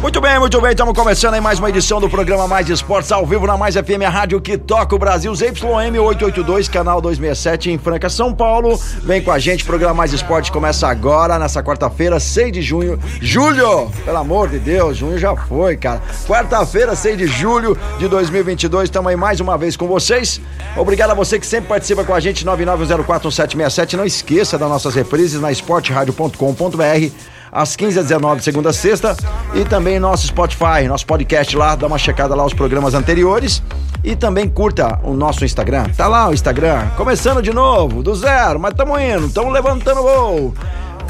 Muito 0.00 0.20
bem, 0.20 0.38
muito 0.38 0.60
bem, 0.60 0.70
estamos 0.70 0.94
começando 0.94 1.34
aí 1.34 1.40
mais 1.40 1.58
uma 1.58 1.68
edição 1.68 2.00
do 2.00 2.08
programa 2.08 2.46
Mais 2.46 2.68
Esportes 2.70 3.10
ao 3.10 3.26
vivo 3.26 3.48
na 3.48 3.56
Mais 3.56 3.74
FM, 3.74 4.04
a 4.06 4.08
rádio 4.08 4.40
que 4.40 4.56
toca 4.56 4.94
o 4.94 4.98
Brasil, 4.98 5.34
ZYM 5.34 5.98
882, 5.98 6.68
canal 6.68 7.00
267 7.00 7.72
em 7.72 7.78
Franca, 7.78 8.08
São 8.08 8.32
Paulo. 8.32 8.80
Vem 9.02 9.20
com 9.20 9.32
a 9.32 9.40
gente, 9.40 9.64
programa 9.64 9.94
Mais 9.94 10.12
Esportes 10.12 10.50
começa 10.50 10.86
agora, 10.86 11.36
nessa 11.36 11.64
quarta-feira, 11.64 12.20
6 12.20 12.52
de 12.52 12.62
junho. 12.62 12.96
Julho, 13.20 13.90
pelo 14.04 14.18
amor 14.18 14.48
de 14.48 14.60
Deus, 14.60 14.96
junho 14.96 15.18
já 15.18 15.34
foi, 15.34 15.76
cara. 15.76 16.00
Quarta-feira, 16.28 16.94
6 16.94 17.18
de 17.18 17.26
julho 17.26 17.76
de 17.98 18.06
2022, 18.06 18.84
estamos 18.84 19.10
aí 19.10 19.16
mais 19.16 19.40
uma 19.40 19.58
vez 19.58 19.76
com 19.76 19.88
vocês. 19.88 20.40
Obrigado 20.76 21.10
a 21.10 21.14
você 21.14 21.40
que 21.40 21.46
sempre 21.46 21.68
participa 21.68 22.04
com 22.04 22.14
a 22.14 22.20
gente, 22.20 22.46
99041767. 22.46 23.94
Não 23.94 24.04
esqueça 24.04 24.56
das 24.56 24.68
nossas 24.68 24.94
reprises 24.94 25.40
na 25.40 25.50
esporteradio.com.br 25.50 27.37
às 27.50 27.76
15 27.76 28.00
às 28.00 28.06
19 28.06 28.42
segunda 28.42 28.70
a 28.70 28.72
sexta 28.72 29.16
e 29.54 29.64
também 29.64 29.98
nosso 29.98 30.26
Spotify, 30.26 30.86
nosso 30.86 31.06
podcast 31.06 31.56
lá, 31.56 31.74
dá 31.74 31.86
uma 31.86 31.98
checada 31.98 32.34
lá 32.34 32.44
os 32.44 32.54
programas 32.54 32.94
anteriores 32.94 33.62
e 34.04 34.14
também 34.14 34.48
curta 34.48 34.98
o 35.02 35.14
nosso 35.14 35.44
Instagram. 35.44 35.84
Tá 35.96 36.06
lá 36.06 36.28
o 36.28 36.34
Instagram, 36.34 36.88
começando 36.96 37.42
de 37.42 37.52
novo, 37.52 38.02
do 38.02 38.14
zero, 38.14 38.58
mas 38.58 38.72
estamos 38.72 39.00
indo, 39.00 39.26
estamos 39.26 39.52
levantando 39.52 40.02
voo. 40.02 40.54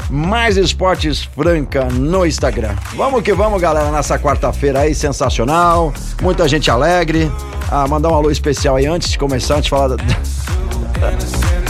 Mais 0.09 0.57
Esportes 0.57 1.23
Franca 1.23 1.85
no 1.85 2.25
Instagram. 2.25 2.75
Vamos 2.95 3.21
que 3.21 3.31
vamos, 3.31 3.61
galera, 3.61 3.91
nessa 3.91 4.17
quarta-feira 4.17 4.79
aí, 4.79 4.95
sensacional. 4.95 5.93
Muita 6.19 6.47
gente 6.47 6.71
alegre. 6.71 7.31
Ah, 7.71 7.87
mandar 7.87 8.09
um 8.09 8.15
alô 8.15 8.31
especial 8.31 8.75
aí 8.75 8.87
antes 8.87 9.11
de 9.11 9.19
começar, 9.19 9.55
antes 9.55 9.65
de 9.65 9.69
falar 9.69 9.89
da... 9.89 9.97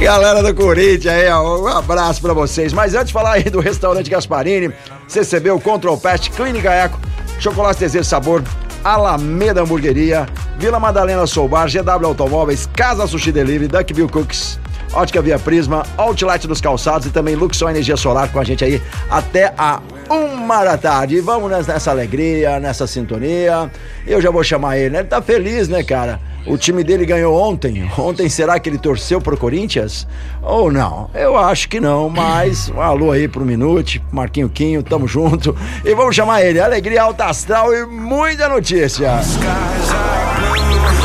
Galera 0.00 0.42
do 0.42 0.54
Corinthians 0.54 1.12
aí, 1.12 1.30
um 1.30 1.66
abraço 1.66 2.22
pra 2.22 2.32
vocês. 2.32 2.72
Mas 2.72 2.94
antes 2.94 3.08
de 3.08 3.12
falar 3.12 3.32
aí 3.32 3.44
do 3.44 3.60
restaurante 3.60 4.08
Gasparini, 4.08 4.72
CCB, 5.06 5.50
o 5.50 5.60
Control 5.60 5.96
Pest, 5.98 6.30
Clínica 6.30 6.70
Eco, 6.72 6.98
Chocolate 7.38 7.80
Desejo 7.80 8.04
Sabor, 8.04 8.42
Alameda 8.82 9.60
Hamburgueria, 9.60 10.26
Vila 10.58 10.80
Madalena 10.80 11.26
Soubar, 11.26 11.68
GW 11.68 12.06
Automóveis, 12.06 12.66
Casa 12.74 13.06
Sushi 13.06 13.30
Delivery, 13.30 13.68
Duckville 13.68 14.08
Cooks, 14.08 14.58
Ótica 14.94 15.20
Via 15.20 15.38
Prisma, 15.38 15.84
Outlet 15.98 16.46
dos 16.48 16.62
Calçados 16.62 17.06
e 17.06 17.10
também 17.10 17.36
Luxor 17.36 17.68
Energia 17.68 17.96
Solar 17.96 18.32
com 18.32 18.40
a 18.40 18.44
gente 18.44 18.64
aí 18.64 18.82
até 19.10 19.52
a 19.58 19.80
uma 20.10 20.64
da 20.64 20.76
tarde. 20.76 21.20
Vamos 21.20 21.50
nessa, 21.50 21.90
alegria, 21.90 22.58
nessa 22.58 22.86
sintonia. 22.86 23.70
Eu 24.06 24.20
já 24.20 24.30
vou 24.30 24.42
chamar 24.42 24.76
ele, 24.76 24.90
né? 24.90 24.98
Ele 25.00 25.08
tá 25.08 25.22
feliz, 25.22 25.68
né, 25.68 25.82
cara? 25.82 26.20
O 26.46 26.56
time 26.58 26.82
dele 26.82 27.06
ganhou 27.06 27.40
ontem. 27.40 27.88
Ontem 27.96 28.28
será 28.28 28.58
que 28.58 28.68
ele 28.68 28.78
torceu 28.78 29.20
pro 29.20 29.36
Corinthians? 29.36 30.06
Ou 30.42 30.72
não? 30.72 31.10
Eu 31.14 31.36
acho 31.36 31.68
que 31.68 31.78
não, 31.78 32.08
mas 32.08 32.70
um 32.70 32.80
alô 32.80 33.12
aí 33.12 33.28
pro 33.28 33.44
Minute, 33.44 34.02
Marquinho 34.10 34.48
Quinho, 34.48 34.82
tamo 34.82 35.06
junto. 35.06 35.56
E 35.84 35.94
vamos 35.94 36.16
chamar 36.16 36.42
ele. 36.42 36.58
Alegria 36.58 37.02
alta 37.02 37.26
astral 37.26 37.72
e 37.74 37.86
muita 37.86 38.48
notícia. 38.48 39.20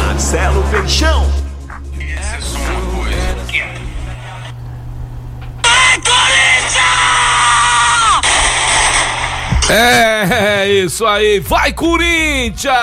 Marcelo 0.08 0.64
Peixão. 0.72 1.45
É, 9.68 10.70
isso 10.70 11.06
aí, 11.08 11.40
vai 11.40 11.74
Corinthians! 11.74 12.76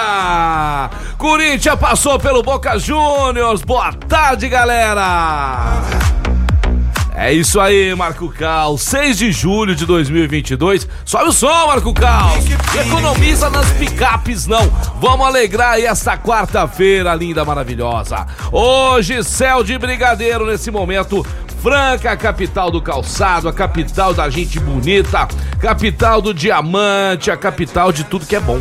Corinthians 1.16 1.78
passou 1.78 2.18
pelo 2.18 2.42
Boca 2.42 2.76
Juniors, 2.76 3.62
boa 3.62 3.92
tarde 3.92 4.48
galera! 4.48 6.11
É 7.14 7.30
isso 7.30 7.60
aí, 7.60 7.94
Marco 7.94 8.30
Cal, 8.30 8.78
6 8.78 9.18
de 9.18 9.32
julho 9.32 9.76
de 9.76 9.84
2022, 9.84 10.88
sobe 11.04 11.24
o 11.26 11.32
som 11.32 11.66
Marco 11.66 11.92
Cal, 11.92 12.32
economiza 12.80 13.50
nas 13.50 13.70
picapes 13.72 14.46
não, 14.46 14.66
vamos 14.98 15.26
alegrar 15.26 15.72
aí 15.72 15.84
essa 15.84 16.16
quarta-feira 16.16 17.14
linda, 17.14 17.44
maravilhosa. 17.44 18.26
Hoje, 18.50 19.22
céu 19.22 19.62
de 19.62 19.76
brigadeiro 19.76 20.46
nesse 20.46 20.70
momento, 20.70 21.24
Franca, 21.62 22.12
a 22.12 22.16
capital 22.16 22.70
do 22.70 22.80
calçado, 22.80 23.46
a 23.46 23.52
capital 23.52 24.14
da 24.14 24.30
gente 24.30 24.58
bonita, 24.58 25.28
capital 25.60 26.22
do 26.22 26.32
diamante, 26.32 27.30
a 27.30 27.36
capital 27.36 27.92
de 27.92 28.04
tudo 28.04 28.26
que 28.26 28.36
é 28.36 28.40
bom. 28.40 28.60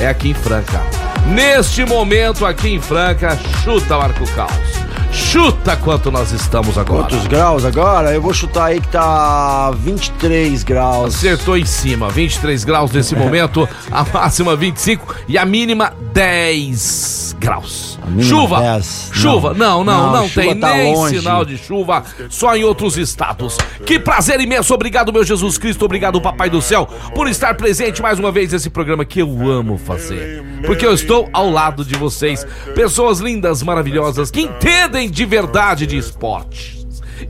É 0.00 0.06
aqui 0.06 0.30
em 0.30 0.34
Franca. 0.34 0.80
Neste 1.26 1.84
momento 1.84 2.46
aqui 2.46 2.68
em 2.68 2.80
Franca, 2.80 3.36
chuta 3.64 3.98
Marco 3.98 4.24
Caos. 4.34 4.77
Chuta 5.10 5.76
quanto 5.76 6.10
nós 6.10 6.32
estamos 6.32 6.76
agora. 6.78 7.04
Quantos 7.04 7.26
graus 7.26 7.64
agora? 7.64 8.12
Eu 8.12 8.20
vou 8.22 8.32
chutar 8.32 8.66
aí 8.66 8.80
que 8.80 8.88
tá 8.88 9.70
23 9.72 10.62
graus. 10.62 11.14
Acertou 11.16 11.56
em 11.56 11.64
cima, 11.64 12.08
23 12.08 12.62
graus 12.64 12.92
nesse 12.92 13.16
momento, 13.16 13.68
a 13.90 14.04
máxima 14.04 14.54
25 14.54 15.14
e 15.26 15.36
a 15.38 15.44
mínima 15.44 15.92
10 16.12 17.36
graus. 17.38 17.98
Chuva, 18.22 18.60
10. 18.60 19.10
chuva, 19.12 19.52
não, 19.54 19.84
não, 19.84 20.06
não, 20.06 20.22
Não, 20.22 20.28
tem 20.30 20.58
tá 20.58 20.72
nem 20.74 20.94
longe. 20.94 21.18
sinal 21.18 21.44
de 21.44 21.58
chuva, 21.58 22.02
só 22.30 22.56
em 22.56 22.64
outros 22.64 22.96
estados. 22.96 23.56
Que 23.84 23.98
prazer 23.98 24.40
imenso, 24.40 24.72
obrigado 24.72 25.12
meu 25.12 25.22
Jesus 25.22 25.58
Cristo, 25.58 25.84
obrigado 25.84 26.20
Papai 26.20 26.48
do 26.48 26.62
Céu, 26.62 26.86
por 27.14 27.28
estar 27.28 27.54
presente 27.54 28.00
mais 28.00 28.18
uma 28.18 28.32
vez 28.32 28.52
nesse 28.52 28.70
programa 28.70 29.04
que 29.04 29.20
eu 29.20 29.28
amo 29.50 29.76
fazer. 29.76 30.42
Porque 30.64 30.86
eu 30.86 30.94
estou 30.94 31.28
ao 31.32 31.50
lado 31.50 31.84
de 31.84 31.94
vocês, 31.96 32.46
pessoas 32.74 33.20
lindas, 33.20 33.62
maravilhosas, 33.62 34.30
que 34.30 34.40
entendem 34.40 34.97
de 35.06 35.26
verdade 35.26 35.86
de 35.86 35.98
esporte 35.98 36.78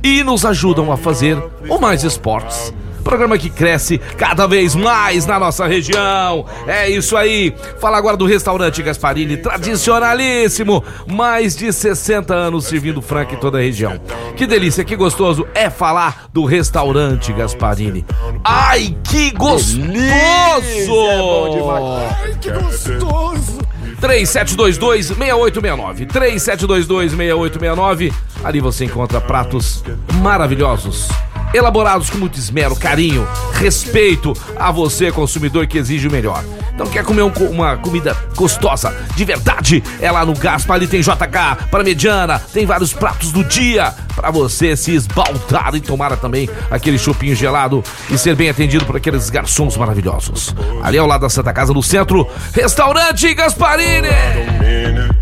e 0.03 0.23
nos 0.23 0.45
ajudam 0.45 0.93
a 0.93 0.97
fazer 0.97 1.43
o 1.69 1.79
Mais 1.79 2.05
Esportes. 2.05 2.73
Programa 3.03 3.39
que 3.39 3.49
cresce 3.49 3.97
cada 4.19 4.47
vez 4.47 4.75
mais 4.75 5.25
na 5.25 5.39
nossa 5.39 5.67
região. 5.67 6.45
É 6.67 6.91
isso 6.91 7.17
aí. 7.17 7.55
Fala 7.81 7.97
agora 7.97 8.19
do 8.19 8.27
restaurante 8.27 8.83
Gasparini, 8.83 9.39
tradicionalíssimo. 9.39 10.85
Mais 11.07 11.57
de 11.57 11.73
60 11.73 12.35
anos 12.35 12.67
servindo 12.67 13.01
franca 13.01 13.35
em 13.35 13.39
toda 13.39 13.57
a 13.57 13.63
região. 13.63 13.99
Que 14.37 14.47
delícia, 14.47 14.85
que 14.85 14.95
gostoso 14.95 15.49
é 15.55 15.71
falar 15.71 16.27
do 16.35 16.45
restaurante 16.45 17.33
Gasparini. 17.33 18.05
Ai, 18.45 18.95
que 19.03 19.31
gostoso! 19.31 19.79
Delícia, 19.79 20.93
é 20.93 21.19
bom 21.19 21.51
demais. 21.51 22.13
3722-6869. 24.01 26.07
3722-6869. 26.07 28.13
Ali 28.45 28.61
você 28.61 28.85
encontra 28.85 29.21
pratos 29.21 29.83
maravilhosos. 30.23 31.09
Elaborados 31.53 32.11
com 32.11 32.19
muito 32.19 32.39
esmero, 32.39 32.77
carinho, 32.77 33.27
respeito 33.55 34.35
a 34.57 34.71
você, 34.71 35.11
consumidor 35.11 35.67
que 35.67 35.79
exige 35.79 36.07
o 36.07 36.11
melhor. 36.11 36.45
Então 36.75 36.87
quer 36.87 37.03
comer 37.03 37.23
um 37.23 37.33
uma 37.51 37.77
comida 37.77 38.17
gostosa, 38.37 38.95
de 39.17 39.25
verdade? 39.25 39.83
É 40.01 40.11
lá 40.13 40.25
no 40.25 40.35
Gaspa, 40.35 40.75
ali 40.75 40.87
tem 40.87 41.01
JK 41.01 41.67
para 41.71 41.83
mediana, 41.83 42.39
tem 42.39 42.67
vários 42.67 42.93
pratos 42.93 43.33
do 43.33 43.43
dia 43.43 43.93
para 44.15 44.31
você 44.31 44.77
se 44.77 44.93
esbaldar 44.95 45.75
e 45.75 45.81
tomar 45.81 46.17
também 46.17 46.51
aquele 46.71 46.99
chopinho 46.99 47.37
gelado 47.37 47.85
e 48.11 48.19
ser 48.19 48.35
bem 48.35 48.51
atendido 48.51 48.85
por 48.85 48.97
aqueles 48.97 49.31
garçons 49.31 49.77
maravilhosos. 49.77 50.55
Ali 50.83 50.99
ao 50.99 51.07
lado 51.07 51.21
da 51.21 51.29
Santa 51.29 51.53
Casa, 51.53 51.73
no 51.73 51.83
centro, 51.83 52.29
Restaurante 52.53 53.33
Gasparini. 53.33 54.09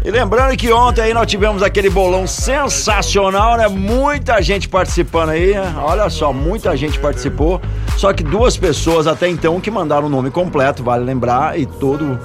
E 0.03 0.11
lembrando 0.11 0.57
que 0.57 0.73
ontem 0.73 1.03
aí 1.03 1.13
nós 1.13 1.27
tivemos 1.27 1.63
aquele 1.63 1.91
bolão 1.91 2.27
sensacional, 2.27 3.59
né? 3.59 3.67
Muita 3.67 4.41
gente 4.41 4.69
participando 4.69 5.31
aí, 5.31 5.53
né? 5.53 5.75
olha 5.79 6.09
só, 6.09 6.16
muita 6.33 6.77
gente 6.77 6.99
participou. 6.99 7.61
Só 7.97 8.13
que 8.13 8.23
duas 8.23 8.57
pessoas 8.57 9.07
até 9.07 9.29
então 9.29 9.61
que 9.61 9.71
mandaram 9.71 10.07
o 10.07 10.11
nome 10.11 10.31
completo, 10.31 10.83
vale 10.83 11.05
lembrar, 11.05 11.59
e 11.59 11.65
todo 11.67 12.19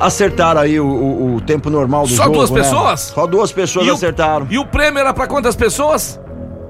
acertaram 0.00 0.60
aí 0.60 0.78
o, 0.78 0.86
o- 0.86 1.34
o 1.36 1.40
tempo 1.40 1.70
normal 1.70 2.02
do 2.06 2.14
Só 2.14 2.24
jogo. 2.24 2.36
duas 2.36 2.50
né? 2.50 2.60
pessoas? 2.62 3.00
Só 3.14 3.26
duas 3.26 3.52
pessoas 3.52 3.86
E 3.86 3.90
o- 3.90 3.94
acertaram. 3.94 4.46
E 4.50 4.58
o 4.58 4.66
prêmio 4.66 4.98
era 5.00 5.12
para 5.12 5.26
quantas 5.26 5.56
pessoas? 5.56 6.20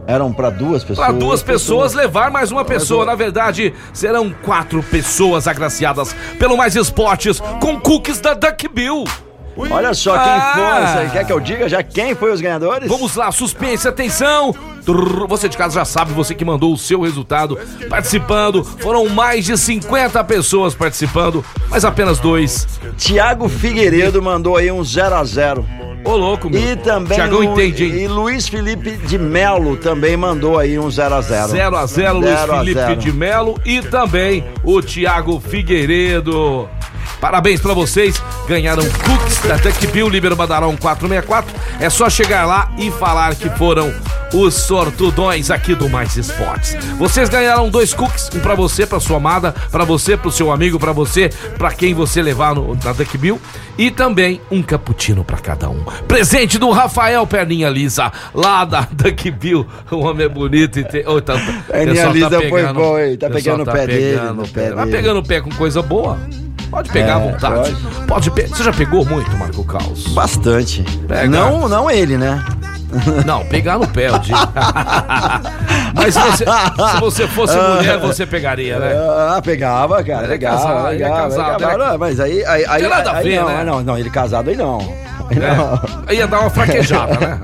Eram 0.06 0.32
pra 0.32 0.50
duas 0.50 0.84
pessoas. 0.84 1.06
Para 1.06 1.16
duas 1.18 1.42
pessoas 1.42 1.94
levar 1.94 2.30
mais 2.30 2.52
uma 2.52 2.62
pessoa. 2.64 3.06
Na 3.06 3.14
verdade, 3.14 3.72
serão 3.92 4.30
quatro 4.42 4.82
pessoas 4.82 5.48
agraciadas 5.48 6.14
pelo 6.38 6.56
Mais 6.58 6.76
Esportes 6.76 7.40
com 7.60 7.80
cookies 7.80 8.20
da 8.20 8.34
Duck 8.34 8.68
Bill. 8.68 9.04
Olha 9.56 9.94
só 9.94 10.12
quem 10.12 10.32
Ah. 10.32 10.94
foi. 10.98 11.08
Quer 11.10 11.24
que 11.24 11.32
eu 11.32 11.40
diga 11.40 11.68
já 11.70 11.82
quem 11.82 12.14
foi 12.14 12.32
os 12.32 12.40
ganhadores? 12.40 12.86
Vamos 12.88 13.14
lá, 13.16 13.32
suspense, 13.32 13.88
atenção. 13.88 14.54
Você 15.28 15.48
de 15.48 15.56
casa 15.56 15.76
já 15.76 15.84
sabe, 15.84 16.12
você 16.12 16.34
que 16.34 16.44
mandou 16.44 16.72
o 16.72 16.78
seu 16.78 17.00
resultado 17.02 17.58
participando. 17.88 18.62
Foram 18.64 19.08
mais 19.08 19.44
de 19.44 19.56
50 19.56 20.22
pessoas 20.24 20.74
participando, 20.74 21.44
mas 21.70 21.84
apenas 21.84 22.18
dois. 22.18 22.66
Tiago 22.96 23.48
Figueiredo 23.48 24.20
mandou 24.22 24.56
aí 24.56 24.70
um 24.70 24.84
0 24.84 25.14
a 25.14 25.24
0 25.24 25.66
Ô, 26.04 26.16
louco, 26.16 26.50
meu. 26.50 26.60
E 26.60 26.76
também 26.76 27.16
Tiagão 27.16 27.38
Lu- 27.38 27.44
entende, 27.44 27.84
hein? 27.86 28.02
e 28.04 28.06
Luiz 28.06 28.46
Felipe 28.46 28.90
de 28.90 29.16
Melo 29.16 29.74
também 29.78 30.18
mandou 30.18 30.58
aí 30.58 30.78
um 30.78 30.90
0 30.90 31.14
a 31.14 31.20
0 31.22 31.48
0 31.48 31.76
a 31.78 31.86
0 31.86 32.18
Luiz 32.18 32.38
0 32.40 32.52
a 32.52 32.58
Felipe 32.58 32.80
0. 32.80 32.96
de 32.96 33.12
Melo 33.12 33.58
e 33.64 33.80
também 33.80 34.44
o 34.62 34.82
Thiago 34.82 35.40
Figueiredo. 35.40 36.68
Parabéns 37.24 37.58
pra 37.58 37.72
vocês, 37.72 38.22
ganharam 38.46 38.84
cookies 38.84 39.40
da 39.48 39.56
Duck 39.56 39.86
Bill 39.86 40.10
Libero 40.10 40.36
Badarão 40.36 40.76
464. 40.76 41.54
É 41.80 41.88
só 41.88 42.10
chegar 42.10 42.44
lá 42.44 42.70
e 42.76 42.90
falar 42.90 43.34
que 43.34 43.48
foram 43.48 43.90
os 44.34 44.52
sortudões 44.52 45.50
aqui 45.50 45.74
do 45.74 45.88
Mais 45.88 46.18
Esportes. 46.18 46.76
Vocês 46.98 47.30
ganharam 47.30 47.70
dois 47.70 47.94
cookies, 47.94 48.28
um 48.34 48.40
pra 48.40 48.54
você, 48.54 48.84
pra 48.84 49.00
sua 49.00 49.16
amada, 49.16 49.54
pra 49.70 49.84
você, 49.86 50.18
pro 50.18 50.30
seu 50.30 50.52
amigo, 50.52 50.78
pra 50.78 50.92
você, 50.92 51.30
pra 51.56 51.72
quem 51.72 51.94
você 51.94 52.20
levar 52.20 52.54
no, 52.54 52.74
na 52.84 52.92
Duck 52.92 53.16
Bill 53.16 53.40
e 53.78 53.90
também 53.90 54.38
um 54.50 54.62
cappuccino 54.62 55.24
pra 55.24 55.38
cada 55.38 55.70
um. 55.70 55.82
Presente 56.06 56.58
do 56.58 56.70
Rafael 56.72 57.26
Perninha 57.26 57.70
Lisa, 57.70 58.12
lá 58.34 58.66
da 58.66 58.82
Duck 58.92 59.30
Bill. 59.30 59.66
O 59.90 60.00
homem 60.00 60.26
é 60.26 60.28
bonito 60.28 60.78
e 60.78 60.84
tem. 60.84 61.02
Oh, 61.06 61.22
tá, 61.22 61.32
Perninha 61.68 61.94
pessoal 61.94 62.12
Lisa 62.12 62.48
foi 62.50 62.72
bom, 62.74 62.98
hein? 62.98 63.16
Tá 63.16 63.30
pegando 63.30 63.62
o 63.62 63.64
pé 63.64 63.86
dele, 63.86 64.18
pegando 64.18 64.34
no 64.34 64.42
o 64.42 64.48
pé 64.48 64.72
Vai 64.72 64.84
dele. 64.84 64.96
pegando 64.98 65.20
o 65.20 65.22
pé 65.22 65.40
com 65.40 65.50
coisa 65.52 65.80
boa. 65.80 66.18
Pode 66.74 66.90
pegar 66.90 67.16
à 67.16 67.20
É, 67.20 67.30
vontade. 67.30 67.76
Pode, 68.08 68.30
pe- 68.32 68.46
Você 68.48 68.64
já 68.64 68.72
pegou 68.72 69.04
muito, 69.04 69.30
Marco 69.36 69.62
Caos? 69.64 70.08
Bastante. 70.08 70.82
Pega. 71.06 71.28
Não, 71.28 71.68
não 71.68 71.88
ele, 71.90 72.18
né? 72.18 72.42
Não, 73.24 73.44
pegar 73.46 73.78
no 73.78 73.86
pé, 73.86 74.08
eu 74.08 74.18
digo. 74.18 74.36
Mas 75.94 76.14
se 76.14 76.20
você, 76.20 76.44
se 76.44 77.00
você 77.00 77.28
fosse 77.28 77.56
mulher, 77.56 77.98
você 78.02 78.26
pegaria, 78.26 78.78
né? 78.78 78.92
Ah, 78.96 79.40
pegava, 79.42 80.02
cara. 80.02 80.24
Ele 80.24 80.34
é 80.34 80.38
casado, 80.38 80.92
ele 80.92 81.02
é 81.04 81.08
casado, 81.08 81.62
ele 81.62 81.72
é- 81.72 81.76
Não, 81.76 81.98
Mas 81.98 82.18
aí, 82.20 82.44
aí, 82.44 82.64
aí, 82.68 82.82
nada 82.88 83.10
a 83.12 83.16
aí 83.18 83.24
ver, 83.30 83.40
não, 83.40 83.46
né? 83.48 83.64
não, 83.64 83.80
não, 83.82 83.98
ele 83.98 84.10
casado 84.10 84.50
aí 84.50 84.56
não. 84.56 84.80
É. 86.08 86.14
Ia 86.14 86.26
dar 86.26 86.40
uma 86.40 86.50
fraquejada, 86.50 87.14
né? 87.18 87.40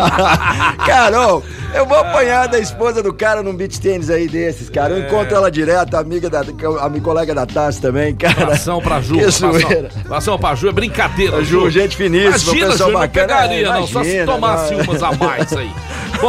cara, 0.84 1.28
ô, 1.28 1.42
eu 1.74 1.86
vou 1.86 1.98
apanhar 1.98 2.48
da 2.48 2.58
esposa 2.58 3.02
do 3.02 3.12
cara 3.12 3.42
num 3.42 3.54
beat 3.54 3.78
tênis 3.78 4.10
aí 4.10 4.28
desses, 4.28 4.68
cara. 4.70 4.94
Eu 4.94 5.06
encontro 5.06 5.34
ela 5.34 5.50
direto, 5.50 5.94
amiga 5.96 6.28
da, 6.30 6.40
a 6.80 6.88
minha 6.88 7.02
colega 7.02 7.34
da 7.34 7.46
Tassi 7.46 7.80
também, 7.80 8.14
cara. 8.14 8.42
Abração 8.42 8.80
pra 8.80 9.00
Ju. 9.00 9.14
Que 9.18 9.30
zoeira. 9.30 9.88
abração 10.04 10.38
pra 10.38 10.54
Ju, 10.54 10.68
é 10.68 10.72
brincadeira. 10.72 11.42
Ju, 11.44 11.68
gente 11.70 11.96
finíssima, 11.96 12.28
Imagina, 12.52 12.66
pessoal 12.70 12.88
Ju, 12.90 12.92
não 12.94 13.00
bacana. 13.00 13.26
pegaria, 13.26 13.66
É, 13.66 13.70
não. 13.70 13.86
Só 13.86 14.04
se 14.04 14.24
tomasse 14.24 14.74
não. 14.74 14.80
umas 14.84 15.02
a 15.02 15.12
mais 15.12 15.52
aí. 15.56 15.70
Bom. 16.22 16.28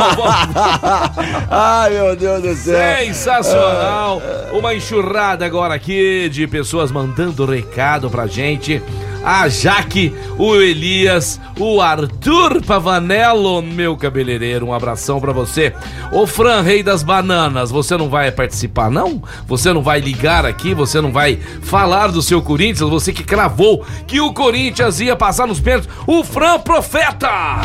Ai, 1.49 1.89
meu 1.91 2.15
Deus 2.15 2.41
do 2.41 2.55
céu. 2.55 2.97
Sensacional! 3.05 4.21
Uma 4.51 4.73
enxurrada 4.73 5.45
agora 5.45 5.73
aqui 5.75 6.29
de 6.29 6.47
pessoas 6.47 6.91
mandando 6.91 7.45
recado 7.45 8.09
pra 8.09 8.25
gente. 8.27 8.81
A 9.23 9.47
Jaque, 9.47 10.13
o 10.37 10.55
Elias, 10.55 11.39
o 11.57 11.81
Arthur 11.81 12.61
Pavanello, 12.61 13.61
meu 13.61 13.95
cabeleireiro, 13.95 14.65
um 14.65 14.73
abração 14.73 15.19
pra 15.21 15.31
você. 15.31 15.73
O 16.11 16.27
Fran, 16.27 16.61
rei 16.61 16.83
das 16.83 17.03
bananas, 17.03 17.71
você 17.71 17.95
não 17.95 18.09
vai 18.09 18.31
participar, 18.31 18.91
não? 18.91 19.23
Você 19.47 19.71
não 19.71 19.81
vai 19.81 19.99
ligar 19.99 20.45
aqui, 20.45 20.73
você 20.73 20.99
não 20.99 21.11
vai 21.11 21.39
falar 21.61 22.07
do 22.07 22.21
seu 22.21 22.41
Corinthians, 22.41 22.89
você 22.89 23.13
que 23.13 23.23
cravou 23.23 23.85
que 24.05 24.19
o 24.19 24.33
Corinthians 24.33 24.99
ia 24.99 25.15
passar 25.15 25.47
nos 25.47 25.59
pênaltis. 25.59 25.89
O 26.05 26.23
Fran 26.23 26.59
Profeta! 26.59 27.61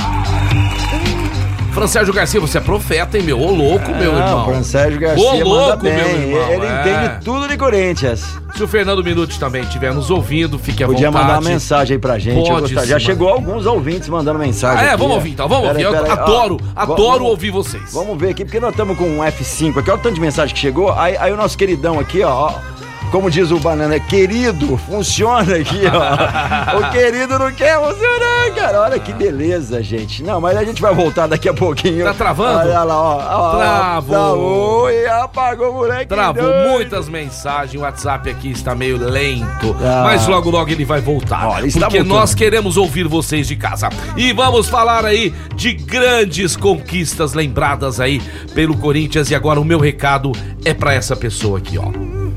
Fran 1.72 1.86
Sérgio 1.86 2.12
Garcia, 2.12 2.40
você 2.40 2.58
é 2.58 2.60
profeta, 2.60 3.16
hein, 3.16 3.22
meu? 3.22 3.40
Ô 3.40 3.52
louco, 3.52 3.88
meu 3.94 4.12
irmão. 4.16 4.42
o 4.42 4.44
Fran 4.46 4.62
Sérgio 4.64 4.98
Garcia 4.98 5.24
Ô, 5.44 5.48
louco, 5.48 5.82
bem. 5.84 5.94
meu 5.94 6.08
irmão. 6.08 6.52
Ele 6.52 6.66
é. 6.66 6.80
entende 6.80 7.24
tudo 7.24 7.46
de 7.46 7.56
Corinthians. 7.56 8.24
Se 8.56 8.62
o 8.64 8.66
Fernando 8.66 9.04
Minuti 9.04 9.38
também 9.38 9.62
estiver 9.62 9.94
nos 9.94 10.10
ouvindo, 10.10 10.58
fique 10.58 10.82
à 10.82 10.86
Podia 10.86 11.08
vontade. 11.08 11.26
mandar 11.28 11.40
uma 11.40 11.48
mensagem 11.48 11.94
aí 11.94 12.00
pra 12.00 12.18
gente. 12.18 12.48
Pode. 12.48 12.74
Já 12.86 12.98
chegou 12.98 13.28
alguns 13.28 13.64
ouvintes 13.66 14.08
mandando 14.08 14.38
mensagem. 14.40 14.78
Ah, 14.84 14.86
é, 14.86 14.88
aqui, 14.90 14.98
vamos 14.98 15.14
ouvir 15.14 15.30
então, 15.30 15.48
vamos 15.48 15.68
Pera 15.72 15.88
ouvir. 15.88 16.00
Pera 16.02 16.12
aí, 16.14 16.18
ó. 16.18 16.22
adoro, 16.22 16.56
adoro 16.74 16.98
vamos- 17.12 17.28
ouvir 17.30 17.50
vocês. 17.50 17.92
Vamos 17.92 18.18
ver 18.18 18.30
aqui, 18.30 18.44
porque 18.44 18.58
nós 18.58 18.70
estamos 18.70 18.96
com 18.98 19.04
um 19.04 19.18
F5 19.22 19.78
aqui. 19.78 19.90
Olha 19.90 19.98
o 20.00 20.02
tanto 20.02 20.14
de 20.16 20.20
mensagem 20.20 20.52
que 20.52 20.60
chegou. 20.60 20.92
Aí, 20.92 21.16
aí 21.16 21.32
o 21.32 21.36
nosso 21.36 21.56
queridão 21.56 22.00
aqui, 22.00 22.22
ó. 22.24 22.54
Como 23.10 23.30
diz 23.30 23.50
o 23.50 23.58
Banana, 23.58 23.94
é 23.94 24.00
querido, 24.00 24.76
funciona 24.76 25.56
aqui, 25.56 25.80
ó. 25.86 26.78
o 26.78 26.90
querido 26.90 27.38
não 27.38 27.50
quer 27.52 27.78
funcionar, 27.78 28.54
cara. 28.54 28.80
Olha 28.82 28.98
que 28.98 29.12
beleza, 29.12 29.82
gente. 29.82 30.22
Não, 30.22 30.40
mas 30.40 30.56
a 30.56 30.64
gente 30.64 30.80
vai 30.82 30.94
voltar 30.94 31.26
daqui 31.26 31.48
a 31.48 31.54
pouquinho. 31.54 32.04
Tá 32.04 32.12
travando? 32.14 32.58
Olha 32.58 32.82
lá, 32.82 33.00
ó. 33.00 33.16
ó. 33.16 33.56
Travou. 33.56 34.08
Travou 34.14 34.90
e 34.90 35.06
apagou 35.06 35.70
o 35.70 35.74
moleque. 35.74 36.06
Travou 36.06 36.42
doido. 36.42 36.68
muitas 36.70 37.08
mensagens, 37.08 37.80
o 37.80 37.84
WhatsApp 37.84 38.28
aqui 38.30 38.50
está 38.50 38.74
meio 38.74 38.96
lento, 38.98 39.74
Ah. 39.82 40.02
mas 40.04 40.26
logo 40.26 40.50
logo 40.50 40.70
ele 40.70 40.84
vai 40.84 41.00
voltar. 41.00 41.48
Olha, 41.48 41.66
está 41.66 41.86
porque 41.86 41.98
voltando. 41.98 42.18
nós 42.18 42.34
queremos 42.34 42.76
ouvir 42.76 43.08
vocês 43.08 43.46
de 43.48 43.56
casa. 43.56 43.88
E 44.16 44.32
vamos 44.32 44.68
falar 44.68 45.04
aí 45.06 45.34
de 45.54 45.72
grandes 45.72 46.56
conquistas 46.56 47.32
lembradas 47.32 48.00
aí 48.00 48.20
pelo 48.54 48.76
Corinthians. 48.76 49.30
E 49.30 49.34
agora 49.34 49.58
o 49.60 49.64
meu 49.64 49.78
recado 49.80 50.32
é 50.64 50.74
pra 50.74 50.92
essa 50.92 51.16
pessoa 51.16 51.58
aqui, 51.58 51.78
ó. 51.78 52.27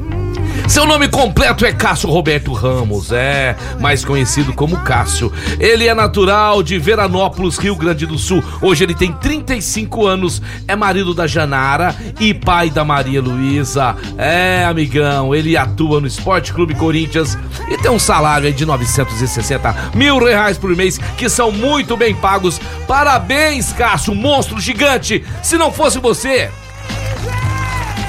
Seu 0.72 0.86
nome 0.86 1.10
completo 1.10 1.66
é 1.66 1.74
Cássio 1.74 2.10
Roberto 2.10 2.54
Ramos, 2.54 3.12
é 3.12 3.58
mais 3.82 4.06
conhecido 4.06 4.54
como 4.54 4.80
Cássio. 4.80 5.30
Ele 5.60 5.86
é 5.86 5.94
natural 5.94 6.64
de 6.64 6.80
Veranópolis, 6.80 7.58
Rio 7.58 7.76
Grande 7.76 8.06
do 8.06 8.18
Sul. 8.18 8.42
Hoje 8.62 8.86
ele 8.86 8.96
tem 8.96 9.12
35 9.12 10.08
anos, 10.08 10.42
é 10.70 10.74
marido 10.74 11.14
da 11.14 11.28
Janara 11.28 11.94
e 12.22 12.34
pai 12.34 12.70
da 12.70 12.86
Maria 12.86 13.22
Luísa. 13.22 13.98
É, 14.18 14.64
amigão, 14.64 15.36
ele 15.36 15.58
atua 15.58 16.00
no 16.00 16.08
Esporte 16.08 16.54
Clube 16.54 16.74
Corinthians 16.74 17.38
e 17.70 17.78
tem 17.78 17.92
um 17.92 18.00
salário 18.00 18.50
de 18.54 18.66
960 18.66 19.92
mil 19.94 20.24
reais 20.24 20.58
por 20.58 20.74
mês, 20.74 20.98
que 21.18 21.28
são 21.28 21.52
muito 21.52 21.98
bem 21.98 22.16
pagos. 22.16 22.62
Parabéns, 22.88 23.74
Cássio, 23.74 24.16
monstro 24.16 24.58
gigante. 24.58 25.22
Se 25.44 25.58
não 25.58 25.70
fosse 25.70 26.00
você, 26.00 26.50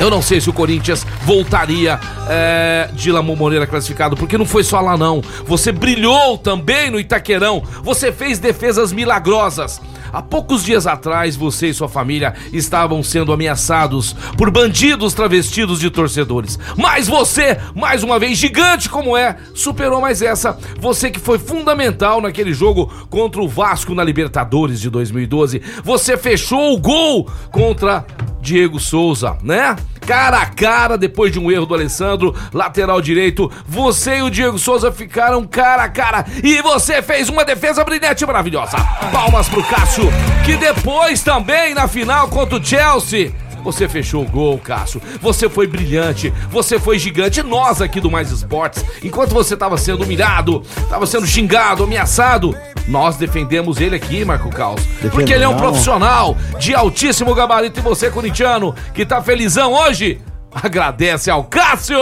eu 0.02 0.10
não 0.10 0.20
sei 0.20 0.40
se 0.40 0.50
o 0.50 0.52
Corinthians 0.52 1.06
voltaria 1.24 2.00
é, 2.28 2.90
de 2.92 3.12
Lamon 3.12 3.36
Moreira 3.36 3.68
classificado, 3.68 4.16
porque 4.16 4.36
não 4.36 4.44
foi 4.44 4.64
só 4.64 4.80
lá 4.80 4.98
não. 4.98 5.22
Você 5.46 5.70
brilhou 5.70 6.36
também 6.36 6.90
no 6.90 6.98
Itaquerão. 6.98 7.62
Você 7.84 8.10
fez 8.10 8.40
defesas 8.40 8.92
milagrosas. 8.92 9.80
Há 10.12 10.20
poucos 10.20 10.64
dias 10.64 10.88
atrás, 10.88 11.36
você 11.36 11.68
e 11.68 11.74
sua 11.74 11.88
família 11.88 12.34
estavam 12.52 13.00
sendo 13.02 13.32
ameaçados 13.32 14.12
por 14.36 14.50
bandidos 14.50 15.14
travestidos 15.14 15.78
de 15.78 15.88
torcedores. 15.88 16.58
Mas 16.76 17.06
você, 17.06 17.58
mais 17.74 18.02
uma 18.02 18.18
vez, 18.18 18.36
gigante 18.36 18.90
como 18.90 19.16
é, 19.16 19.36
superou 19.54 20.00
mais 20.00 20.20
essa. 20.20 20.58
Você 20.80 21.10
que 21.12 21.20
foi 21.20 21.38
fundamental 21.38 22.20
naquele 22.20 22.52
jogo 22.52 22.92
contra 23.08 23.40
o 23.40 23.48
Vasco 23.48 23.94
na 23.94 24.02
Libertadores 24.02 24.80
de 24.80 24.90
2012. 24.90 25.62
Você 25.84 26.16
fechou 26.16 26.74
o 26.74 26.78
gol 26.78 27.30
contra 27.50 28.04
Diego 28.42 28.80
Souza, 28.80 29.38
né? 29.42 29.76
Cara 30.04 30.38
a 30.38 30.46
cara, 30.46 30.98
depois 30.98 31.32
de 31.32 31.38
um 31.38 31.48
erro 31.48 31.64
do 31.64 31.74
Alessandro, 31.74 32.34
lateral 32.52 33.00
direito, 33.00 33.50
você 33.64 34.18
e 34.18 34.22
o 34.22 34.30
Diego 34.30 34.58
Souza 34.58 34.90
ficaram 34.90 35.46
cara 35.46 35.84
a 35.84 35.88
cara 35.88 36.26
e 36.42 36.60
você 36.60 37.00
fez 37.00 37.28
uma 37.28 37.44
defesa 37.44 37.84
brilhante 37.84 38.26
maravilhosa. 38.26 38.76
Palmas 39.12 39.48
pro 39.48 39.62
Cássio, 39.62 40.10
que 40.44 40.56
depois 40.56 41.22
também 41.22 41.72
na 41.72 41.86
final 41.86 42.26
contra 42.28 42.58
o 42.58 42.64
Chelsea. 42.64 43.32
Você 43.62 43.88
fechou 43.88 44.22
o 44.22 44.28
gol, 44.28 44.58
Cássio. 44.58 45.00
Você 45.20 45.48
foi 45.48 45.66
brilhante. 45.66 46.32
Você 46.50 46.78
foi 46.78 46.98
gigante. 46.98 47.42
Nós 47.42 47.80
aqui 47.80 48.00
do 48.00 48.10
Mais 48.10 48.30
Esportes, 48.30 48.84
enquanto 49.02 49.32
você 49.32 49.54
estava 49.54 49.76
sendo 49.76 50.04
humilhado, 50.04 50.62
estava 50.78 51.06
sendo 51.06 51.26
xingado, 51.26 51.84
ameaçado, 51.84 52.56
nós 52.88 53.16
defendemos 53.16 53.80
ele 53.80 53.96
aqui, 53.96 54.24
Marco 54.24 54.50
Caos. 54.50 54.82
Porque 55.10 55.32
ele 55.32 55.44
é 55.44 55.48
um 55.48 55.56
profissional 55.56 56.36
de 56.58 56.74
altíssimo 56.74 57.34
gabarito. 57.34 57.80
E 57.80 57.82
você, 57.82 58.10
corintiano, 58.10 58.74
que 58.94 59.06
tá 59.06 59.22
felizão 59.22 59.72
hoje, 59.72 60.20
agradece 60.52 61.30
ao 61.30 61.44
Cássio! 61.44 61.98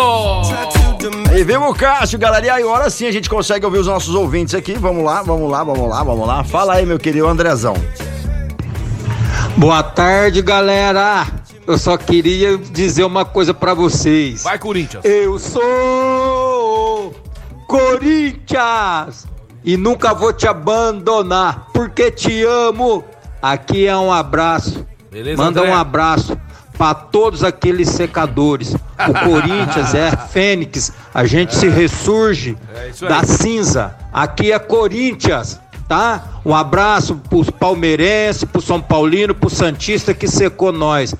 Aí 1.30 1.44
vem 1.44 1.56
o 1.56 1.74
Cássio, 1.74 2.18
galera. 2.18 2.44
E 2.44 2.50
aí, 2.50 2.62
agora 2.62 2.90
sim 2.90 3.06
a 3.06 3.12
gente 3.12 3.28
consegue 3.28 3.64
ouvir 3.64 3.78
os 3.78 3.86
nossos 3.86 4.14
ouvintes 4.14 4.54
aqui. 4.54 4.74
Vamos 4.74 5.04
lá, 5.04 5.22
vamos 5.22 5.50
lá, 5.50 5.64
vamos 5.64 5.88
lá, 5.88 6.02
vamos 6.02 6.26
lá. 6.26 6.44
Fala 6.44 6.74
aí, 6.74 6.86
meu 6.86 6.98
querido 6.98 7.26
Andrezão. 7.26 7.74
Boa 9.56 9.82
tarde, 9.82 10.42
galera. 10.42 11.26
Eu 11.70 11.78
só 11.78 11.96
queria 11.96 12.58
dizer 12.58 13.04
uma 13.04 13.24
coisa 13.24 13.54
pra 13.54 13.74
vocês. 13.74 14.42
Vai, 14.42 14.58
Corinthians! 14.58 15.04
Eu 15.04 15.38
sou 15.38 17.14
Corinthians 17.68 19.24
e 19.62 19.76
nunca 19.76 20.12
vou 20.12 20.32
te 20.32 20.48
abandonar 20.48 21.68
porque 21.72 22.10
te 22.10 22.42
amo. 22.42 23.04
Aqui 23.40 23.86
é 23.86 23.96
um 23.96 24.12
abraço. 24.12 24.84
Beleza, 25.12 25.40
Manda 25.40 25.60
André? 25.60 25.72
um 25.72 25.76
abraço 25.76 26.36
pra 26.76 26.92
todos 26.92 27.44
aqueles 27.44 27.88
secadores. 27.88 28.74
O 28.74 29.12
Corinthians 29.24 29.94
é 29.94 30.10
Fênix. 30.10 30.92
A 31.14 31.24
gente 31.24 31.54
se 31.54 31.68
ressurge 31.68 32.58
É 32.74 32.90
da 33.06 33.22
cinza. 33.22 33.94
Aqui 34.12 34.50
é 34.50 34.58
Corinthians. 34.58 35.60
Tá? 35.90 36.40
Um 36.44 36.54
abraço 36.54 37.16
pros 37.28 37.50
palmeirenses, 37.50 38.44
pro 38.44 38.62
São 38.62 38.80
Paulino, 38.80 39.34
pro 39.34 39.50
Santista 39.50 40.14
que 40.14 40.28
secou 40.28 40.70
nós. 40.70 41.12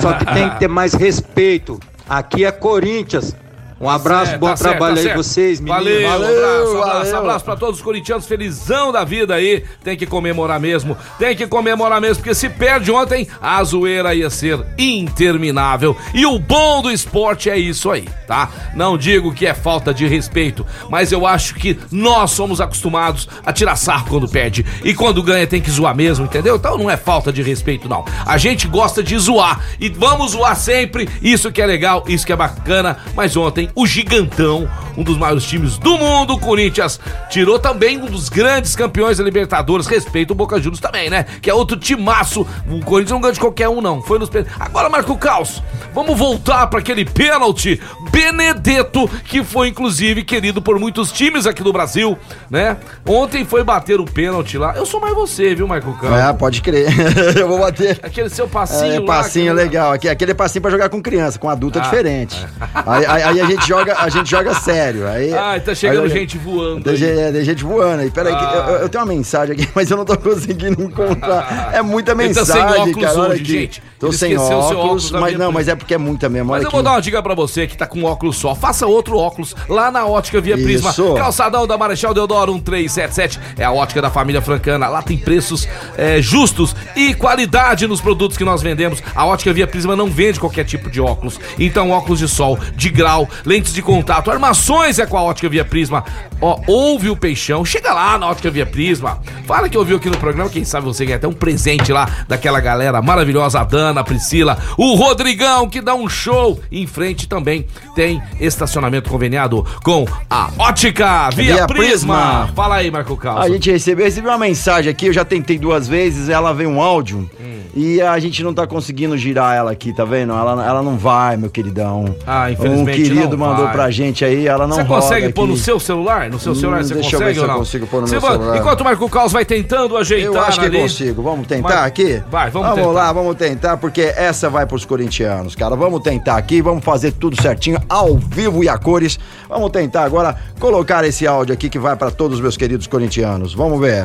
Só 0.00 0.12
que 0.12 0.24
tem 0.26 0.48
que 0.48 0.60
ter 0.60 0.68
mais 0.68 0.94
respeito. 0.94 1.80
Aqui 2.08 2.44
é 2.44 2.52
Corinthians. 2.52 3.34
Um 3.82 3.88
abraço, 3.88 4.26
certo, 4.26 4.40
bom 4.40 4.46
tá 4.46 4.56
certo, 4.56 4.70
trabalho 4.70 4.94
tá 4.94 5.00
aí 5.00 5.06
certo. 5.06 5.16
vocês, 5.16 5.60
meninos. 5.60 5.84
Valeu, 5.84 6.08
Valeu, 6.08 6.28
abraço, 6.28 6.70
abraço, 6.70 7.04
valeu. 7.04 7.18
abraço 7.18 7.44
pra 7.44 7.56
todos 7.56 7.76
os 7.78 7.82
corintianos, 7.82 8.26
felizão 8.26 8.92
da 8.92 9.02
vida 9.02 9.34
aí. 9.34 9.64
Tem 9.82 9.96
que 9.96 10.06
comemorar 10.06 10.60
mesmo, 10.60 10.96
tem 11.18 11.34
que 11.34 11.48
comemorar 11.48 12.00
mesmo, 12.00 12.22
porque 12.22 12.32
se 12.32 12.48
perde 12.48 12.92
ontem, 12.92 13.26
a 13.40 13.62
zoeira 13.64 14.14
ia 14.14 14.30
ser 14.30 14.64
interminável. 14.78 15.96
E 16.14 16.24
o 16.24 16.38
bom 16.38 16.80
do 16.80 16.92
esporte 16.92 17.50
é 17.50 17.58
isso 17.58 17.90
aí, 17.90 18.08
tá? 18.24 18.48
Não 18.76 18.96
digo 18.96 19.34
que 19.34 19.48
é 19.48 19.52
falta 19.52 19.92
de 19.92 20.06
respeito, 20.06 20.64
mas 20.88 21.10
eu 21.10 21.26
acho 21.26 21.56
que 21.56 21.76
nós 21.90 22.30
somos 22.30 22.60
acostumados 22.60 23.28
a 23.44 23.52
tirar 23.52 23.74
sarro 23.74 24.06
quando 24.08 24.28
perde. 24.28 24.64
E 24.84 24.94
quando 24.94 25.20
ganha 25.24 25.44
tem 25.44 25.60
que 25.60 25.70
zoar 25.72 25.96
mesmo, 25.96 26.26
entendeu? 26.26 26.54
Então 26.54 26.78
não 26.78 26.88
é 26.88 26.96
falta 26.96 27.32
de 27.32 27.42
respeito, 27.42 27.88
não. 27.88 28.04
A 28.24 28.38
gente 28.38 28.68
gosta 28.68 29.02
de 29.02 29.18
zoar 29.18 29.60
e 29.80 29.88
vamos 29.88 30.32
zoar 30.32 30.54
sempre. 30.54 31.08
Isso 31.20 31.50
que 31.50 31.60
é 31.60 31.66
legal, 31.66 32.04
isso 32.06 32.24
que 32.24 32.32
é 32.32 32.36
bacana. 32.36 32.98
Mas 33.16 33.36
ontem, 33.36 33.71
o 33.74 33.86
Gigantão, 33.86 34.68
um 34.96 35.02
dos 35.02 35.16
maiores 35.16 35.44
times 35.44 35.78
do 35.78 35.96
mundo, 35.98 36.34
o 36.34 36.38
Corinthians, 36.38 37.00
tirou 37.30 37.58
também 37.58 37.98
um 38.00 38.06
dos 38.06 38.28
grandes 38.28 38.74
campeões 38.76 39.18
da 39.18 39.24
Libertadores. 39.24 39.86
Respeito 39.86 40.32
o 40.32 40.34
Boca 40.34 40.56
Juniors 40.58 40.80
também, 40.80 41.08
né? 41.10 41.24
Que 41.40 41.48
é 41.50 41.54
outro 41.54 41.76
timaço. 41.76 42.46
O 42.70 42.80
Corinthians 42.80 43.10
não 43.12 43.20
ganha 43.20 43.32
de 43.34 43.40
qualquer 43.40 43.68
um, 43.68 43.80
não. 43.80 44.02
Foi 44.02 44.18
nos 44.18 44.28
pen- 44.28 44.44
Agora, 44.58 44.88
Marco 44.88 45.16
Caos, 45.16 45.62
vamos 45.94 46.18
voltar 46.18 46.66
para 46.66 46.78
aquele 46.80 47.04
pênalti. 47.04 47.80
Benedetto, 48.10 49.08
que 49.24 49.42
foi 49.42 49.68
inclusive 49.68 50.22
querido 50.22 50.62
por 50.62 50.78
muitos 50.78 51.10
times 51.10 51.46
aqui 51.46 51.62
do 51.62 51.72
Brasil, 51.72 52.16
né? 52.50 52.76
Ontem 53.06 53.44
foi 53.44 53.64
bater 53.64 54.00
o 54.00 54.04
pênalti 54.04 54.56
lá. 54.58 54.74
Eu 54.76 54.86
sou 54.86 55.00
mais 55.00 55.14
você, 55.14 55.54
viu, 55.54 55.66
Marco 55.66 55.92
Caos? 55.98 56.14
É, 56.14 56.32
pode 56.32 56.60
crer. 56.62 56.88
Eu 57.36 57.48
vou 57.48 57.58
bater. 57.58 57.98
Aquele 58.02 58.28
seu 58.28 58.46
passinho 58.48 59.02
É, 59.02 59.06
passinho 59.06 59.52
aquele- 59.52 59.64
legal. 59.66 59.92
Aqui, 59.92 60.08
aquele 60.08 60.34
passinho 60.34 60.62
pra 60.62 60.70
jogar 60.70 60.88
com 60.88 61.02
criança, 61.02 61.38
com 61.38 61.48
adulto 61.48 61.78
é 61.78 61.82
Ah, 61.82 61.84
diferente. 61.84 62.36
Aí, 62.86 63.06
aí- 63.06 63.22
aí 63.22 63.40
a 63.40 63.46
gente 63.46 63.61
joga, 63.66 63.96
a 63.98 64.08
gente 64.08 64.30
joga 64.30 64.54
sério. 64.54 65.06
Aí, 65.08 65.32
Ai, 65.32 65.60
tá 65.60 65.74
chegando 65.74 66.04
aí- 66.04 66.10
gente 66.10 66.38
voando. 66.38 66.82
Tem, 66.84 66.92
aí. 66.92 66.98
gente- 66.98 67.18
é, 67.20 67.32
tem 67.32 67.44
gente 67.44 67.64
voando 67.64 68.02
aí. 68.02 68.10
Peraí, 68.10 68.34
Ah. 68.34 68.64
eu, 68.68 68.74
eu 68.76 68.88
tenho 68.88 69.04
uma 69.04 69.12
mensagem 69.14 69.54
aqui, 69.54 69.68
mas 69.74 69.90
eu 69.90 69.96
não 69.96 70.04
tô 70.04 70.16
conseguindo 70.16 70.82
encontrar. 70.82 71.70
É 71.72 71.80
muita 71.82 72.12
Ele 72.12 72.34
tá 72.34 72.40
mensagem, 72.40 72.52
sem 72.72 72.80
óculos 72.82 73.02
cara. 73.04 73.20
Hoje, 73.30 73.44
gente. 73.44 73.82
Tô 73.98 74.12
sem 74.12 74.36
óculos, 74.36 74.72
óculos 74.76 75.10
mas 75.12 75.38
não, 75.38 75.52
mas 75.52 75.68
é 75.68 75.74
porque 75.76 75.94
é 75.94 75.98
muita 75.98 76.28
mesmo. 76.28 76.50
Mas 76.50 76.62
eu 76.62 76.68
aqui. 76.68 76.76
vou 76.76 76.82
dar 76.82 76.90
uma 76.92 77.00
dica 77.00 77.22
pra 77.22 77.34
você 77.34 77.66
que 77.66 77.76
tá 77.76 77.86
com 77.86 78.02
óculos 78.04 78.36
só. 78.36 78.54
Faça 78.54 78.86
outro 78.86 79.16
óculos 79.16 79.54
lá 79.68 79.90
na 79.90 80.04
Ótica 80.06 80.40
Via 80.40 80.56
Prisma. 80.56 80.90
Isso. 80.90 81.14
Calçadão 81.14 81.66
da 81.66 81.78
Marechal 81.78 82.12
Deodoro 82.12 82.52
1377. 82.54 83.38
É 83.56 83.64
a 83.64 83.70
ótica 83.72 84.02
da 84.02 84.10
família 84.10 84.42
francana. 84.42 84.88
Lá 84.88 85.02
tem 85.02 85.16
preços 85.16 85.68
é, 85.96 86.20
justos 86.20 86.74
e 86.96 87.14
qualidade 87.14 87.86
nos 87.86 88.00
produtos 88.00 88.36
que 88.36 88.44
nós 88.44 88.60
vendemos. 88.60 89.02
A 89.14 89.24
Ótica 89.24 89.52
Via 89.52 89.66
Prisma 89.66 89.94
não 89.96 90.08
vende 90.10 90.40
qualquer 90.40 90.64
tipo 90.64 90.90
de 90.90 91.00
óculos. 91.00 91.38
Então, 91.58 91.90
óculos 91.90 92.18
de 92.18 92.28
sol, 92.28 92.58
de 92.74 92.90
grau, 92.90 93.28
lentes 93.52 93.74
de 93.74 93.82
contato, 93.82 94.30
armações 94.30 94.98
é 94.98 95.04
com 95.04 95.18
a 95.18 95.22
Ótica 95.22 95.46
Via 95.46 95.62
Prisma. 95.62 96.02
Ó, 96.40 96.58
ouve 96.66 97.10
o 97.10 97.16
peixão. 97.16 97.62
Chega 97.66 97.92
lá 97.92 98.16
na 98.16 98.26
Ótica 98.30 98.50
Via 98.50 98.64
Prisma. 98.64 99.18
Fala 99.46 99.68
que 99.68 99.76
ouviu 99.76 99.98
aqui 99.98 100.08
no 100.08 100.16
programa. 100.16 100.48
Quem 100.48 100.64
sabe 100.64 100.86
você 100.86 101.04
ganha 101.04 101.16
até 101.16 101.28
um 101.28 101.34
presente 101.34 101.92
lá 101.92 102.08
daquela 102.26 102.60
galera 102.60 103.02
maravilhosa. 103.02 103.60
A 103.60 103.64
Dana, 103.64 104.00
a 104.00 104.04
Priscila, 104.04 104.56
o 104.78 104.94
Rodrigão 104.94 105.68
que 105.68 105.82
dá 105.82 105.94
um 105.94 106.08
show. 106.08 106.58
Em 106.72 106.86
frente 106.86 107.28
também 107.28 107.66
tem 107.94 108.22
estacionamento 108.40 109.10
conveniado 109.10 109.66
com 109.84 110.06
a 110.30 110.48
Ótica 110.58 111.28
Via, 111.34 111.54
Via 111.54 111.66
Prisma. 111.66 111.82
Prisma. 111.82 112.50
Fala 112.54 112.76
aí, 112.76 112.90
Marco 112.90 113.14
Carlos. 113.18 113.44
A 113.44 113.50
gente 113.50 113.70
recebeu, 113.70 114.06
recebi 114.06 114.26
uma 114.26 114.38
mensagem 114.38 114.90
aqui, 114.90 115.06
eu 115.08 115.12
já 115.12 115.26
tentei 115.26 115.58
duas 115.58 115.86
vezes, 115.86 116.30
ela 116.30 116.54
veio 116.54 116.70
um 116.70 116.80
áudio 116.80 117.28
Hum. 117.38 117.60
e 117.74 118.00
a 118.00 118.18
gente 118.18 118.42
não 118.42 118.54
tá 118.54 118.66
conseguindo 118.66 119.16
girar 119.18 119.54
ela 119.54 119.70
aqui, 119.72 119.92
tá 119.92 120.04
vendo? 120.04 120.32
Ela, 120.32 120.64
ela 120.66 120.82
não 120.82 120.96
vai, 120.96 121.36
meu 121.36 121.50
queridão. 121.50 122.14
Ah, 122.26 122.50
infelizmente 122.50 123.02
Um 123.02 123.04
querido 123.04 123.31
não 123.36 123.46
mandou 123.46 123.64
vai. 123.64 123.72
pra 123.74 123.90
gente 123.90 124.24
aí, 124.24 124.46
ela 124.46 124.66
não 124.66 124.76
Você 124.76 124.82
roda 124.82 125.00
consegue 125.02 125.32
pôr 125.32 125.42
aqui. 125.42 125.50
no 125.52 125.56
seu 125.58 125.80
celular? 125.80 126.30
No 126.30 126.38
seu 126.38 126.52
Hum, 126.52 126.54
celular 126.54 126.82
você 126.84 126.94
deixa 126.94 127.16
eu 127.16 127.18
ver 127.18 127.24
consegue 127.26 127.34
se 127.34 127.40
ou 127.40 127.44
eu 127.46 127.52
não? 127.52 127.58
consigo 127.58 127.86
pôr 127.86 128.00
no 128.00 128.06
Você 128.06 128.12
meu 128.14 128.20
vai- 128.20 128.32
celular. 128.32 128.56
Enquanto 128.56 128.80
o 128.80 128.84
Marco 128.84 129.08
Carlos 129.08 129.32
vai 129.32 129.44
tentando 129.44 129.96
ajeitar 129.96 130.32
Eu 130.34 130.40
acho 130.42 130.60
que 130.60 130.66
ali. 130.66 130.80
consigo. 130.80 131.22
Vamos 131.22 131.46
tentar 131.46 131.68
Mas- 131.68 131.86
aqui? 131.86 132.22
Vai, 132.30 132.50
vamos 132.50 132.74
tentar. 132.74 132.90
lá, 132.90 133.12
vamos 133.12 133.36
tentar, 133.36 133.76
porque 133.76 134.00
essa 134.16 134.48
vai 134.50 134.66
pros 134.66 134.84
corintianos, 134.84 135.54
cara. 135.54 135.74
Vamos 135.76 136.00
tentar 136.02 136.36
aqui, 136.36 136.60
vamos 136.62 136.84
fazer 136.84 137.12
tudo 137.12 137.40
certinho, 137.40 137.78
ao 137.88 138.16
vivo 138.16 138.62
e 138.64 138.68
a 138.68 138.76
cores. 138.78 139.18
Vamos 139.48 139.70
tentar 139.70 140.04
agora 140.04 140.36
colocar 140.58 141.04
esse 141.04 141.26
áudio 141.26 141.52
aqui 141.54 141.68
que 141.68 141.78
vai 141.78 141.96
pra 141.96 142.10
todos 142.10 142.36
os 142.38 142.40
meus 142.42 142.56
queridos 142.56 142.86
corintianos. 142.86 143.54
Vamos 143.54 143.80
ver. 143.80 144.04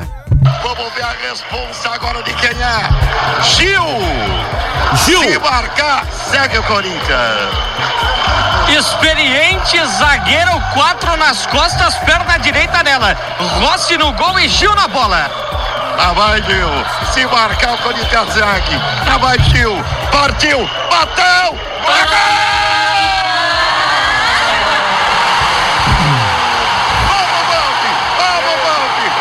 Vamos 0.63 0.93
ver 0.93 1.03
a 1.03 1.13
responsa 1.29 1.89
agora 1.89 2.22
de 2.24 2.34
quem 2.34 2.50
é. 2.50 3.43
Gil! 3.43 3.81
Gil! 5.05 5.22
Se 5.31 5.39
marcar, 5.39 6.05
segue 6.31 6.57
o 6.57 6.63
Corinthians. 6.63 8.26
Experiente 8.69 9.83
zagueiro, 9.86 10.51
quatro 10.74 11.15
nas 11.17 11.45
costas, 11.47 11.95
perna 12.00 12.38
direita 12.38 12.83
nela. 12.83 13.15
Rossi 13.62 13.97
no 13.97 14.12
gol 14.13 14.38
e 14.39 14.47
Gil 14.47 14.75
na 14.75 14.88
bola. 14.88 15.31
Lá 15.97 16.13
vai 16.13 16.43
Gil. 16.43 16.69
Se 17.13 17.25
marcar, 17.25 17.74
o 17.74 17.77
Corinthians 17.79 18.33
segue. 18.33 18.75
Lá 19.07 19.17
vai 19.17 19.39
Gil. 19.39 19.83
Partiu. 20.12 20.69
Bateu. 20.89 21.57
Vamos, 27.07 27.41
Balde! 27.47 27.91
Vamos, 28.19 28.57
Balde! 28.63 29.12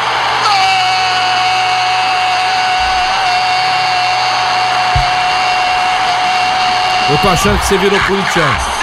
Eu 7.08 7.18
tô 7.18 7.28
achando 7.28 7.58
que 7.58 7.66
você 7.66 7.78
virou 7.78 8.00
corintiano. 8.00 8.75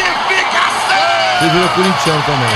Você 1.43 1.49
virou 1.49 1.67
corintiano 1.69 2.23
também. 2.23 2.47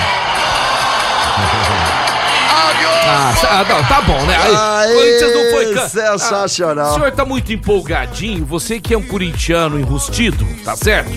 Ah, 3.10 3.34
ah, 3.50 3.66
não, 3.68 3.84
tá 3.84 4.02
bom, 4.02 4.22
né? 4.26 4.36
Aí, 4.38 4.94
Corinthians 4.94 5.36
não 5.36 5.52
foi 5.52 5.74
can- 5.74 5.90
sensacional. 5.90 6.86
Ah, 6.88 6.92
o 6.92 6.94
senhor 6.96 7.12
tá 7.12 7.26
muito 7.26 7.52
empolgadinho, 7.52 8.46
você 8.46 8.80
que 8.80 8.94
é 8.94 8.98
um 8.98 9.02
corintiano 9.04 9.78
enrustido, 9.78 10.48
tá 10.64 10.76
certo? 10.78 11.12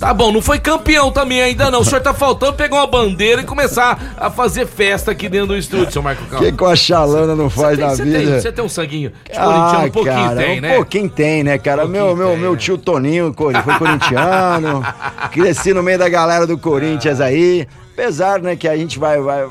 Tá 0.00 0.14
bom, 0.14 0.32
não 0.32 0.40
foi 0.40 0.58
campeão 0.58 1.12
também 1.12 1.42
ainda 1.42 1.70
não. 1.70 1.80
O 1.80 1.84
senhor 1.84 2.00
tá 2.00 2.14
faltando 2.14 2.54
pegar 2.54 2.76
uma 2.76 2.86
bandeira 2.86 3.42
e 3.42 3.44
começar 3.44 4.14
a 4.16 4.30
fazer 4.30 4.66
festa 4.66 5.10
aqui 5.10 5.28
dentro 5.28 5.48
do 5.48 5.56
estúdio, 5.58 5.92
seu 5.92 6.02
Marco 6.02 6.22
O 6.24 6.38
que, 6.38 6.50
que 6.50 6.64
o 6.64 6.66
Achalana 6.66 7.36
não 7.36 7.50
faz 7.50 7.78
na 7.78 7.90
Você 7.90 8.04
vida? 8.04 8.18
tem, 8.18 8.26
você 8.40 8.50
tem 8.50 8.64
um 8.64 8.68
sanguinho 8.68 9.12
de 9.30 9.38
corintiano, 9.38 9.86
um 9.86 9.90
pouquinho 9.90 10.14
cara, 10.14 10.36
tem, 10.36 10.58
um 10.58 10.62
né? 10.62 10.74
pouquinho 10.74 11.08
tem, 11.10 11.44
né, 11.44 11.58
cara? 11.58 11.82
pouquinho 11.82 12.04
Meu, 12.06 12.16
meu, 12.16 12.28
tem, 12.28 12.38
meu 12.38 12.52
né? 12.52 12.58
tio 12.58 12.78
Toninho 12.78 13.34
foi 13.36 13.78
corintiano, 13.78 14.82
cresci 15.30 15.74
no 15.74 15.82
meio 15.82 15.98
da 15.98 16.08
galera 16.08 16.46
do 16.46 16.56
Corinthians 16.56 17.20
aí. 17.20 17.68
Apesar, 17.92 18.40
né, 18.40 18.56
que 18.56 18.66
a 18.66 18.76
gente 18.78 18.98
vai, 18.98 19.20
vai... 19.20 19.46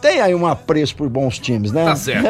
Tem 0.00 0.20
aí 0.20 0.34
um 0.34 0.46
apreço 0.46 0.94
por 0.94 1.08
bons 1.08 1.38
times, 1.38 1.72
né? 1.72 1.84
Tá 1.84 1.96
certo. 1.96 2.26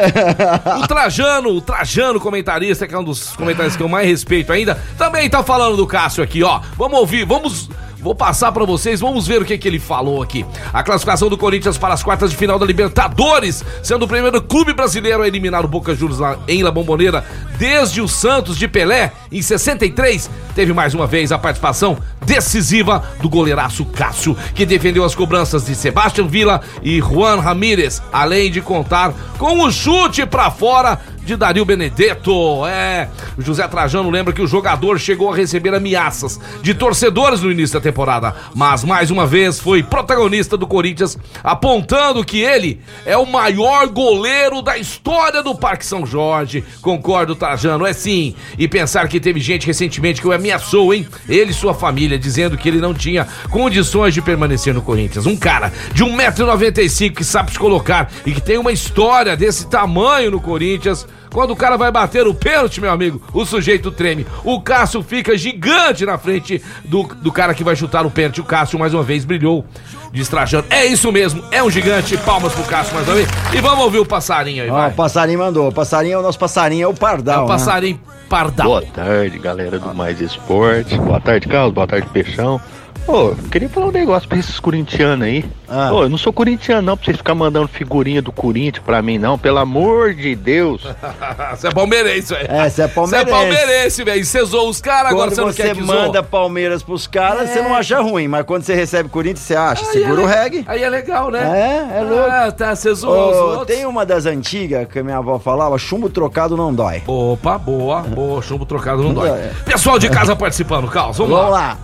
O 0.82 0.88
Trajano, 0.88 1.50
o 1.50 1.60
Trajano 1.60 2.18
comentarista, 2.18 2.86
que 2.86 2.94
é 2.94 2.98
um 2.98 3.04
dos 3.04 3.36
comentaristas 3.36 3.76
que 3.76 3.82
eu 3.82 3.88
mais 3.88 4.06
respeito 4.06 4.52
ainda, 4.52 4.80
também 4.96 5.28
tá 5.28 5.42
falando 5.42 5.76
do 5.76 5.86
Cássio 5.86 6.22
aqui, 6.22 6.42
ó. 6.42 6.60
Vamos 6.76 6.98
ouvir, 6.98 7.24
vamos. 7.24 7.68
Vou 8.00 8.14
passar 8.14 8.52
pra 8.52 8.64
vocês, 8.64 9.00
vamos 9.00 9.26
ver 9.26 9.42
o 9.42 9.44
que, 9.44 9.58
que 9.58 9.66
ele 9.66 9.80
falou 9.80 10.22
aqui. 10.22 10.46
A 10.72 10.84
classificação 10.84 11.28
do 11.28 11.36
Corinthians 11.36 11.76
para 11.76 11.92
as 11.92 12.02
quartas 12.02 12.30
de 12.30 12.36
final 12.36 12.56
da 12.56 12.64
Libertadores, 12.64 13.64
sendo 13.82 14.04
o 14.04 14.08
primeiro 14.08 14.40
clube 14.40 14.72
brasileiro 14.72 15.20
a 15.20 15.26
eliminar 15.26 15.64
o 15.64 15.68
Boca 15.68 15.94
Juniors 15.96 16.38
em 16.46 16.62
La 16.62 16.70
Bombonera 16.70 17.24
desde 17.58 18.00
o 18.00 18.06
Santos 18.06 18.56
de 18.56 18.68
Pelé 18.68 19.12
em 19.32 19.42
63. 19.42 20.30
Teve 20.54 20.72
mais 20.72 20.94
uma 20.94 21.08
vez 21.08 21.32
a 21.32 21.38
participação 21.38 21.98
decisiva 22.28 23.02
do 23.22 23.28
goleiraço 23.28 23.86
Cássio, 23.86 24.36
que 24.54 24.66
defendeu 24.66 25.02
as 25.02 25.14
cobranças 25.14 25.64
de 25.64 25.74
Sebastião 25.74 26.28
Villa 26.28 26.60
e 26.82 27.00
Juan 27.00 27.40
Ramírez, 27.40 28.02
além 28.12 28.50
de 28.50 28.60
contar 28.60 29.14
com 29.38 29.62
o 29.62 29.72
chute 29.72 30.26
pra 30.26 30.50
fora 30.50 31.00
de 31.28 31.36
Dario 31.36 31.62
Benedetto. 31.62 32.66
É, 32.66 33.06
José 33.38 33.68
Trajano 33.68 34.08
lembra 34.08 34.32
que 34.32 34.40
o 34.40 34.46
jogador 34.46 34.98
chegou 34.98 35.30
a 35.30 35.36
receber 35.36 35.74
ameaças 35.74 36.40
de 36.62 36.72
torcedores 36.72 37.42
no 37.42 37.52
início 37.52 37.78
da 37.78 37.82
temporada, 37.82 38.34
mas 38.54 38.82
mais 38.82 39.10
uma 39.10 39.26
vez 39.26 39.60
foi 39.60 39.82
protagonista 39.82 40.56
do 40.56 40.66
Corinthians, 40.66 41.18
apontando 41.44 42.24
que 42.24 42.40
ele 42.40 42.80
é 43.04 43.14
o 43.14 43.26
maior 43.26 43.88
goleiro 43.88 44.62
da 44.62 44.78
história 44.78 45.42
do 45.42 45.54
Parque 45.54 45.84
São 45.84 46.06
Jorge. 46.06 46.64
Concordo, 46.80 47.36
Trajano, 47.36 47.84
é 47.84 47.92
sim. 47.92 48.34
E 48.58 48.66
pensar 48.66 49.06
que 49.06 49.20
teve 49.20 49.38
gente 49.38 49.66
recentemente 49.66 50.22
que 50.22 50.28
o 50.28 50.32
ameaçou, 50.32 50.94
hein? 50.94 51.06
Ele 51.28 51.50
e 51.50 51.54
sua 51.54 51.74
família, 51.74 52.18
dizendo 52.18 52.56
que 52.56 52.66
ele 52.66 52.78
não 52.78 52.94
tinha 52.94 53.28
condições 53.50 54.14
de 54.14 54.22
permanecer 54.22 54.72
no 54.72 54.80
Corinthians. 54.80 55.26
Um 55.26 55.36
cara 55.36 55.70
de 55.92 56.02
1,95m 56.02 57.14
que 57.14 57.24
sabe 57.24 57.52
se 57.52 57.58
colocar 57.58 58.10
e 58.24 58.32
que 58.32 58.40
tem 58.40 58.56
uma 58.56 58.72
história 58.72 59.36
desse 59.36 59.66
tamanho 59.66 60.30
no 60.30 60.40
Corinthians 60.40 61.06
Quando 61.30 61.50
o 61.52 61.56
cara 61.56 61.76
vai 61.76 61.90
bater 61.90 62.26
o 62.26 62.34
pênalti, 62.34 62.80
meu 62.80 62.90
amigo, 62.90 63.20
o 63.32 63.44
sujeito 63.44 63.90
treme. 63.90 64.26
O 64.44 64.60
Cássio 64.60 65.02
fica 65.02 65.36
gigante 65.36 66.04
na 66.06 66.16
frente 66.18 66.62
do, 66.84 67.02
do 67.02 67.30
cara 67.32 67.54
que 67.54 67.62
vai 67.64 67.76
chutar 67.76 68.04
o 68.06 68.10
pênalti. 68.10 68.40
O 68.40 68.44
Cássio, 68.44 68.78
mais 68.78 68.94
uma 68.94 69.02
vez, 69.02 69.24
brilhou 69.24 69.64
destrajando. 70.12 70.66
É 70.70 70.86
isso 70.86 71.10
mesmo, 71.12 71.42
é 71.50 71.62
um 71.62 71.70
gigante. 71.70 72.16
Palmas 72.18 72.52
pro 72.52 72.64
Cássio 72.64 72.94
mais 72.94 73.06
uma 73.06 73.14
vez. 73.16 73.28
E 73.54 73.60
vamos 73.60 73.84
ouvir 73.84 73.98
o 73.98 74.06
passarinho 74.06 74.62
aí, 74.64 74.70
Ó, 74.70 74.74
vai. 74.74 74.90
o 74.90 74.94
passarinho 74.94 75.38
mandou. 75.38 75.68
O 75.68 75.72
passarinho 75.72 76.14
é 76.14 76.18
o 76.18 76.22
nosso 76.22 76.38
passarinho, 76.38 76.84
é 76.84 76.88
o 76.88 76.92
É 76.92 76.94
Pardal. 76.94 77.44
o 77.44 77.48
né? 77.48 77.54
passarinho 77.54 78.00
pardal. 78.28 78.66
Boa 78.66 78.82
tarde, 78.82 79.38
galera 79.38 79.78
do 79.78 79.94
Mais 79.94 80.20
Esporte. 80.20 80.96
Boa 80.98 81.20
tarde, 81.20 81.46
Carlos. 81.48 81.72
Boa 81.72 81.86
tarde, 81.86 82.06
Peixão. 82.12 82.60
Ô, 83.08 83.34
queria 83.50 83.70
falar 83.70 83.86
um 83.86 83.90
negócio 83.90 84.28
pra 84.28 84.36
esses 84.36 84.60
corintianos 84.60 85.26
aí. 85.26 85.42
Ah. 85.66 85.90
Ô, 85.94 86.02
eu 86.02 86.10
não 86.10 86.18
sou 86.18 86.30
corintiano 86.30 86.82
não, 86.82 86.94
pra 86.94 87.06
vocês 87.06 87.16
ficarem 87.16 87.38
mandando 87.38 87.66
figurinha 87.66 88.20
do 88.20 88.30
Corinthians 88.30 88.84
pra 88.84 89.00
mim 89.00 89.16
não, 89.16 89.38
pelo 89.38 89.56
amor 89.56 90.12
de 90.12 90.34
Deus. 90.36 90.82
Você 91.56 91.68
é 91.68 91.70
palmeirense, 91.70 92.34
velho. 92.34 92.46
É, 92.50 92.56
você 92.56 92.62
é 92.62 92.68
Você 92.68 92.82
é 92.82 92.88
palmeirense. 92.88 93.30
palmeirense, 93.30 94.04
velho. 94.04 94.24
Cesou 94.26 94.68
os 94.68 94.80
caras, 94.82 95.12
agora 95.12 95.30
Quando 95.30 95.34
você 95.34 95.40
não 95.40 95.46
você 95.52 95.62
quer 95.62 95.74
que 95.74 95.82
manda 95.82 96.18
zoe. 96.20 96.28
Palmeiras 96.30 96.82
pros 96.82 97.06
caras, 97.06 97.48
você 97.48 97.62
não 97.62 97.74
acha 97.74 97.98
ruim, 98.00 98.28
mas 98.28 98.44
quando 98.44 98.62
você 98.62 98.74
recebe 98.74 99.08
Corinthians, 99.08 99.40
você 99.40 99.56
acha. 99.56 99.86
Aí 99.86 99.92
Segura 99.92 100.20
é 100.20 100.24
o 100.24 100.26
reggae. 100.26 100.64
Aí 100.68 100.82
é 100.82 100.88
legal, 100.90 101.30
né? 101.30 101.88
É, 101.94 101.98
é 101.98 102.02
louco. 102.02 102.30
Ah, 102.30 102.52
tá, 102.52 102.74
você 102.76 102.92
zoou 102.94 103.50
outros. 103.58 103.66
tem 103.66 103.86
uma 103.86 104.04
das 104.04 104.26
antigas 104.26 104.86
que 104.86 104.98
a 104.98 105.02
minha 105.02 105.16
avó 105.16 105.38
falava, 105.38 105.78
chumbo 105.78 106.10
trocado 106.10 106.56
não 106.58 106.74
dói. 106.74 107.02
Opa, 107.06 107.56
boa, 107.56 108.00
boa, 108.02 108.42
chumbo 108.42 108.66
trocado 108.66 109.02
não 109.02 109.14
dói. 109.14 109.30
É. 109.30 109.52
Pessoal 109.64 109.98
de 109.98 110.10
casa 110.10 110.36
participando, 110.36 110.88
Carlos, 110.88 111.16
vamos, 111.16 111.34
Vamos 111.34 111.50
lá. 111.52 111.58
lá. 111.58 111.78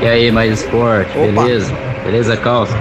E 0.00 0.06
aí, 0.06 0.30
mais 0.32 0.60
esporte, 0.60 1.10
Opa. 1.16 1.42
beleza? 1.42 1.72
Beleza, 2.04 2.36
Calça? 2.36 2.76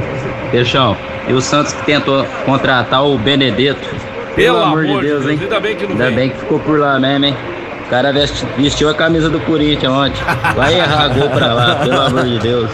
Peixão, 0.52 0.98
e 1.28 1.34
o 1.34 1.42
Santos 1.42 1.74
que 1.74 1.84
tentou 1.86 2.26
contratar 2.46 3.06
o 3.06 3.18
Benedetto? 3.18 3.88
Pelo 4.36 4.62
amor 4.64 4.86
de 4.86 5.02
Deus, 5.02 5.26
hein? 5.28 5.38
ainda 5.42 5.60
bem 5.60 5.76
que 5.76 5.84
não 5.84 5.92
Ainda 5.92 6.04
veio. 6.06 6.16
bem 6.16 6.30
que 6.30 6.38
ficou 6.38 6.60
por 6.60 6.80
lá 6.80 7.00
mesmo, 7.00 7.26
hein? 7.26 7.38
O 7.86 7.90
cara 7.90 8.12
vesti- 8.14 8.46
vestiu 8.58 8.90
a 8.90 8.94
camisa 8.94 9.30
do 9.30 9.40
Corinthians 9.42 9.92
ontem. 9.92 10.22
Vai 10.56 10.80
errar 10.80 11.10
gol 11.10 11.30
pra 11.30 11.54
lá, 11.54 11.76
pelo 11.76 12.02
amor 12.02 12.24
de 12.24 12.40
Deus. 12.40 12.70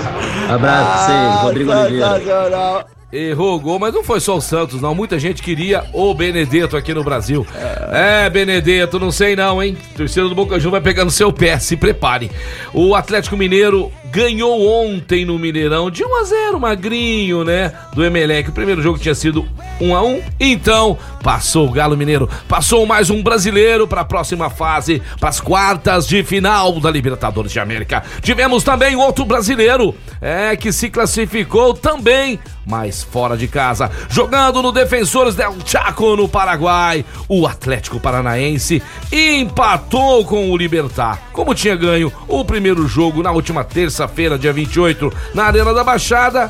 Abraço 0.48 0.86
pra 0.86 0.98
vocês, 0.98 1.42
Rodrigo 1.42 1.72
Oliveira. 1.72 2.86
Errou 3.12 3.56
o 3.56 3.60
gol, 3.60 3.80
mas 3.80 3.94
não 3.94 4.04
foi 4.04 4.20
só 4.20 4.36
o 4.36 4.42
Santos, 4.42 4.82
não. 4.82 4.94
Muita 4.94 5.18
gente 5.18 5.42
queria 5.42 5.86
o 5.94 6.14
Benedetto 6.14 6.76
aqui 6.76 6.94
no 6.94 7.06
Brasil. 7.06 7.48
É, 7.94 8.30
Benedetto, 8.30 9.00
não 9.00 9.12
sei 9.12 9.34
não, 9.34 9.64
hein? 9.64 9.78
Torcida 9.96 10.28
do 10.28 10.36
Boca 10.36 10.60
Juniors 10.60 10.72
vai 10.72 10.82
pegar 10.82 11.06
no 11.06 11.12
seu 11.12 11.32
pé, 11.32 11.58
se 11.58 11.78
prepare. 11.78 12.30
O 12.74 12.96
Atlético 12.96 13.38
Mineiro 13.38 13.92
ganhou 14.18 14.68
ontem 14.68 15.24
no 15.26 15.38
Mineirão 15.38 15.92
de 15.92 16.04
1 16.04 16.16
a 16.16 16.24
0 16.24 16.60
magrinho, 16.60 17.44
né? 17.44 17.72
Do 17.94 18.04
Emelec. 18.04 18.50
O 18.50 18.52
primeiro 18.52 18.82
jogo 18.82 18.98
tinha 18.98 19.14
sido 19.14 19.48
1 19.80 19.96
a 19.96 20.02
1 20.02 20.22
Então, 20.40 20.98
passou 21.22 21.68
o 21.68 21.72
Galo 21.72 21.96
Mineiro. 21.96 22.28
Passou 22.48 22.84
mais 22.88 23.12
um 23.12 23.22
brasileiro 23.22 23.88
para 23.88 24.02
a 24.02 24.06
próxima 24.06 24.50
fase, 24.50 25.04
para 25.20 25.30
as 25.30 25.40
quartas 25.40 26.08
de 26.08 26.24
final 26.24 26.80
da 26.80 26.90
Libertadores 26.90 27.52
de 27.52 27.60
América. 27.60 28.04
Tivemos 28.24 28.64
também 28.64 28.96
outro 28.96 29.24
brasileiro, 29.24 29.94
é, 30.20 30.56
que 30.56 30.72
se 30.72 30.90
classificou 30.90 31.76
também, 31.76 32.40
mas 32.66 33.04
fora 33.04 33.38
de 33.38 33.48
casa, 33.48 33.92
jogando 34.10 34.62
no 34.62 34.72
Defensores 34.72 35.36
del 35.36 35.56
Chaco 35.64 36.16
no 36.16 36.28
Paraguai. 36.28 37.06
O 37.30 37.46
Atlético 37.46 38.00
Paranaense 38.00 38.82
empatou 39.12 40.26
com 40.26 40.50
o 40.50 40.58
Libertar. 40.58 41.22
Como 41.32 41.54
tinha 41.54 41.76
ganho 41.76 42.12
o 42.28 42.44
primeiro 42.44 42.88
jogo 42.88 43.22
na 43.22 43.32
última 43.32 43.64
terça-feira, 44.08 44.38
dia 44.38 44.54
28, 44.54 45.12
na 45.34 45.44
Arena 45.46 45.74
da 45.74 45.84
Baixada, 45.84 46.50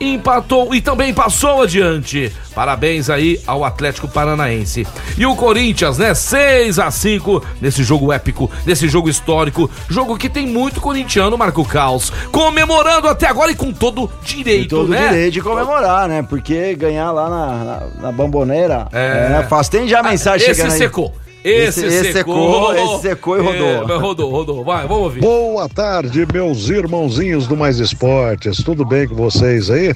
empatou 0.00 0.74
e 0.74 0.80
também 0.80 1.12
passou 1.12 1.62
adiante. 1.62 2.32
Parabéns 2.54 3.08
aí 3.10 3.40
ao 3.46 3.64
Atlético 3.64 4.08
Paranaense. 4.08 4.86
E 5.16 5.26
o 5.26 5.34
Corinthians, 5.36 5.98
né? 5.98 6.14
6 6.14 6.78
a 6.78 6.90
5 6.90 7.44
nesse 7.60 7.82
jogo 7.82 8.12
épico, 8.12 8.50
nesse 8.66 8.88
jogo 8.88 9.08
histórico, 9.08 9.70
jogo 9.88 10.16
que 10.16 10.28
tem 10.28 10.46
muito 10.46 10.80
corintiano, 10.80 11.36
Marco 11.36 11.64
Caos, 11.64 12.10
comemorando 12.32 13.08
até 13.08 13.26
agora 13.26 13.50
e 13.52 13.54
com 13.54 13.72
todo 13.72 14.10
direito, 14.22 14.76
Todo 14.76 14.88
né? 14.90 15.08
direito 15.08 15.34
de 15.34 15.40
comemorar, 15.42 16.08
né? 16.08 16.22
Porque 16.28 16.74
ganhar 16.74 17.10
lá 17.12 17.28
na, 17.28 17.46
na, 17.64 17.80
na 18.02 18.12
Bamboneira 18.12 18.88
É. 18.92 19.40
é, 19.40 19.46
fácil. 19.48 19.72
Tem 19.72 19.88
já 19.88 20.02
mensagem 20.02 20.46
Esse 20.48 20.56
chegando 20.56 20.72
aí. 20.72 20.78
secou. 20.78 21.14
Esse, 21.14 21.29
Esse- 21.42 21.86
esse 21.86 22.12
secou. 22.12 22.72
secou, 22.74 22.74
esse 22.94 23.02
secou 23.02 23.38
e 23.38 23.40
rodou. 23.40 23.66
É, 23.96 23.98
rodou, 23.98 24.30
rodou. 24.30 24.64
Vai, 24.64 24.86
vamos 24.86 25.04
ouvir. 25.04 25.20
Boa 25.20 25.68
tarde, 25.68 26.26
meus 26.32 26.68
irmãozinhos 26.68 27.46
do 27.46 27.56
Mais 27.56 27.78
Esportes. 27.78 28.62
Tudo 28.62 28.84
bem 28.84 29.08
com 29.08 29.14
vocês 29.14 29.70
aí? 29.70 29.94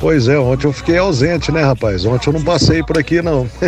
Pois 0.00 0.28
é, 0.28 0.38
ontem 0.38 0.66
eu 0.66 0.72
fiquei 0.72 0.98
ausente, 0.98 1.50
né, 1.50 1.62
rapaz? 1.62 2.04
Ontem 2.04 2.28
eu 2.28 2.32
não 2.34 2.42
passei 2.42 2.82
por 2.82 2.98
aqui, 2.98 3.20
não. 3.22 3.48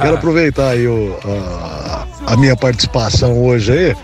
Quero 0.00 0.14
aproveitar 0.14 0.68
aí 0.70 0.86
o, 0.86 1.16
a, 1.24 2.06
a 2.28 2.36
minha 2.36 2.56
participação 2.56 3.44
hoje 3.44 3.72
aí. 3.72 3.96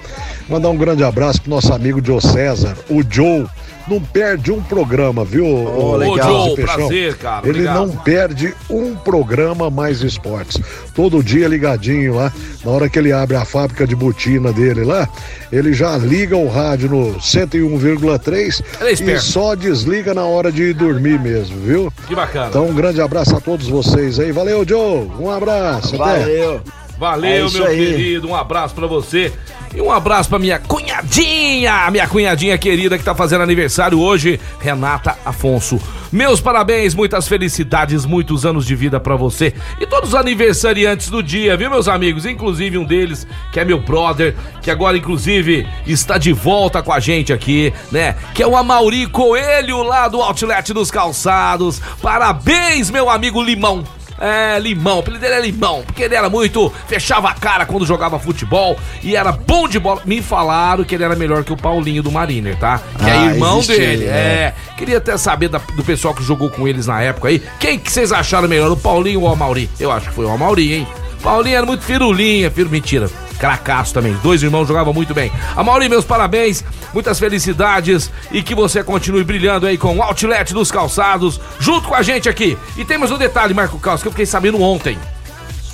Mandar 0.49 0.69
um 0.71 0.77
grande 0.77 1.05
abraço 1.05 1.41
pro 1.43 1.51
nosso 1.51 1.73
amigo 1.73 2.05
Joe 2.05 2.21
César, 2.21 2.77
o 2.91 3.03
Joe. 3.09 3.47
Não 3.89 4.01
perde 4.01 4.53
um 4.53 4.63
programa, 4.63 5.25
viu? 5.25 5.45
Ô, 5.47 5.93
o- 5.93 5.97
legal. 5.97 6.43
Ô, 6.53 6.55
Joe, 6.55 6.65
prazer, 6.65 7.17
cara. 7.17 7.41
Ele 7.49 7.51
obrigado. 7.51 7.77
não 7.87 7.89
perde 7.97 8.55
um 8.69 8.95
programa 8.95 9.69
mais 9.71 10.03
esportes. 10.03 10.61
Todo 10.95 11.23
dia 11.23 11.49
ligadinho 11.49 12.15
lá. 12.15 12.33
Na 12.65 12.71
hora 12.71 12.89
que 12.89 12.99
ele 12.99 13.11
abre 13.13 13.37
a 13.37 13.45
fábrica 13.45 13.87
de 13.87 13.97
botina 13.97 14.53
dele 14.53 14.85
lá, 14.85 15.09
ele 15.51 15.73
já 15.73 15.97
liga 15.97 16.37
o 16.37 16.47
rádio 16.49 16.91
no 16.91 17.19
101,3 17.21 18.63
Ele 18.81 19.11
é 19.11 19.15
e 19.15 19.21
só 19.21 19.55
desliga 19.55 20.13
na 20.15 20.25
hora 20.25 20.53
de 20.53 20.63
ir 20.65 20.75
dormir 20.75 21.19
mesmo, 21.19 21.59
viu? 21.61 21.93
Que 22.07 22.15
bacana. 22.15 22.47
Então 22.49 22.67
um 22.67 22.75
grande 22.75 23.01
abraço 23.01 23.35
a 23.37 23.41
todos 23.41 23.67
vocês 23.67 24.19
aí. 24.21 24.31
Valeu, 24.33 24.65
Joe. 24.67 25.11
Um 25.19 25.31
abraço. 25.31 25.95
Até. 26.01 26.19
Valeu. 26.21 26.61
Valeu, 26.99 27.47
É 27.49 27.51
meu 27.51 27.67
aí. 27.67 27.77
querido. 27.79 28.29
Um 28.29 28.35
abraço 28.37 28.75
pra 28.75 28.87
você. 28.87 29.33
E 29.73 29.81
um 29.81 29.91
abraço 29.91 30.29
pra 30.29 30.39
minha 30.39 30.59
cunhadinha, 30.59 31.89
minha 31.93 32.09
cunhadinha 32.09 32.59
querida 32.59 32.99
que 32.99 33.05
tá 33.05 33.15
fazendo 33.15 33.43
aniversário 33.43 34.01
hoje, 34.01 34.41
Renata 34.59 35.17
Afonso. 35.25 35.81
Meus 36.11 36.41
parabéns, 36.41 36.93
muitas 36.93 37.29
felicidades, 37.29 38.05
muitos 38.05 38.45
anos 38.45 38.67
de 38.67 38.75
vida 38.75 38.99
pra 38.99 39.15
você 39.15 39.55
e 39.81 39.87
todos 39.87 40.09
os 40.09 40.15
aniversariantes 40.17 41.09
do 41.09 41.23
dia, 41.23 41.57
viu, 41.57 41.71
meus 41.71 41.87
amigos? 41.87 42.27
Inclusive 42.27 42.79
um 42.79 42.85
deles, 42.85 43.25
que 43.53 43.61
é 43.61 43.65
meu 43.65 43.79
brother, 43.79 44.35
que 44.61 44.73
agora 44.73 44.99
inclusive 44.99 45.65
está 45.87 46.19
de 46.19 46.33
volta 46.33 46.83
com 46.83 46.93
a 46.93 46.99
gente 46.99 47.33
aqui, 47.33 47.73
né? 47.93 48.17
Que 48.35 48.43
é 48.43 48.47
o 48.47 48.57
Amauri 48.57 49.07
Coelho 49.07 49.85
lá 49.85 50.09
do 50.09 50.21
Outlet 50.21 50.73
dos 50.73 50.91
Calçados. 50.91 51.81
Parabéns, 52.03 52.91
meu 52.91 53.09
amigo 53.09 53.41
Limão. 53.41 53.85
É, 54.21 54.59
Limão, 54.59 54.99
o 54.99 55.01
apelido 55.01 55.23
dele 55.23 55.35
é 55.35 55.41
Limão, 55.41 55.83
porque 55.87 56.03
ele 56.03 56.15
era 56.15 56.29
muito. 56.29 56.71
fechava 56.87 57.31
a 57.31 57.35
cara 57.35 57.65
quando 57.65 57.87
jogava 57.87 58.19
futebol 58.19 58.79
e 59.03 59.17
era 59.17 59.33
bom 59.33 59.67
de 59.67 59.79
bola. 59.79 60.03
Me 60.05 60.21
falaram 60.21 60.85
que 60.85 60.95
ele 60.95 61.05
era 61.05 61.17
melhor 61.17 61.43
que 61.43 61.53
o 61.53 61.57
Paulinho 61.57 62.03
do 62.03 62.13
Mariner, 62.13 62.55
tá? 62.59 62.81
Que 62.99 63.09
é 63.09 63.13
Ah, 63.13 63.27
irmão 63.33 63.59
existe 63.61 63.79
dele. 63.79 64.05
ele, 64.05 64.07
É. 64.07 64.55
Queria 64.77 64.99
até 64.99 65.17
saber 65.17 65.49
da- 65.49 65.61
do 65.75 65.83
pessoal 65.83 66.13
que 66.15 66.23
jogou 66.23 66.51
com 66.51 66.69
eles 66.69 66.87
na 66.87 67.01
época 67.03 67.29
aí. 67.29 67.43
Quem 67.59 67.79
que 67.79 67.91
vocês 67.91 68.13
acharam 68.13 68.47
melhor, 68.49 68.71
o 68.71 68.77
Paulinho 68.77 69.21
ou 69.23 69.29
o 69.29 69.33
Amauri? 69.33 69.71
Eu 69.81 69.91
acho 69.91 70.09
que 70.09 70.15
foi 70.15 70.25
o 70.27 70.31
Amauri, 70.31 70.75
hein? 70.75 70.87
Paulinho 71.23 71.57
era 71.57 71.67
muito 71.67 71.83
firulinha, 71.85 72.51
firo, 72.51 72.69
mentira. 72.71 73.09
Cracaço 73.41 73.95
também. 73.95 74.13
Dois 74.23 74.43
irmãos 74.43 74.69
jogavam 74.69 74.93
muito 74.93 75.15
bem. 75.15 75.33
Amauri, 75.57 75.89
meus 75.89 76.05
parabéns, 76.05 76.63
muitas 76.93 77.19
felicidades 77.19 78.11
e 78.31 78.43
que 78.43 78.55
você 78.55 78.85
continue 78.85 79.25
brilhando 79.25 79.67
aí 79.67 79.79
com 79.79 79.97
o 79.97 80.03
Outlet 80.03 80.53
dos 80.53 80.71
Calçados, 80.71 81.41
junto 81.59 81.89
com 81.89 81.95
a 81.95 82.03
gente 82.03 82.29
aqui. 82.29 82.59
E 82.77 82.85
temos 82.85 83.11
um 83.11 83.17
detalhe, 83.17 83.55
Marco 83.55 83.79
Calço, 83.79 84.03
que 84.03 84.09
eu 84.09 84.13
fiquei 84.13 84.27
sabendo 84.27 84.61
ontem. 84.61 84.99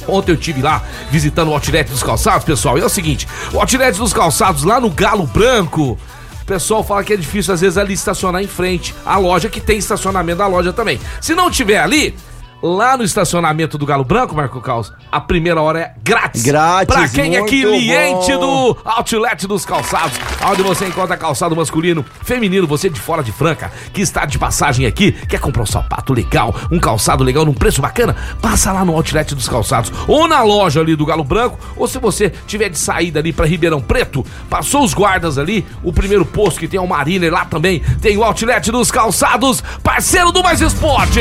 Ontem 0.07 0.31
eu 0.31 0.37
tive 0.37 0.63
lá 0.63 0.81
visitando 1.11 1.49
o 1.49 1.55
Outlet 1.55 1.91
dos 1.91 2.05
Calçados, 2.05 2.45
pessoal. 2.45 2.79
E 2.79 2.83
é 2.83 2.85
o 2.85 2.89
seguinte: 2.89 3.27
o 3.53 3.59
Outlet 3.59 3.99
dos 3.99 4.13
Calçados 4.13 4.63
lá 4.63 4.79
no 4.79 4.89
Galo 4.89 5.27
Branco. 5.27 5.99
O 6.43 6.47
pessoal 6.47 6.85
fala 6.85 7.03
que 7.03 7.13
é 7.13 7.17
difícil 7.17 7.53
às 7.53 7.61
vezes 7.61 7.77
ali 7.77 7.95
estacionar 7.95 8.41
em 8.41 8.47
frente 8.47 8.95
à 9.05 9.19
loja, 9.19 9.49
que 9.49 9.61
tem 9.61 9.79
estacionamento 9.79 10.39
da 10.39 10.47
loja 10.47 10.73
também. 10.73 11.01
Se 11.21 11.35
não 11.35 11.51
tiver 11.51 11.81
ali, 11.81 12.15
lá 12.63 12.97
no 12.97 13.05
estacionamento 13.05 13.77
do 13.79 13.87
Galo 13.87 14.05
Branco, 14.05 14.35
Marco 14.35 14.61
Caos, 14.61 14.93
a 15.11 15.21
primeira 15.21 15.61
hora 15.61 15.81
é 15.81 15.95
grátis. 16.03 16.43
Grátis, 16.43 16.95
Pra 16.95 17.09
quem 17.09 17.37
é 17.37 17.43
cliente 17.45 18.33
bom. 18.33 18.73
do 18.73 18.79
Outlet 18.85 19.47
dos 19.47 19.65
Calçados, 19.65 20.19
onde 20.45 20.63
você 20.63 20.87
encontra 20.87 21.17
calçado 21.17 21.55
masculino, 21.55 22.05
feminino, 22.23 22.67
você 22.67 22.89
de 22.89 23.01
fora 23.01 23.23
de 23.23 23.33
Franca, 23.33 23.71
que 23.93 24.01
está 24.01 24.25
de 24.25 24.39
passagem 24.39 24.87
aqui, 24.87 25.13
quer 25.13 25.39
comprar 25.41 25.63
um 25.63 25.67
sapato 25.67 26.13
legal, 26.13 26.55
um 26.71 26.79
calçado 26.79 27.23
legal 27.23 27.45
num 27.45 27.55
preço 27.55 27.81
bacana, 27.81 28.17
passa 28.41 28.73
lá 28.73 28.85
no 28.85 28.95
Outlet 28.95 29.35
dos 29.35 29.49
Calçados, 29.49 29.93
ou 30.09 30.27
na 30.27 30.43
loja 30.43 30.81
ali 30.81 30.97
do 30.97 31.07
Galo 31.07 31.25
Branco, 31.25 31.59
ou 31.77 31.87
se 31.87 31.99
você 31.99 32.31
tiver 32.47 32.69
de 32.69 32.79
saída 32.79 33.21
ali 33.21 33.33
para 33.33 33.47
Ribeirão 33.47 33.81
Preto, 33.81 34.25
passou 34.49 34.85
os 34.85 34.95
guardas 34.95 35.39
ali, 35.39 35.65
o 35.83 35.93
primeiro 35.93 36.25
posto 36.25 36.61
que 36.61 36.69
tem 36.69 36.79
é 36.79 36.83
o 36.83 36.87
Mariner, 36.89 37.33
lá 37.33 37.45
também 37.45 37.81
tem 38.01 38.17
o 38.17 38.25
Outlet 38.25 38.71
dos 38.71 38.91
Calçados, 38.91 39.63
parceiro 39.83 40.33
do 40.33 40.43
Mais 40.43 40.61
Esporte. 40.61 41.21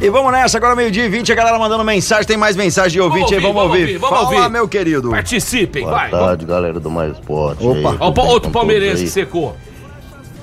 E 0.00 0.10
vamos 0.10 0.32
nessa, 0.32 0.58
agora 0.58 0.74
meio-dia 0.76 1.06
e 1.06 1.08
20, 1.08 1.32
a 1.32 1.34
galera 1.34 1.58
mandando 1.58 1.82
mensagem, 1.84 2.26
tem 2.26 2.36
mais 2.36 2.56
mensagem 2.56 2.92
de 2.92 3.00
ouvinte 3.00 3.34
aí, 3.34 3.40
vamos 3.40 3.62
ouvir. 3.62 3.96
vamos 3.96 4.18
Fala, 4.18 4.36
ouvir. 4.36 4.50
meu 4.50 4.68
querido. 4.68 5.10
Participem, 5.10 5.84
Boa 5.84 5.94
vai. 5.96 6.10
tarde, 6.10 6.44
galera 6.44 6.78
do 6.80 6.90
Mais 6.90 7.12
Esporte. 7.12 7.64
Opa. 7.66 7.90
aí, 7.90 7.96
Ó, 8.00 8.10
tudo 8.10 8.20
o 8.20 8.24
bem 8.24 8.26
outro 8.32 8.50
palmeirense 8.50 9.04
que 9.04 9.10
secou. 9.10 9.56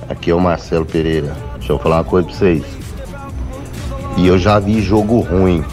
Aqui 0.10 0.32
é 0.32 0.34
o 0.36 0.40
Marcelo 0.40 0.86
Pereira. 0.86 1.36
Deixa 1.58 1.74
eu 1.74 1.80
falar 1.80 1.98
uma 1.98 2.04
coisa 2.04 2.28
pra 2.28 2.36
vocês. 2.38 2.64
E 4.18 4.26
eu 4.28 4.38
já 4.40 4.58
vi 4.58 4.82
jogo 4.82 5.20
ruim. 5.20 5.64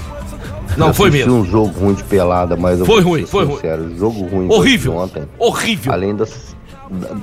Não, 0.76 0.88
Eu 0.88 0.94
foi 0.94 1.10
mesmo. 1.10 1.34
um 1.36 1.44
jogo 1.44 1.72
ruim 1.80 1.94
de 1.94 2.04
pelada, 2.04 2.56
mas 2.56 2.78
eu 2.78 2.84
Foi 2.86 3.00
vou 3.00 3.12
ruim, 3.14 3.26
foi 3.26 3.44
ruim. 3.44 3.54
sincero, 3.56 3.96
jogo 3.96 4.26
ruim 4.28 4.48
Horrível. 4.50 4.96
ontem. 4.96 5.22
Horrível. 5.38 5.92
Além 5.92 6.14
das 6.14 6.54
da- 6.90 7.16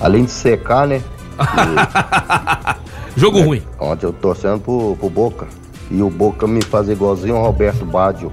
além 0.00 0.24
de 0.24 0.30
secar, 0.30 0.86
né? 0.86 1.02
Jogo 3.16 3.40
ruim. 3.42 3.62
Ontem 3.78 4.06
eu 4.06 4.12
torcendo 4.12 4.60
pro, 4.60 4.96
pro 4.98 5.10
Boca. 5.10 5.46
E 5.92 6.02
o 6.02 6.08
Boca 6.08 6.46
me 6.46 6.62
faz 6.64 6.88
igualzinho 6.88 7.36
o 7.36 7.42
Roberto 7.42 7.84
Baggio, 7.84 8.32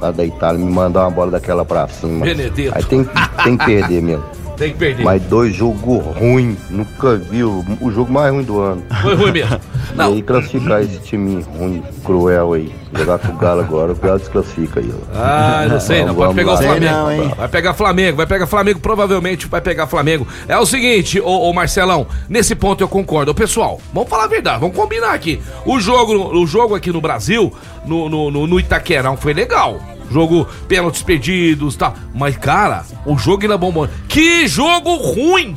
lá 0.00 0.10
da 0.10 0.24
Itália, 0.24 0.62
me 0.62 0.70
mandar 0.70 1.02
uma 1.02 1.10
bola 1.10 1.30
daquela 1.30 1.64
pra 1.64 1.86
cima. 1.86 2.24
Benedetto. 2.24 2.76
Aí 2.76 2.84
tem, 2.84 3.08
tem 3.44 3.56
que 3.56 3.64
perder 3.64 4.02
mesmo. 4.02 4.24
Tem 4.56 4.72
que 4.72 4.78
perder. 4.78 5.04
Mas 5.04 5.22
dois 5.22 5.54
jogos 5.54 6.02
ruins, 6.16 6.56
nunca 6.70 7.16
vi 7.16 7.44
o, 7.44 7.64
o 7.80 7.90
jogo 7.90 8.12
mais 8.12 8.32
ruim 8.32 8.42
do 8.42 8.58
ano. 8.60 8.82
Foi 9.02 9.14
ruim 9.14 9.32
mesmo. 9.32 9.60
E 9.96 10.00
aí 10.02 10.20
classificar 10.20 10.82
esse 10.82 10.98
time 10.98 11.42
ruim, 11.56 11.82
cruel 12.04 12.52
aí. 12.52 12.74
Jogar 12.92 13.18
com 13.18 13.32
o 13.32 13.36
Galo 13.36 13.60
agora, 13.62 13.92
o 13.92 13.94
Galo 13.94 14.18
desclassifica 14.18 14.80
aí. 14.80 14.92
ó. 14.92 15.16
Ah, 15.16 15.66
não 15.68 15.80
sei, 15.80 16.04
não. 16.04 16.14
Pode 16.14 16.34
pegar 16.34 16.52
o. 16.52 16.56
Flamengo. 16.58 17.34
vai 17.36 17.48
pegar 17.48 17.74
Flamengo, 17.74 18.16
vai 18.16 18.26
pegar 18.26 18.46
Flamengo, 18.46 18.80
provavelmente 18.80 19.46
vai 19.46 19.60
pegar 19.60 19.86
Flamengo. 19.86 20.26
É 20.46 20.58
o 20.58 20.66
seguinte, 20.66 21.18
ô, 21.20 21.48
ô 21.48 21.52
Marcelão, 21.52 22.06
nesse 22.28 22.54
ponto 22.54 22.82
eu 22.82 22.88
concordo. 22.88 23.30
Ô, 23.30 23.34
pessoal, 23.34 23.80
vamos 23.94 24.10
falar 24.10 24.24
a 24.24 24.28
verdade, 24.28 24.60
vamos 24.60 24.76
combinar 24.76 25.14
aqui. 25.14 25.40
O 25.64 25.80
jogo, 25.80 26.12
o 26.36 26.46
jogo 26.46 26.74
aqui 26.74 26.92
no 26.92 27.00
Brasil, 27.00 27.50
no, 27.86 28.08
no, 28.10 28.30
no, 28.30 28.46
no 28.46 28.60
Itaquerão, 28.60 29.16
foi 29.16 29.32
legal. 29.32 29.80
Jogo 30.10 30.46
pênaltis 30.68 31.02
perdidos 31.02 31.76
tal. 31.76 31.94
Mas, 32.14 32.36
cara, 32.36 32.84
o 33.04 33.16
jogo 33.16 33.42
ainda 33.42 33.58
bombou. 33.58 33.88
Que 34.08 34.46
jogo 34.46 34.96
ruim! 34.96 35.56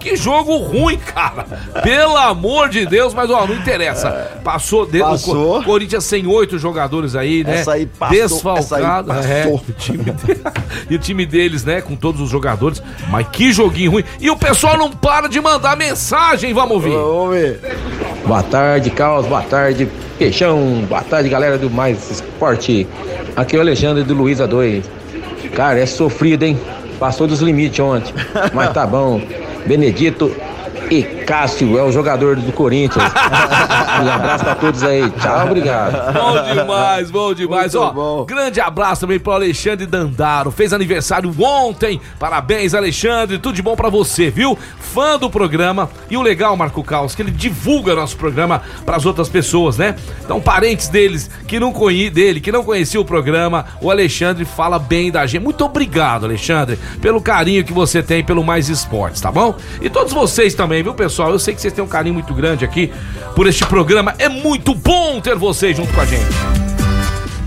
Que 0.00 0.16
jogo 0.16 0.56
ruim, 0.56 0.96
cara! 0.96 1.44
Pelo 1.82 2.16
amor 2.16 2.68
de 2.70 2.86
Deus, 2.86 3.12
mas 3.12 3.30
ó, 3.30 3.46
não 3.46 3.54
interessa. 3.54 4.10
Passou, 4.42 4.86
de, 4.86 4.98
Passou. 4.98 5.56
O 5.56 5.58
Co- 5.60 5.64
Corinthians 5.64 6.04
sem 6.04 6.26
oito 6.26 6.58
jogadores 6.58 7.14
aí, 7.14 7.44
né? 7.44 7.60
Essa 7.60 7.72
aí 7.74 7.84
passou, 7.86 8.16
Desfalcado. 8.54 9.12
essa 9.12 9.28
aí 9.28 9.30
é, 9.30 9.42
passou. 9.42 9.56
o 9.68 9.72
time 9.72 10.04
de- 10.04 10.40
e 10.90 10.94
o 10.94 10.98
time 10.98 11.26
deles, 11.26 11.64
né? 11.64 11.80
Com 11.82 11.94
todos 11.94 12.20
os 12.22 12.30
jogadores. 12.30 12.82
Mas 13.10 13.28
que 13.28 13.52
joguinho 13.52 13.90
ruim. 13.92 14.04
E 14.18 14.30
o 14.30 14.36
pessoal 14.36 14.78
não 14.78 14.90
para 14.90 15.28
de 15.28 15.38
mandar 15.40 15.76
mensagem, 15.76 16.52
vamos 16.54 16.72
ouvir. 16.72 16.90
Vamos 16.92 17.30
ver. 17.34 17.60
Boa 18.26 18.42
tarde, 18.42 18.88
Caos. 18.90 19.26
Boa 19.26 19.42
tarde, 19.42 19.86
Peixão. 20.18 20.82
Boa 20.88 21.02
tarde, 21.02 21.28
galera 21.28 21.58
do 21.58 21.68
Mais 21.68 22.10
Esporte. 22.10 22.88
Aqui 23.36 23.54
é 23.54 23.58
o 23.58 23.62
Alexandre 23.62 24.02
do 24.02 24.14
Luiza 24.14 24.46
2. 24.48 24.84
Cara, 25.54 25.78
é 25.78 25.84
sofrido, 25.84 26.42
hein? 26.44 26.58
Passou 26.98 27.26
dos 27.26 27.40
limites 27.40 27.80
ontem. 27.80 28.12
Mas 28.54 28.72
tá 28.72 28.86
bom. 28.86 29.20
Benedito 29.66 30.34
e 30.90 31.02
Cássio 31.02 31.78
é 31.78 31.82
o 31.82 31.92
jogador 31.92 32.36
do 32.36 32.52
Corinthians. 32.52 33.12
Um 34.04 34.10
abraço 34.10 34.44
pra 34.44 34.54
todos 34.54 34.82
aí. 34.82 35.10
Tchau, 35.10 35.46
obrigado. 35.46 36.12
Bom 36.12 36.54
demais, 36.54 37.10
bom 37.10 37.34
demais. 37.34 37.74
Muito 37.74 37.86
Ó, 37.86 37.92
bom. 37.92 38.24
grande 38.24 38.60
abraço 38.60 39.02
também 39.02 39.18
pro 39.18 39.32
Alexandre 39.32 39.86
Dandaro. 39.86 40.50
Fez 40.50 40.72
aniversário 40.72 41.34
ontem. 41.38 42.00
Parabéns, 42.18 42.74
Alexandre. 42.74 43.38
Tudo 43.38 43.54
de 43.54 43.62
bom 43.62 43.76
pra 43.76 43.88
você, 43.88 44.30
viu? 44.30 44.58
Fã 44.78 45.18
do 45.18 45.28
programa. 45.28 45.90
E 46.08 46.16
o 46.16 46.22
legal, 46.22 46.56
Marco 46.56 46.82
Caos, 46.82 47.14
que 47.14 47.22
ele 47.22 47.30
divulga 47.30 47.94
nosso 47.94 48.16
programa 48.16 48.62
pras 48.84 49.04
outras 49.04 49.28
pessoas, 49.28 49.76
né? 49.76 49.94
Então, 50.24 50.40
parentes 50.40 50.88
deles 50.88 51.30
que 51.46 51.60
não 51.60 51.72
conhe 51.72 52.08
dele, 52.10 52.40
que 52.40 52.50
não 52.52 52.64
conhecia 52.64 53.00
o 53.00 53.04
programa, 53.04 53.66
o 53.80 53.90
Alexandre 53.90 54.44
fala 54.44 54.78
bem 54.78 55.10
da 55.10 55.26
gente. 55.26 55.42
Muito 55.42 55.64
obrigado, 55.64 56.24
Alexandre, 56.24 56.78
pelo 57.00 57.20
carinho 57.20 57.64
que 57.64 57.72
você 57.72 58.02
tem 58.02 58.24
pelo 58.24 58.42
Mais 58.42 58.68
Esportes, 58.68 59.20
tá 59.20 59.30
bom? 59.30 59.54
E 59.80 59.88
todos 59.90 60.12
vocês 60.12 60.54
também, 60.54 60.82
viu, 60.82 60.94
pessoal? 60.94 61.30
Eu 61.30 61.38
sei 61.38 61.54
que 61.54 61.60
vocês 61.60 61.72
têm 61.72 61.84
um 61.84 61.88
carinho 61.88 62.14
muito 62.14 62.32
grande 62.34 62.64
aqui 62.64 62.92
por 63.34 63.46
este 63.46 63.64
programa. 63.66 63.89
É 64.18 64.28
muito 64.28 64.72
bom 64.72 65.20
ter 65.20 65.34
vocês 65.34 65.76
junto 65.76 65.92
com 65.92 66.00
a 66.00 66.04
gente. 66.04 66.24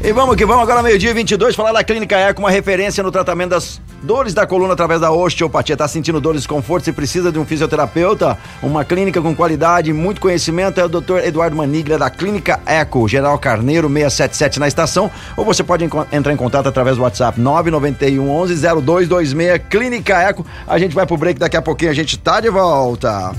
E 0.03 0.11
vamos 0.11 0.35
que 0.35 0.45
vamos 0.45 0.63
agora, 0.63 0.83
meio-dia 0.83 1.11
e 1.11 1.13
22, 1.13 1.55
falar 1.55 1.71
da 1.71 1.81
Clínica 1.85 2.17
Eco, 2.17 2.41
uma 2.41 2.51
referência 2.51 3.01
no 3.01 3.09
tratamento 3.09 3.51
das 3.51 3.79
dores 4.01 4.33
da 4.33 4.45
coluna 4.45 4.73
através 4.73 4.99
da 4.99 5.09
osteopatia. 5.09 5.77
Tá 5.77 5.87
sentindo 5.87 6.19
dor, 6.19 6.35
desconforto, 6.35 6.83
se 6.83 6.91
precisa 6.91 7.31
de 7.31 7.39
um 7.39 7.45
fisioterapeuta? 7.45 8.37
Uma 8.61 8.83
clínica 8.83 9.21
com 9.21 9.33
qualidade 9.33 9.91
e 9.91 9.93
muito 9.93 10.19
conhecimento 10.19 10.81
é 10.81 10.83
o 10.83 10.89
Dr. 10.89 11.19
Eduardo 11.23 11.55
Maniglia 11.55 11.97
da 11.97 12.09
Clínica 12.09 12.59
Eco, 12.65 13.07
General 13.07 13.39
Carneiro 13.39 13.87
677 13.87 14.59
na 14.59 14.67
estação, 14.67 15.09
ou 15.37 15.45
você 15.45 15.63
pode 15.63 15.85
entrar 16.11 16.33
em 16.33 16.37
contato 16.37 16.67
através 16.67 16.97
do 16.97 17.03
WhatsApp 17.03 17.39
991 17.39 18.29
11 18.29 18.55
0226 18.55 19.61
Clínica 19.69 20.21
Eco. 20.21 20.45
A 20.67 20.77
gente 20.77 20.93
vai 20.93 21.05
pro 21.05 21.15
break 21.15 21.39
daqui 21.39 21.55
a 21.55 21.61
pouquinho, 21.61 21.91
a 21.91 21.95
gente 21.95 22.17
tá 22.19 22.41
de 22.41 22.49
volta. 22.49 23.31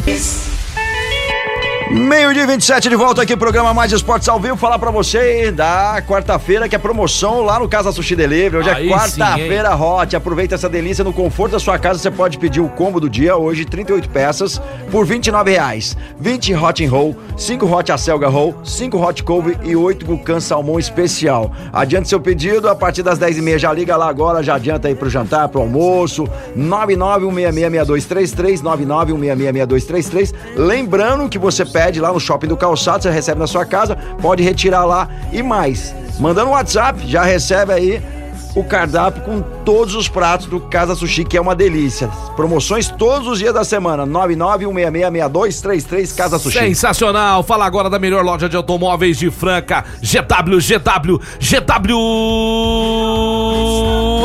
Meio-dia 1.90 2.44
e 2.44 2.46
27 2.46 2.88
de 2.88 2.96
volta 2.96 3.20
aqui, 3.20 3.36
programa 3.36 3.74
Mais 3.74 3.92
Esportes 3.92 4.26
ao 4.26 4.40
vivo. 4.40 4.56
Falar 4.56 4.78
pra 4.78 4.90
você 4.90 5.52
da 5.52 6.02
quarta-feira, 6.08 6.66
que 6.66 6.74
é 6.74 6.78
promoção 6.78 7.42
lá 7.42 7.58
no 7.58 7.68
Casa 7.68 7.92
Sushi 7.92 8.16
Delivery. 8.16 8.56
Hoje 8.56 8.70
Aí 8.70 8.88
é 8.88 8.90
quarta-feira 8.90 9.76
hot. 9.76 10.16
Aproveita 10.16 10.54
essa 10.54 10.68
delícia 10.68 11.04
no 11.04 11.12
conforto 11.12 11.52
da 11.52 11.60
sua 11.60 11.78
casa. 11.78 11.98
Você 11.98 12.10
pode 12.10 12.38
pedir 12.38 12.60
o 12.60 12.70
combo 12.70 12.98
do 12.98 13.08
dia 13.08 13.36
hoje, 13.36 13.66
38 13.66 14.08
peças, 14.08 14.60
por 14.90 15.04
29 15.04 15.50
reais. 15.50 15.94
20 16.18 16.54
hot 16.54 16.84
and 16.84 16.90
roll, 16.90 17.14
5 17.36 17.66
hot 17.66 17.92
acelga 17.92 18.28
roll, 18.28 18.56
5 18.64 18.98
hot 18.98 19.22
couve 19.22 19.56
e 19.62 19.76
8 19.76 20.06
gucan 20.06 20.40
salmão 20.40 20.78
especial. 20.78 21.52
Adiante 21.70 22.08
seu 22.08 22.18
pedido, 22.18 22.68
a 22.68 22.74
partir 22.74 23.02
das 23.02 23.18
10h30 23.18 23.58
já 23.58 23.72
liga 23.72 23.94
lá 23.94 24.08
agora, 24.08 24.42
já 24.42 24.54
adianta 24.54 24.88
aí 24.88 24.94
pro 24.94 25.10
jantar, 25.10 25.48
pro 25.48 25.60
almoço. 25.60 26.26
991666233, 26.56 28.62
991666233. 28.62 30.34
Lembrando 30.56 31.28
que 31.28 31.38
você 31.38 31.73
pede 31.74 32.00
lá 32.00 32.10
no 32.12 32.20
Shopping 32.20 32.46
do 32.46 32.56
Calçado, 32.56 33.02
você 33.02 33.10
recebe 33.10 33.40
na 33.40 33.48
sua 33.48 33.66
casa, 33.66 33.96
pode 34.22 34.44
retirar 34.44 34.84
lá 34.84 35.08
e 35.32 35.42
mais. 35.42 35.92
Mandando 36.20 36.50
um 36.50 36.52
WhatsApp, 36.52 37.04
já 37.04 37.24
recebe 37.24 37.72
aí 37.72 38.00
o 38.54 38.62
cardápio 38.62 39.22
com 39.22 39.42
todos 39.64 39.96
os 39.96 40.08
pratos 40.08 40.46
do 40.46 40.60
Casa 40.60 40.94
Sushi, 40.94 41.24
que 41.24 41.36
é 41.36 41.40
uma 41.40 41.56
delícia. 41.56 42.08
Promoções 42.36 42.88
todos 42.88 43.26
os 43.26 43.40
dias 43.40 43.52
da 43.52 43.64
semana. 43.64 44.06
991666233 44.06 46.14
Casa 46.14 46.38
Sushi. 46.38 46.60
Sensacional! 46.60 47.42
Fala 47.42 47.66
agora 47.66 47.90
da 47.90 47.98
melhor 47.98 48.24
loja 48.24 48.48
de 48.48 48.54
automóveis 48.54 49.18
de 49.18 49.28
Franca, 49.32 49.84
GW, 50.00 50.60
GW, 50.60 51.20
GW 51.40 51.96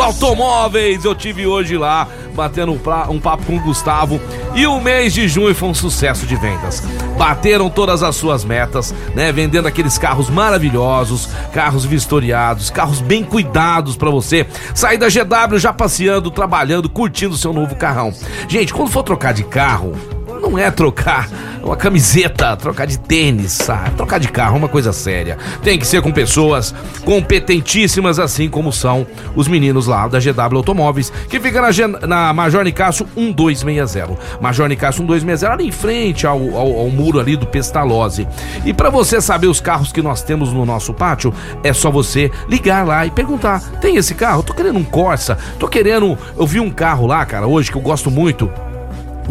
Automóveis. 0.04 1.04
Eu 1.04 1.16
tive 1.16 1.48
hoje 1.48 1.76
lá 1.76 2.08
batendo 2.40 2.72
um, 2.72 3.20
papo 3.20 3.46
com 3.46 3.58
o 3.58 3.60
Gustavo 3.60 4.18
e 4.56 4.66
o 4.66 4.80
mês 4.80 5.14
de 5.14 5.28
junho 5.28 5.54
foi 5.54 5.68
um 5.68 5.74
sucesso 5.74 6.26
de 6.26 6.38
vendas. 6.38 6.82
Bateram 7.18 7.70
todas 7.70 8.02
as 8.02 8.16
suas 8.16 8.46
metas, 8.46 8.96
né? 9.14 9.30
Vendendo 9.30 9.68
aqueles 9.68 9.98
carros 9.98 10.30
maravilhosos, 10.30 11.28
carros 11.52 11.84
vistoriados, 11.84 12.70
carros 12.70 13.02
bem 13.02 13.26
cuidados 13.26 13.98
pra 13.98 14.10
você. 14.10 14.48
Sair 14.74 14.98
da 14.98 15.08
GW 15.10 15.60
já 15.60 15.74
passeando, 15.74 16.32
trabalhando, 16.32 16.88
curtindo 16.88 17.36
seu 17.36 17.52
novo 17.52 17.76
carrão. 17.76 18.14
Gente, 18.48 18.74
quando 18.74 18.90
for 18.90 19.04
trocar 19.04 19.34
de 19.34 19.44
carro, 19.44 19.94
não 20.40 20.58
é 20.58 20.72
trocar 20.72 21.28
uma 21.64 21.76
camiseta, 21.76 22.56
trocar 22.56 22.86
de 22.86 22.98
tênis, 22.98 23.52
sabe? 23.52 23.92
Trocar 23.92 24.20
de 24.20 24.28
carro 24.30 24.56
é 24.56 24.58
uma 24.60 24.68
coisa 24.68 24.94
séria. 24.94 25.38
Tem 25.62 25.78
que 25.78 25.86
ser 25.86 26.02
com 26.02 26.12
pessoas 26.12 26.74
competentíssimas, 27.04 28.20
assim 28.20 28.50
como 28.50 28.72
são 28.72 29.06
os 29.36 29.48
meninos 29.48 29.88
lá 29.88 30.08
da 30.08 30.20
GW 30.20 30.58
Automóveis, 30.58 31.12
que 31.30 31.40
fica 31.40 31.62
na, 31.62 32.08
na 32.08 32.34
Major 32.34 32.64
Nicasso 32.64 33.06
1260. 33.16 34.18
Major 34.42 34.68
Nicasso 34.68 35.00
1260, 35.04 35.54
ali 35.54 35.68
em 35.68 35.72
frente 35.72 36.26
ao, 36.26 36.40
ao, 36.56 36.80
ao 36.80 36.90
muro 36.90 37.20
ali 37.20 37.36
do 37.36 37.46
Pestalozzi. 37.46 38.28
E 38.66 38.74
para 38.74 38.90
você 38.90 39.22
saber 39.22 39.48
os 39.48 39.62
carros 39.62 39.92
que 39.92 40.02
nós 40.02 40.24
temos 40.24 40.54
no 40.54 40.66
nosso 40.66 40.94
pátio, 40.94 41.34
é 41.64 41.74
só 41.74 41.92
você 41.92 42.32
ligar 42.48 42.86
lá 42.86 43.06
e 43.06 43.12
perguntar: 43.12 43.62
tem 43.82 43.98
esse 43.98 44.16
carro? 44.16 44.44
Tô 44.44 44.54
querendo 44.54 44.80
um 44.80 44.84
Corsa, 44.84 45.38
tô 45.60 45.68
querendo. 45.68 46.18
Eu 46.38 46.48
vi 46.48 46.60
um 46.60 46.70
carro 46.70 47.06
lá, 47.06 47.26
cara, 47.26 47.48
hoje 47.48 47.72
que 47.72 47.78
eu 47.78 47.82
gosto 47.82 48.10
muito 48.10 48.50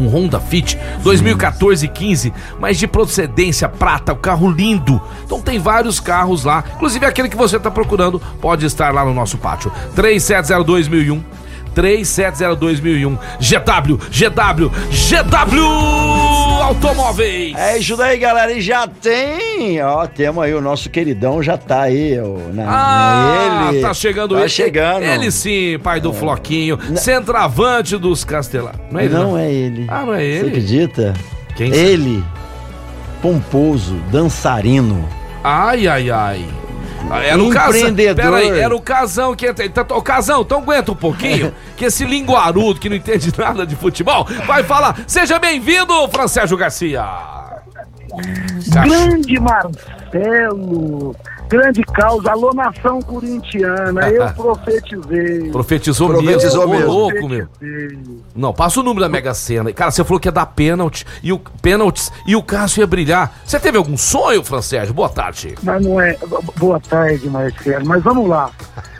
um 0.00 0.08
Honda 0.08 0.40
Fit 0.40 0.78
2014-15, 1.04 2.32
mas 2.58 2.78
de 2.78 2.86
procedência 2.86 3.68
prata, 3.68 4.12
o 4.12 4.16
carro 4.16 4.50
lindo. 4.50 5.00
Então 5.24 5.40
tem 5.40 5.58
vários 5.58 6.00
carros 6.00 6.44
lá, 6.44 6.64
inclusive 6.76 7.04
aquele 7.06 7.28
que 7.28 7.36
você 7.36 7.56
está 7.56 7.70
procurando 7.70 8.20
pode 8.40 8.66
estar 8.66 8.92
lá 8.92 9.04
no 9.04 9.14
nosso 9.14 9.38
pátio. 9.38 9.72
3702.001 9.96 11.22
3702.001 11.74 13.18
GW, 13.40 13.96
GW, 14.10 14.70
GW 14.90 15.64
Automóveis. 16.62 17.54
É 17.56 17.78
isso 17.78 17.96
daí, 17.96 18.18
galera. 18.18 18.52
E 18.52 18.60
já 18.60 18.86
tem, 18.86 19.80
ó, 19.82 20.06
temos 20.06 20.42
aí 20.44 20.52
o 20.54 20.60
nosso 20.60 20.90
queridão, 20.90 21.42
já 21.42 21.56
tá 21.56 21.82
aí, 21.82 22.18
ó, 22.20 22.52
na, 22.52 22.64
Ah, 22.68 23.70
ele. 23.72 23.80
tá 23.82 23.94
chegando 23.94 24.34
tá 24.34 24.40
ele. 24.40 24.48
chegando. 24.48 25.02
Ele 25.02 25.30
sim, 25.30 25.78
pai 25.82 26.00
do 26.00 26.12
Floquinho, 26.12 26.78
centroavante 26.96 27.96
dos 27.96 28.24
Castelanos. 28.24 28.80
Não 28.90 29.00
é 29.00 29.04
ele, 29.04 29.14
não, 29.14 29.22
não? 29.30 29.38
é 29.38 29.50
ele. 29.50 29.86
Ah, 29.88 30.02
não 30.04 30.14
é 30.14 30.18
Você 30.18 30.24
ele? 30.24 30.48
acredita? 30.48 31.14
Quem 31.56 31.74
Ele, 31.74 32.22
pomposo, 33.20 33.94
dançarino. 34.12 35.08
Ai, 35.42 35.88
ai, 35.88 36.10
ai. 36.10 36.44
Era 37.16 37.42
o 37.42 37.50
casão. 37.50 37.80
Empreendedor. 37.80 38.24
Peraí, 38.32 38.60
era 38.60 38.76
o 38.76 38.80
casão 38.80 39.34
que 39.34 39.46
entra. 39.46 39.64
Então, 39.64 39.84
ô, 39.90 40.02
casão, 40.02 40.42
então 40.42 40.58
aguenta 40.58 40.92
um 40.92 40.96
pouquinho, 40.96 41.54
que 41.76 41.86
esse 41.86 42.04
linguarudo 42.04 42.78
que 42.78 42.88
não 42.88 42.96
entende 42.96 43.32
nada 43.36 43.66
de 43.66 43.74
futebol 43.76 44.26
vai 44.46 44.62
falar. 44.62 45.00
Seja 45.06 45.38
bem-vindo, 45.38 45.92
Francésio 46.08 46.56
Garcia. 46.56 47.04
Grande 48.84 49.38
Marcelo, 49.40 51.14
Grande 51.48 51.82
causa, 51.82 52.30
alô 52.30 52.52
nação 52.52 53.00
corintiana, 53.00 54.10
eu 54.10 54.28
profetizei. 54.34 55.50
Profetizou, 55.50 56.08
Profetizou 56.08 56.68
mesmo. 56.68 56.78
Mesmo. 56.78 56.92
louco, 56.92 57.28
meu. 57.28 57.48
Não, 58.36 58.52
passa 58.52 58.80
o 58.80 58.82
número 58.82 59.00
da 59.00 59.08
Mega 59.08 59.32
Sena. 59.32 59.72
Cara, 59.72 59.90
você 59.90 60.04
falou 60.04 60.20
que 60.20 60.28
ia 60.28 60.32
dar 60.32 60.46
pênalti 60.46 61.06
e 61.22 61.32
o 61.32 61.38
pênaltis 61.38 62.12
e 62.26 62.36
o 62.36 62.42
Cássio 62.42 62.80
ia 62.80 62.86
brilhar. 62.86 63.34
Você 63.44 63.58
teve 63.58 63.78
algum 63.78 63.96
sonho, 63.96 64.44
Fran 64.44 64.60
Sérgio? 64.60 64.92
Boa 64.92 65.08
tarde. 65.08 65.54
Mas 65.62 65.82
não 65.82 65.98
é. 66.00 66.16
Boa 66.56 66.78
tarde, 66.80 67.28
Marcelo. 67.30 67.86
Mas 67.86 68.02
vamos 68.02 68.28
lá. 68.28 68.50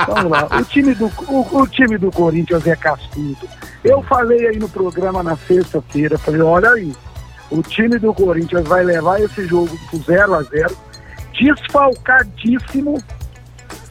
Vamos 0.06 0.30
lá. 0.30 0.48
O 0.58 0.64
time 0.64 0.94
do, 0.94 1.12
o, 1.28 1.60
o 1.60 1.66
time 1.66 1.98
do 1.98 2.10
Corinthians 2.10 2.66
é 2.66 2.74
cascudo. 2.74 3.46
Eu 3.84 4.02
falei 4.02 4.48
aí 4.48 4.58
no 4.58 4.68
programa 4.68 5.22
na 5.22 5.36
sexta-feira, 5.36 6.18
falei, 6.18 6.40
olha 6.40 6.70
aí, 6.70 6.92
o 7.50 7.62
time 7.62 7.98
do 7.98 8.12
Corinthians 8.12 8.66
vai 8.66 8.82
levar 8.82 9.20
esse 9.20 9.46
jogo 9.46 9.70
pro 9.90 9.98
0 10.00 10.34
a 10.34 10.42
0 10.42 10.76
desfalcadíssimo. 11.38 12.98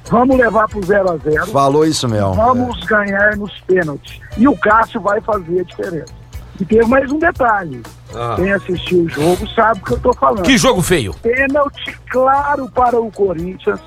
Vamos 0.10 0.38
levar 0.38 0.68
pro 0.70 0.82
0 0.84 1.12
a 1.12 1.18
0 1.18 1.48
Falou 1.48 1.86
isso 1.86 2.08
mesmo. 2.08 2.34
Vamos 2.34 2.80
ganhar 2.86 3.36
nos 3.36 3.52
pênaltis. 3.62 4.20
E 4.38 4.48
o 4.48 4.56
Cássio 4.58 5.02
vai 5.02 5.20
fazer 5.22 5.60
a 5.60 5.64
diferença. 5.64 6.14
E 6.60 6.66
teve 6.66 6.86
mais 6.86 7.12
um 7.12 7.20
detalhe. 7.20 7.82
Ah. 8.16 8.36
Quem 8.36 8.52
assistiu 8.52 9.04
o 9.04 9.10
jogo 9.10 9.48
sabe 9.50 9.80
o 9.82 9.84
que 9.84 9.94
eu 9.94 10.00
tô 10.00 10.14
falando. 10.14 10.44
Que 10.44 10.58
jogo 10.58 10.82
feio. 10.82 11.14
Pênalti 11.16 11.98
claro 12.10 12.70
para 12.72 13.00
o 13.00 13.12
Corinthians. 13.12 13.80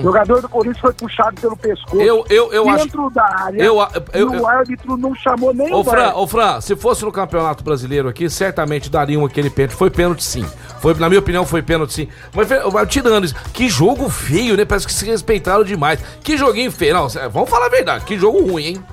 O 0.00 0.02
jogador 0.02 0.40
do 0.42 0.48
Corinthians 0.48 0.80
foi 0.80 0.92
puxado 0.92 1.40
pelo 1.40 1.56
pescoço. 1.56 1.96
Uhum. 1.96 2.02
Eu- 2.02 2.24
eu- 2.30 2.52
eu 2.52 2.68
acho- 2.68 2.84
dentro 2.84 3.10
da 3.10 3.24
área. 3.24 3.62
eu- 3.62 3.78
eu- 3.80 3.86
e 4.14 4.24
o 4.24 4.34
eu- 4.34 4.46
árbitro 4.46 4.96
não 4.96 5.14
chamou 5.14 5.52
nem 5.54 5.72
Ô, 5.72 5.80
o 5.80 5.84
Fran, 5.84 6.12
ô, 6.14 6.26
Fran, 6.26 6.60
se 6.60 6.76
fosse 6.76 7.04
no 7.04 7.12
Campeonato 7.12 7.62
Brasileiro 7.64 8.08
aqui, 8.08 8.28
certamente 8.30 8.90
dariam 8.90 9.24
aquele 9.24 9.50
pênalti. 9.50 9.74
Foi 9.76 9.90
pênalti 9.90 10.22
sim. 10.22 10.44
Foi, 10.80 10.94
na 10.94 11.08
minha 11.08 11.18
opinião, 11.20 11.44
foi 11.46 11.62
pênalti 11.62 11.92
sim. 11.92 12.08
Mas, 12.34 12.48
tirando 12.88 13.24
isso, 13.24 13.34
que 13.52 13.68
jogo 13.68 14.08
feio, 14.08 14.56
né? 14.56 14.64
Parece 14.64 14.86
que 14.86 14.92
se 14.92 15.04
respeitaram 15.06 15.64
demais. 15.64 15.98
Que 16.22 16.36
joguinho 16.36 16.70
feio. 16.70 16.94
Não, 16.94 17.08
vamos 17.30 17.48
falar 17.50 17.66
a 17.66 17.70
verdade. 17.70 18.04
Que 18.04 18.18
jogo 18.18 18.40
ruim, 18.40 18.64
hein? 18.64 18.84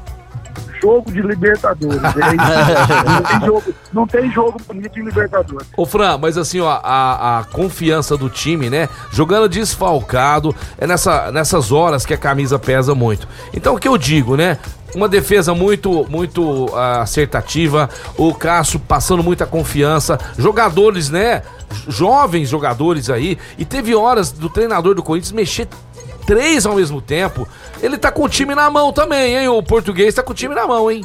Jogo 0.82 1.12
de 1.12 1.22
Libertadores. 1.22 2.02
é 2.04 2.08
isso. 2.10 3.02
não, 3.06 3.24
tem 3.24 3.46
jogo, 3.46 3.74
não 3.94 4.08
tem 4.08 4.32
jogo 4.32 4.62
bonito 4.68 5.00
em 5.00 5.04
Libertadores. 5.04 5.68
Ô, 5.78 5.86
Fran, 5.86 6.18
mas 6.18 6.38
assim, 6.38 6.60
ó, 6.60 6.70
a, 6.84 7.40
a 7.40 7.44
confiança 7.46 8.18
do 8.18 8.30
time, 8.30 8.70
né? 8.70 8.90
Jogando 9.12 9.48
desfalcado, 9.48 10.56
é 10.78 10.88
nessa, 10.88 11.32
nessas 11.32 11.72
horas 11.72 12.06
que 12.06 12.14
a 12.14 12.18
camisa 12.18 12.58
pesa 12.58 12.96
muito. 12.96 13.28
Então, 13.54 13.76
o 13.76 13.80
que 13.80 13.88
eu 13.88 13.98
digo, 13.98 14.36
né? 14.36 14.58
Uma 14.94 15.08
defesa 15.08 15.54
muito, 15.54 16.06
muito 16.10 16.70
ah, 16.76 17.02
acertativa, 17.02 17.90
o 18.18 18.34
Cássio 18.34 18.78
passando 18.78 19.24
muita 19.24 19.46
confiança, 19.46 20.20
jogadores, 20.38 21.10
né? 21.10 21.44
Jovens 21.88 22.50
jogadores 22.50 23.10
aí, 23.10 23.38
e 23.58 23.64
teve 23.64 23.96
horas 23.96 24.32
do 24.32 24.50
treinador 24.50 24.94
do 24.94 25.02
Corinthians 25.02 25.32
mexer 25.32 25.70
três 26.26 26.66
ao 26.66 26.76
mesmo 26.76 27.02
tempo. 27.02 27.48
Ele 27.82 27.98
tá 27.98 28.12
com 28.12 28.24
o 28.24 28.30
time 28.30 28.56
na 28.56 28.70
mão 28.70 28.92
também, 28.94 29.38
hein? 29.38 29.48
O 29.48 29.62
português 29.62 30.14
tá 30.14 30.24
com 30.24 30.32
o 30.32 30.36
time 30.36 30.56
na 30.56 30.68
mão, 30.68 30.90
hein? 30.90 31.04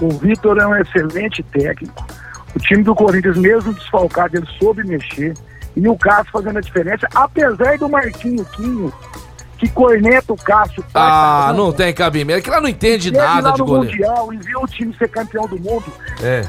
O 0.00 0.10
Vitor 0.10 0.58
é 0.58 0.66
um 0.66 0.76
excelente 0.76 1.42
técnico. 1.42 2.04
O 2.54 2.58
time 2.58 2.82
do 2.82 2.94
Corinthians, 2.94 3.36
mesmo 3.36 3.72
desfalcado, 3.72 4.36
ele 4.36 4.46
soube 4.58 4.84
mexer. 4.84 5.34
E 5.74 5.88
o 5.88 5.96
Cássio 5.96 6.32
fazendo 6.32 6.58
a 6.58 6.60
diferença, 6.60 7.08
apesar 7.14 7.78
do 7.78 7.88
Marquinho 7.88 8.44
Quinho, 8.44 8.92
que 9.56 9.68
corneta 9.70 10.32
o 10.32 10.36
Cássio. 10.36 10.84
Ah, 10.92 11.52
não 11.56 11.72
tem 11.72 11.94
cabimento. 11.94 12.42
Que 12.42 12.50
ela 12.50 12.60
não 12.60 12.68
entende 12.68 13.08
Ele 13.08 13.16
nada 13.16 13.48
lá 13.48 13.54
de 13.54 13.60
no 13.60 13.64
goleiro. 13.64 13.90
Mundial 13.90 14.32
e 14.34 14.36
viu 14.38 14.60
o 14.60 14.66
time 14.66 14.94
ser 14.98 15.08
campeão 15.08 15.46
do 15.46 15.58
mundo. 15.58 15.84
É. 16.22 16.42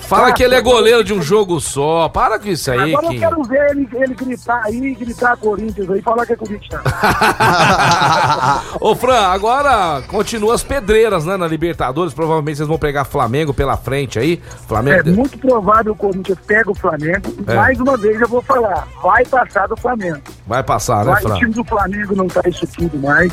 Fala 0.00 0.32
que 0.32 0.42
ele 0.42 0.54
é 0.54 0.60
goleiro 0.60 1.04
de 1.04 1.12
um 1.12 1.20
jogo 1.20 1.60
só. 1.60 2.08
Para 2.08 2.38
com 2.38 2.48
isso 2.48 2.70
aí, 2.70 2.94
Agora 2.94 3.06
eu 3.06 3.10
Kim. 3.10 3.18
quero 3.18 3.42
ver 3.42 3.70
ele, 3.70 3.88
ele 3.92 4.14
gritar 4.14 4.62
aí, 4.64 4.94
gritar 4.94 5.36
Corinthians 5.36 5.90
aí, 5.90 6.00
falar 6.00 6.24
que 6.24 6.32
é 6.32 6.36
Corinthians. 6.36 6.80
Ô, 8.80 8.94
Fran, 8.94 9.26
agora 9.28 10.02
continua 10.08 10.54
as 10.54 10.62
pedreiras, 10.62 11.24
né, 11.24 11.36
na 11.36 11.46
Libertadores. 11.46 12.14
Provavelmente 12.14 12.56
vocês 12.56 12.68
vão 12.68 12.78
pegar 12.78 13.04
Flamengo 13.04 13.52
pela 13.52 13.76
frente 13.76 14.18
aí. 14.18 14.40
É 14.42 14.66
Flamengo. 14.66 15.10
muito 15.10 15.38
provável 15.38 15.92
o 15.92 15.96
Corinthians 15.96 16.38
pega 16.46 16.70
o 16.70 16.74
Flamengo. 16.74 17.34
É. 17.46 17.54
mais 17.54 17.78
uma 17.80 17.96
vez 17.96 18.20
eu 18.20 18.28
vou 18.28 18.42
falar, 18.42 18.86
vai 19.02 19.24
passar 19.26 19.66
do 19.68 19.76
Flamengo. 19.76 20.20
Vai 20.46 20.62
passar, 20.62 21.04
né, 21.04 21.12
Vai, 21.12 21.22
o 21.22 21.26
Fran? 21.28 21.34
time 21.36 21.52
do 21.52 21.64
Flamengo 21.64 22.16
não 22.16 22.28
tá 22.28 22.40
isso 22.46 22.66
tudo 22.66 22.98
mais. 22.98 23.32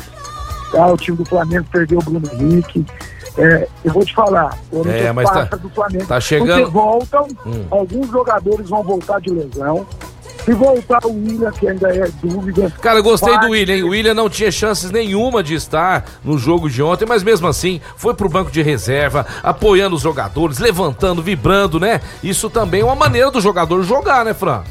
Tá? 0.72 0.86
O 0.86 0.96
time 0.96 1.16
do 1.16 1.24
Flamengo 1.24 1.66
perdeu 1.70 1.98
o 1.98 2.02
Bruno 2.02 2.22
Henrique. 2.32 2.84
É, 3.38 3.68
eu 3.84 3.92
vou 3.92 4.04
te 4.04 4.14
falar, 4.14 4.58
o 4.72 4.86
É, 4.88 5.12
mas 5.12 5.28
tá- 5.28 5.46
passa 5.46 5.56
do 5.58 5.68
Flamengo. 5.70 6.06
tá 6.06 6.18
chegando- 6.20 6.62
Porque 6.64 6.70
voltam, 6.70 7.26
Hum. 7.46 7.64
alguns 7.70 8.08
jogadores 8.10 8.68
vão 8.68 8.82
voltar 8.82 9.20
de 9.20 9.30
lesão. 9.30 9.86
Se 10.44 10.52
voltar 10.52 11.04
o 11.04 11.10
William, 11.12 11.50
que 11.50 11.68
ainda 11.68 11.88
é 11.92 12.08
dúvida. 12.22 12.72
Cara, 12.80 13.00
eu 13.00 13.02
gostei 13.02 13.36
do 13.40 13.48
William, 13.50 13.74
hein? 13.76 13.82
O 13.82 13.88
William 13.88 14.14
não 14.14 14.30
tinha 14.30 14.50
chances 14.50 14.92
nenhuma 14.92 15.42
de 15.42 15.54
estar 15.54 16.04
no 16.24 16.38
jogo 16.38 16.70
de 16.70 16.80
ontem, 16.82 17.04
mas 17.04 17.22
mesmo 17.24 17.48
assim 17.48 17.80
foi 17.96 18.14
pro 18.14 18.28
banco 18.28 18.50
de 18.50 18.62
reserva, 18.62 19.26
apoiando 19.42 19.96
os 19.96 20.02
jogadores, 20.02 20.58
levantando, 20.58 21.20
vibrando, 21.20 21.80
né? 21.80 22.00
Isso 22.22 22.48
também 22.48 22.80
é 22.82 22.84
uma 22.84 22.94
maneira 22.94 23.28
do 23.30 23.40
jogador 23.40 23.82
jogar, 23.82 24.24
né, 24.24 24.32
Fran? 24.32 24.62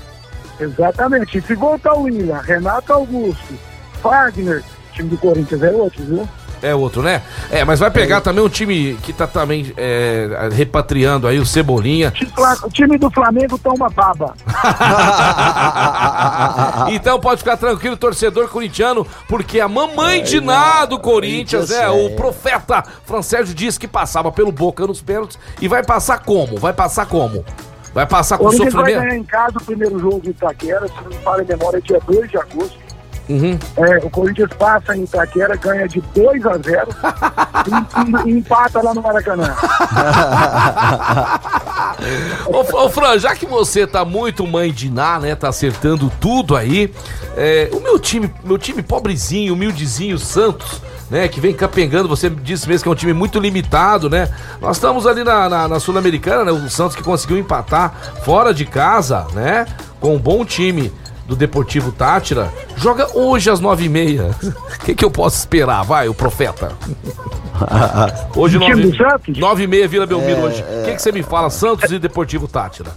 Exatamente. 0.60 1.38
E 1.38 1.42
se 1.42 1.54
voltar 1.56 1.94
o 1.94 2.04
William, 2.04 2.40
Renato 2.40 2.94
Augusto, 2.94 3.54
Fagner, 4.02 4.64
time 4.94 5.10
do 5.10 5.18
Corinthians 5.18 5.62
é 5.62 5.72
outro, 5.72 6.04
viu? 6.06 6.30
É 6.62 6.74
outro, 6.74 7.02
né? 7.02 7.22
É, 7.52 7.64
mas 7.64 7.80
vai 7.80 7.92
pegar 7.92 8.22
também 8.22 8.44
um 8.44 8.50
time 8.50 8.96
que 9.04 9.14
tá 9.14 9.28
também 9.28 9.74
é, 9.78 10.50
repatriando 10.52 11.28
aí 11.28 11.40
o 11.40 11.46
Cebolinha. 11.46 12.14
O 12.64 12.70
time 12.70 12.98
do 12.98 13.10
Flamengo 13.12 13.58
tá 13.58 13.72
uma 13.72 13.90
baba. 13.90 14.34
então 16.90 17.20
pode 17.20 17.40
ficar 17.40 17.58
tranquilo, 17.58 17.98
torcedor 17.98 18.48
corintiano, 18.50 19.06
porque 19.28 19.60
a 19.60 19.68
mamãe 19.68 20.24
de 20.24 20.42
Ná 20.42 20.86
do 20.86 21.00
Corinthians, 21.00 21.70
né? 21.70 21.88
O 21.90 22.16
profeta 22.16 22.84
Francérgio 23.06 23.54
disse 23.54 23.80
que 23.80 23.88
passava 23.88 24.32
pelo 24.32 24.52
Boca 24.52 24.86
nos 24.88 25.02
pênaltis 25.02 25.38
e 25.62 25.68
vai 25.68 25.84
passar 25.84 26.20
como? 26.20 26.58
Vai 26.58 26.74
passar 26.74 27.06
como? 27.06 27.46
Vai 27.94 28.06
passar 28.06 28.36
O 28.36 28.40
com 28.40 28.44
Corinthians 28.46 28.74
vai 28.74 28.84
sofrimento? 28.84 29.08
ganhar 29.08 29.20
em 29.20 29.24
casa 29.24 29.58
o 29.58 29.64
primeiro 29.64 29.98
jogo 30.00 30.20
de 30.20 30.32
Itaquera, 30.32 30.88
se 30.88 30.94
não 30.96 31.10
me 31.10 31.16
falha 31.24 31.44
a 31.44 31.46
memória, 31.46 31.78
é 31.78 31.82
dia 31.82 32.00
2 32.06 32.30
de 32.30 32.38
agosto. 32.38 32.85
Uhum. 33.28 33.58
É, 33.78 33.98
o 34.06 34.10
Corinthians 34.10 34.50
passa 34.58 34.96
em 34.96 35.04
Itaquera, 35.04 35.56
ganha 35.56 35.88
de 35.88 36.00
2 36.14 36.46
a 36.46 36.58
0 36.58 36.88
e, 37.66 38.30
e- 38.30 38.32
e 38.34 38.38
empata 38.38 38.82
lá 38.84 38.94
no 38.94 39.02
Maracanã. 39.02 39.52
Ô, 42.48 42.60
ô, 42.86 42.90
Fran, 42.90 43.18
já 43.18 43.36
que 43.36 43.46
você 43.46 43.88
tá 43.88 44.04
muito 44.06 44.46
mãe 44.46 44.72
de 44.72 44.90
Ná, 44.92 45.20
né? 45.20 45.36
Tá 45.36 45.50
acertando 45.50 46.12
tudo 46.20 46.56
aí. 46.56 46.94
é, 47.36 47.70
o 47.74 47.80
meu 47.80 47.98
time, 48.00 48.32
meu 48.44 48.58
time 48.58 48.82
pobrezinho, 48.82 49.54
humildezinho, 49.54 50.18
Santos, 50.20 50.82
né? 51.10 51.28
Que 51.28 51.40
vem 51.40 51.54
capengando, 51.54 52.08
você 52.08 52.30
disse 52.30 52.68
mesmo 52.68 52.84
que 52.84 52.90
é 52.90 52.92
um 52.92 52.96
time 52.96 53.14
muito 53.14 53.40
limitado, 53.40 54.10
né? 54.10 54.30
Nós 54.62 54.78
estamos 54.78 55.08
ali 55.08 55.24
na, 55.24 55.50
na- 55.50 55.68
na 55.68 55.80
Sul-Americana, 55.80 56.46
né? 56.46 56.52
O 56.52 56.70
Santos 56.70 56.96
que 56.96 57.04
conseguiu 57.04 57.38
empatar 57.38 57.94
fora 58.24 58.54
de 58.54 58.66
casa, 58.66 59.26
né? 59.34 59.66
Com 60.00 60.16
um 60.16 60.20
bom 60.20 60.46
time 60.46 60.92
do 61.26 61.36
Deportivo 61.36 61.92
Tátira. 61.92 62.52
Joga 62.78 63.18
hoje 63.18 63.50
às 63.50 63.60
nove 63.60 63.86
e 63.86 63.90
meia. 63.90 64.32
O 64.44 64.80
que, 64.86 64.94
que 64.96 65.04
eu 65.04 65.10
posso 65.12 65.38
esperar? 65.38 65.84
Vai, 65.84 66.08
o 66.08 66.14
profeta. 66.14 66.72
Hoje, 68.36 68.60
nove, 68.60 68.82
do 68.82 68.98
Santos? 68.98 69.38
nove 69.38 69.64
e 69.64 69.68
meia, 69.68 69.88
Vila 69.88 70.06
Belmiro 70.06 70.42
É, 70.42 70.44
hoje. 70.44 70.62
O 70.62 70.86
que, 70.86 70.96
que 70.96 71.02
você 71.02 71.12
me 71.12 71.24
fala? 71.24 71.50
Santos 71.50 71.90
e 71.90 71.98
Deportivo 71.98 72.48
Tátira. 72.50 72.92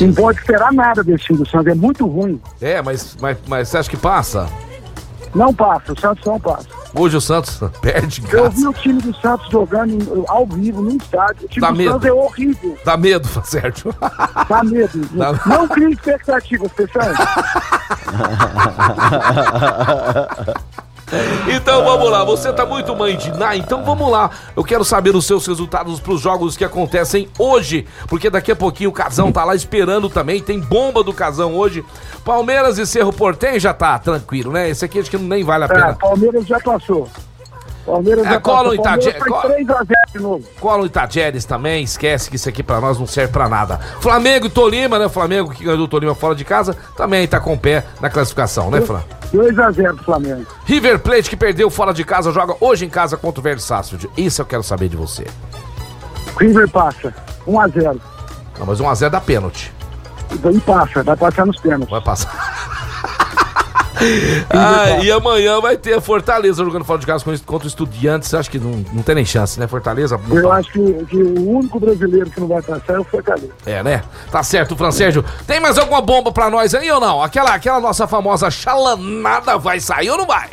não 0.00 0.12
pode 0.14 0.40
esperar 0.40 0.72
nada 0.72 1.04
desse 1.04 1.24
time 1.24 1.38
do 1.38 1.48
Santos, 1.48 1.68
é 1.68 1.74
muito 1.74 2.06
ruim. 2.06 2.40
É, 2.60 2.82
mas, 2.82 3.16
mas, 3.20 3.38
mas 3.46 3.68
você 3.68 3.78
acha 3.78 3.88
que 3.88 3.96
passa? 3.96 4.48
Não 5.34 5.54
passa, 5.54 5.92
o 5.92 6.00
Santos 6.00 6.24
não 6.24 6.40
passa. 6.40 6.66
Hoje 6.94 7.16
o 7.16 7.20
Santos 7.20 7.58
perde 7.80 8.20
em 8.20 8.24
Eu 8.30 8.42
casa. 8.44 8.56
vi 8.56 8.66
o 8.66 8.72
time 8.74 9.00
do 9.00 9.14
Santos 9.16 9.48
jogando 9.50 10.24
ao 10.28 10.46
vivo, 10.46 10.82
no 10.82 10.90
estádio. 10.96 11.46
O 11.46 11.48
time 11.48 11.60
Dá 11.66 11.70
do 11.70 11.76
medo. 11.76 11.90
Santos 11.92 12.06
é 12.06 12.12
horrível. 12.12 12.78
Dá 12.84 12.96
medo, 12.98 13.28
Sérgio. 13.44 13.94
Dá 14.48 14.62
medo. 14.62 14.98
Dá- 15.16 15.32
Não 15.46 15.68
crie 15.68 15.92
expectativas, 15.92 16.70
pessoal. 16.76 17.06
Então 21.54 21.84
vamos 21.84 22.10
lá, 22.10 22.24
você 22.24 22.52
tá 22.52 22.64
muito 22.64 22.94
mãe 22.96 23.16
de 23.16 23.30
Ná, 23.36 23.54
então 23.56 23.84
vamos 23.84 24.10
lá. 24.10 24.30
Eu 24.56 24.64
quero 24.64 24.84
saber 24.84 25.14
os 25.14 25.26
seus 25.26 25.46
resultados 25.46 26.00
pros 26.00 26.20
jogos 26.20 26.56
que 26.56 26.64
acontecem 26.64 27.28
hoje, 27.38 27.86
porque 28.08 28.30
daqui 28.30 28.50
a 28.52 28.56
pouquinho 28.56 28.90
o 28.90 28.92
Casão 28.92 29.30
tá 29.30 29.44
lá 29.44 29.54
esperando 29.54 30.08
também, 30.08 30.40
tem 30.42 30.58
bomba 30.58 31.02
do 31.02 31.12
Casão 31.12 31.54
hoje. 31.54 31.84
Palmeiras 32.24 32.78
e 32.78 32.86
Cerro 32.86 33.12
Portem 33.12 33.60
já 33.60 33.74
tá 33.74 33.98
tranquilo, 33.98 34.52
né? 34.52 34.70
Esse 34.70 34.84
aqui 34.84 35.00
acho 35.00 35.10
que 35.10 35.18
nem 35.18 35.44
vale 35.44 35.64
a 35.64 35.66
É, 35.66 35.70
pena. 35.70 35.94
Palmeiras 35.94 36.46
já 36.46 36.58
passou. 36.60 37.06
Palmeiras 37.84 38.24
É, 38.26 38.30
já 38.30 38.40
cola 38.40 38.74
o 38.74 38.76
passou. 38.76 38.82
Palmeiras 38.84 39.06
Itaje- 39.06 39.18
foi 39.18 39.28
co- 39.28 39.48
3x0 39.48 39.86
de 40.12 40.18
novo. 40.20 40.44
Cola 40.60 40.82
o 40.82 40.86
Itajeres 40.86 41.44
também, 41.44 41.82
esquece 41.82 42.30
que 42.30 42.36
isso 42.36 42.48
aqui 42.48 42.62
pra 42.62 42.80
nós 42.80 42.98
não 42.98 43.06
serve 43.06 43.32
pra 43.32 43.48
nada. 43.48 43.78
Flamengo 44.00 44.46
e 44.46 44.50
Tolima, 44.50 44.98
né? 44.98 45.08
Flamengo 45.08 45.50
que 45.50 45.64
ganhou 45.64 45.80
o 45.84 45.88
Tolima 45.88 46.14
fora 46.14 46.34
de 46.34 46.44
casa, 46.44 46.76
também 46.96 47.26
tá 47.26 47.40
com 47.40 47.54
o 47.54 47.58
pé 47.58 47.84
na 48.00 48.08
classificação, 48.08 48.70
né, 48.70 48.80
Fran? 48.80 49.00
2x0 49.32 49.94
pro 49.96 50.04
Flamengo. 50.04 50.46
River 50.64 50.98
Plate 51.00 51.28
que 51.30 51.36
perdeu 51.36 51.68
fora 51.70 51.92
de 51.92 52.04
casa, 52.04 52.30
joga 52.30 52.54
hoje 52.60 52.84
em 52.84 52.88
casa 52.90 53.16
contra 53.16 53.40
o 53.40 53.42
Verde 53.42 53.62
Sarsfield. 53.62 54.08
Isso 54.16 54.40
eu 54.42 54.46
quero 54.46 54.62
saber 54.62 54.88
de 54.88 54.96
você. 54.96 55.26
River 56.38 56.68
passa. 56.70 57.12
1x0. 57.46 58.00
Não, 58.58 58.66
mas 58.66 58.80
1x0 58.80 59.10
dá 59.10 59.20
pênalti. 59.20 59.72
E 60.32 60.60
passa, 60.60 61.02
vai 61.02 61.16
passar 61.16 61.44
nos 61.44 61.58
pênaltis. 61.58 61.90
Vai 61.90 62.00
passar. 62.00 62.30
Ah, 64.50 65.02
e 65.02 65.10
amanhã 65.10 65.60
vai 65.60 65.76
ter 65.76 65.94
a 65.94 66.00
Fortaleza 66.00 66.64
jogando 66.64 66.84
fora 66.84 66.98
de 66.98 67.06
casa 67.06 67.24
contra 67.44 67.66
o 67.66 67.68
Estudiantes. 67.68 68.32
Acha 68.34 68.50
que 68.50 68.58
não, 68.58 68.84
não 68.92 69.02
tem 69.02 69.14
nem 69.14 69.24
chance, 69.24 69.58
né? 69.58 69.66
Fortaleza? 69.66 70.20
Eu 70.30 70.48
tá- 70.48 70.54
acho 70.56 70.72
que, 70.72 71.04
que 71.06 71.16
o 71.16 71.48
único 71.58 71.78
brasileiro 71.80 72.30
que 72.30 72.40
não 72.40 72.48
vai 72.48 72.62
passar 72.62 72.94
é 72.94 72.98
o 73.00 73.04
Fortaleza. 73.04 73.50
É, 73.66 73.82
né? 73.82 74.02
Tá 74.30 74.42
certo, 74.42 74.76
Fran 74.76 74.90
Sérgio. 74.90 75.24
Tem 75.46 75.60
mais 75.60 75.78
alguma 75.78 76.00
bomba 76.00 76.32
pra 76.32 76.50
nós 76.50 76.74
aí 76.74 76.90
ou 76.90 77.00
não? 77.00 77.22
Aquela, 77.22 77.54
aquela 77.54 77.80
nossa 77.80 78.06
famosa 78.06 78.50
chalanada 78.50 79.58
vai 79.58 79.80
sair 79.80 80.10
ou 80.10 80.18
não 80.18 80.26
vai? 80.26 80.50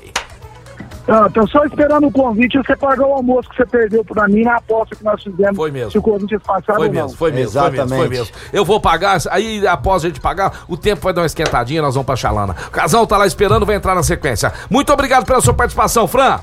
Ah, 1.09 1.27
tô 1.33 1.47
só 1.47 1.63
esperando 1.65 2.07
o 2.07 2.11
convite 2.11 2.55
e 2.57 2.63
você 2.63 2.75
pagar 2.75 3.07
o 3.07 3.13
almoço 3.13 3.49
que 3.49 3.55
você 3.57 3.65
perdeu 3.65 4.05
pra 4.05 4.27
mim 4.27 4.43
na 4.43 4.57
aposta 4.57 4.95
que 4.95 5.03
nós 5.03 5.21
fizemos. 5.23 5.55
Foi 5.55 5.71
mesmo. 5.71 5.91
Se 5.91 5.97
o 5.97 6.01
Corinthians 6.01 6.43
passar 6.43 6.75
Foi 6.75 6.87
ou 6.87 6.93
não. 6.93 7.01
mesmo, 7.03 7.17
foi 7.17 7.31
mesmo, 7.31 7.59
foi 7.59 7.71
mesmo, 7.71 7.95
foi 7.95 8.09
mesmo. 8.09 8.35
Eu 8.53 8.63
vou 8.63 8.79
pagar, 8.79 9.17
aí 9.31 9.65
após 9.67 10.05
a 10.05 10.07
gente 10.07 10.21
pagar, 10.21 10.63
o 10.67 10.77
tempo 10.77 11.01
vai 11.01 11.11
dar 11.11 11.21
uma 11.21 11.27
esquentadinha, 11.27 11.81
nós 11.81 11.95
vamos 11.95 12.05
pra 12.05 12.15
Chalana. 12.15 12.55
O 12.67 12.71
casal 12.71 13.07
tá 13.07 13.17
lá 13.17 13.25
esperando, 13.25 13.65
vai 13.65 13.75
entrar 13.75 13.95
na 13.95 14.03
sequência. 14.03 14.53
Muito 14.69 14.93
obrigado 14.93 15.25
pela 15.25 15.41
sua 15.41 15.53
participação, 15.53 16.07
Fran. 16.07 16.39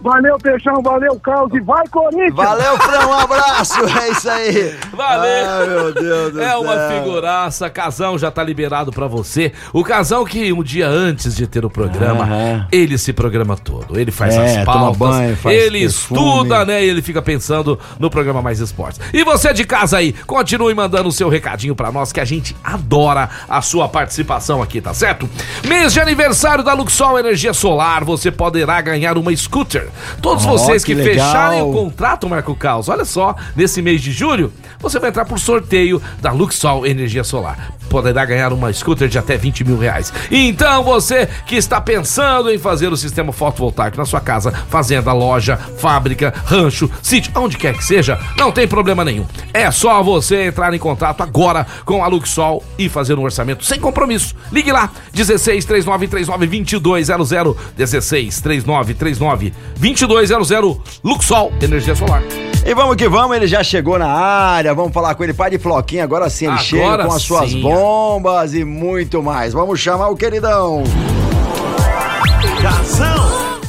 Valeu, 0.00 0.36
Peixão, 0.38 0.82
valeu, 0.82 1.18
Carlos 1.20 1.54
e 1.54 1.60
vai, 1.60 1.82
Corinthians! 1.88 2.34
Valeu, 2.34 2.76
Fran, 2.76 3.06
um 3.06 3.12
abraço, 3.14 3.80
é 3.98 4.10
isso 4.10 4.28
aí. 4.28 4.78
Valeu. 4.94 5.46
Ai, 5.50 5.66
meu 5.68 5.92
Deus 5.94 6.32
do 6.32 6.42
É 6.42 6.56
uma 6.56 6.74
céu. 6.74 6.98
figuraça, 7.02 7.70
Casão 7.70 8.18
já 8.18 8.30
tá 8.30 8.42
liberado 8.42 8.92
pra 8.92 9.06
você. 9.06 9.52
O 9.72 9.82
Casão 9.84 10.24
que 10.24 10.52
um 10.52 10.62
dia 10.62 10.88
antes 10.88 11.34
de 11.34 11.46
ter 11.46 11.64
o 11.64 11.70
programa, 11.70 12.66
ele 12.70 12.96
se 12.98 13.12
programa 13.12 13.56
todo. 13.56 13.98
Ele 13.98 14.10
faz 14.10 14.34
É, 14.34 14.58
as 14.60 14.64
pautas, 14.64 14.96
banho, 14.98 15.36
faz 15.36 15.56
ele 15.56 15.80
perfume. 15.80 16.20
estuda, 16.20 16.64
né? 16.64 16.84
E 16.84 16.88
ele 16.88 17.02
fica 17.02 17.20
pensando 17.22 17.78
no 17.98 18.08
programa 18.10 18.40
Mais 18.42 18.60
Esportes. 18.60 19.00
E 19.12 19.24
você 19.24 19.52
de 19.52 19.64
casa 19.64 19.98
aí, 19.98 20.12
continue 20.26 20.74
mandando 20.74 21.08
o 21.08 21.12
seu 21.12 21.28
recadinho 21.28 21.74
pra 21.74 21.90
nós 21.92 22.12
que 22.12 22.20
a 22.20 22.24
gente 22.24 22.56
adora 22.62 23.28
a 23.48 23.60
sua 23.62 23.88
participação 23.88 24.62
aqui, 24.62 24.80
tá 24.80 24.92
certo? 24.94 25.28
Mês 25.66 25.92
de 25.92 26.00
aniversário 26.00 26.62
da 26.64 26.72
Luxol 26.74 27.18
Energia 27.18 27.52
Solar, 27.54 28.04
você 28.04 28.30
poderá 28.30 28.80
ganhar 28.80 29.16
uma 29.18 29.34
scooter. 29.34 29.88
Todos 30.20 30.44
Ó, 30.46 30.50
vocês 30.50 30.84
que, 30.84 30.94
que 30.94 31.02
fecharem 31.02 31.62
o 31.62 31.72
contrato, 31.72 32.28
Marco 32.28 32.54
Caos, 32.54 32.88
olha 32.88 33.04
só, 33.04 33.34
nesse 33.56 33.80
mês 33.82 34.00
de 34.02 34.12
julho, 34.12 34.52
você 34.84 35.00
vai 35.00 35.08
entrar 35.08 35.24
por 35.24 35.38
sorteio 35.38 36.00
da 36.20 36.30
Luxol 36.30 36.86
Energia 36.86 37.24
Solar. 37.24 37.72
Poderá 37.88 38.24
ganhar 38.24 38.52
uma 38.52 38.70
scooter 38.72 39.08
de 39.08 39.18
até 39.18 39.36
20 39.36 39.64
mil 39.64 39.78
reais. 39.78 40.12
Então, 40.30 40.84
você 40.84 41.26
que 41.46 41.56
está 41.56 41.80
pensando 41.80 42.50
em 42.50 42.58
fazer 42.58 42.92
o 42.92 42.96
sistema 42.96 43.32
fotovoltaico 43.32 43.96
na 43.96 44.04
sua 44.04 44.20
casa, 44.20 44.52
fazenda, 44.68 45.12
loja, 45.12 45.56
fábrica, 45.56 46.34
rancho, 46.44 46.90
sítio, 47.02 47.32
onde 47.34 47.56
quer 47.56 47.74
que 47.74 47.84
seja, 47.84 48.18
não 48.36 48.52
tem 48.52 48.68
problema 48.68 49.04
nenhum. 49.04 49.26
É 49.54 49.70
só 49.70 50.02
você 50.02 50.44
entrar 50.44 50.74
em 50.74 50.78
contato 50.78 51.22
agora 51.22 51.66
com 51.84 52.04
a 52.04 52.06
Luxol 52.06 52.62
e 52.78 52.88
fazer 52.88 53.18
um 53.18 53.22
orçamento 53.22 53.64
sem 53.64 53.80
compromisso. 53.80 54.34
Ligue 54.52 54.70
lá, 54.70 54.90
16 55.14 55.64
39 55.64 56.08
39 56.08 56.46
2200 56.80 57.56
16 57.74 58.40
39 58.42 58.94
39 58.94 59.54
2200 59.78 60.78
Luxol 61.02 61.52
Energia 61.62 61.94
Solar. 61.94 62.22
E 62.66 62.74
vamos 62.74 62.96
que 62.96 63.06
vamos, 63.06 63.36
ele 63.36 63.46
já 63.46 63.62
chegou 63.62 63.98
na 63.98 64.08
área, 64.08 64.73
vamos 64.74 64.92
falar 64.92 65.14
com 65.14 65.24
ele, 65.24 65.34
pai 65.34 65.50
de 65.50 65.58
Floquinho, 65.58 66.02
agora 66.02 66.28
sim 66.28 66.46
ele 66.46 66.54
Agora 66.54 66.64
chega 66.64 67.06
com 67.06 67.12
as 67.12 67.22
suas 67.22 67.50
sim. 67.50 67.62
bombas 67.62 68.54
e 68.54 68.64
muito 68.64 69.22
mais. 69.22 69.52
Vamos 69.52 69.80
chamar 69.80 70.08
o 70.08 70.16
queridão. 70.16 70.82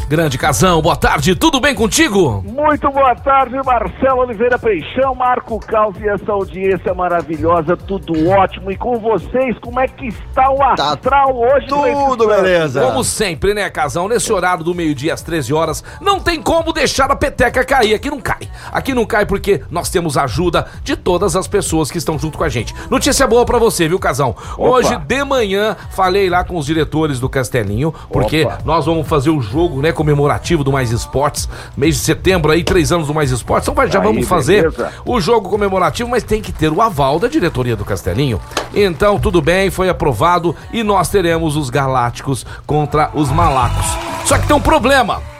Grande 0.07 0.37
Casão, 0.37 0.83
boa 0.83 0.95
tarde, 0.95 1.35
tudo 1.35 1.59
bem 1.59 1.73
contigo? 1.73 2.43
Muito 2.45 2.91
boa 2.91 3.15
tarde, 3.15 3.55
Marcelo 3.65 4.21
Oliveira 4.21 4.59
Peixão, 4.59 5.15
Marco 5.15 5.59
Caos 5.59 5.95
e 5.99 6.07
essa 6.07 6.31
audiência 6.31 6.93
maravilhosa, 6.93 7.75
tudo 7.75 8.29
ótimo. 8.29 8.69
E 8.69 8.77
com 8.77 8.99
vocês, 8.99 9.57
como 9.59 9.79
é 9.79 9.87
que 9.87 10.05
está 10.09 10.51
o 10.51 10.61
astral 10.61 11.35
hoje? 11.35 11.65
Tá 11.65 12.05
tudo 12.07 12.27
beleza. 12.27 12.81
Como 12.81 13.03
sempre, 13.03 13.55
né, 13.55 13.67
Casão? 13.71 14.07
Nesse 14.07 14.31
horário 14.31 14.63
do 14.63 14.75
meio-dia 14.75 15.11
às 15.11 15.23
13 15.23 15.51
horas, 15.51 15.83
não 15.99 16.19
tem 16.19 16.39
como 16.39 16.71
deixar 16.71 17.09
a 17.09 17.15
peteca 17.15 17.65
cair. 17.65 17.95
Aqui 17.95 18.11
não 18.11 18.21
cai. 18.21 18.47
Aqui 18.71 18.93
não 18.93 19.07
cai 19.07 19.25
porque 19.25 19.63
nós 19.71 19.89
temos 19.89 20.17
a 20.17 20.25
ajuda 20.25 20.67
de 20.83 20.95
todas 20.95 21.35
as 21.35 21.47
pessoas 21.47 21.89
que 21.89 21.97
estão 21.97 22.19
junto 22.19 22.37
com 22.37 22.43
a 22.43 22.49
gente. 22.49 22.75
Notícia 22.91 23.25
boa 23.25 23.43
pra 23.43 23.57
você, 23.57 23.87
viu, 23.87 23.97
Casão? 23.97 24.35
Hoje 24.55 24.95
de 24.99 25.23
manhã 25.23 25.75
falei 25.89 26.29
lá 26.29 26.43
com 26.43 26.57
os 26.57 26.67
diretores 26.67 27.19
do 27.19 27.27
Castelinho, 27.27 27.91
porque 28.11 28.43
Opa. 28.43 28.59
nós 28.63 28.85
vamos 28.85 29.07
fazer 29.07 29.31
o 29.31 29.41
jogo, 29.41 29.81
né, 29.81 29.94
comemorativo 29.95 30.63
do 30.63 30.71
Mais 30.71 30.91
Esportes, 30.91 31.49
mês 31.75 31.95
de 31.95 32.01
setembro 32.01 32.51
aí, 32.51 32.63
três 32.63 32.91
anos 32.91 33.07
do 33.07 33.13
Mais 33.13 33.31
Esportes. 33.31 33.67
Então 33.67 33.87
já 33.87 33.99
Aí, 33.99 34.05
vamos 34.05 34.27
fazer 34.27 34.69
beleza. 34.69 34.93
o 35.05 35.19
jogo 35.19 35.49
comemorativo, 35.49 36.09
mas 36.09 36.23
tem 36.23 36.41
que 36.41 36.51
ter 36.51 36.71
o 36.71 36.81
aval 36.81 37.17
da 37.19 37.27
diretoria 37.27 37.75
do 37.75 37.83
Castelinho. 37.83 38.39
Então, 38.73 39.19
tudo 39.19 39.41
bem, 39.41 39.71
foi 39.71 39.89
aprovado 39.89 40.55
e 40.71 40.83
nós 40.83 41.09
teremos 41.09 41.55
os 41.55 41.69
Galácticos 41.69 42.45
contra 42.67 43.09
os 43.13 43.31
Malacos. 43.31 43.85
Só 44.25 44.37
que 44.37 44.47
tem 44.47 44.55
um 44.55 44.61
problema. 44.61 45.34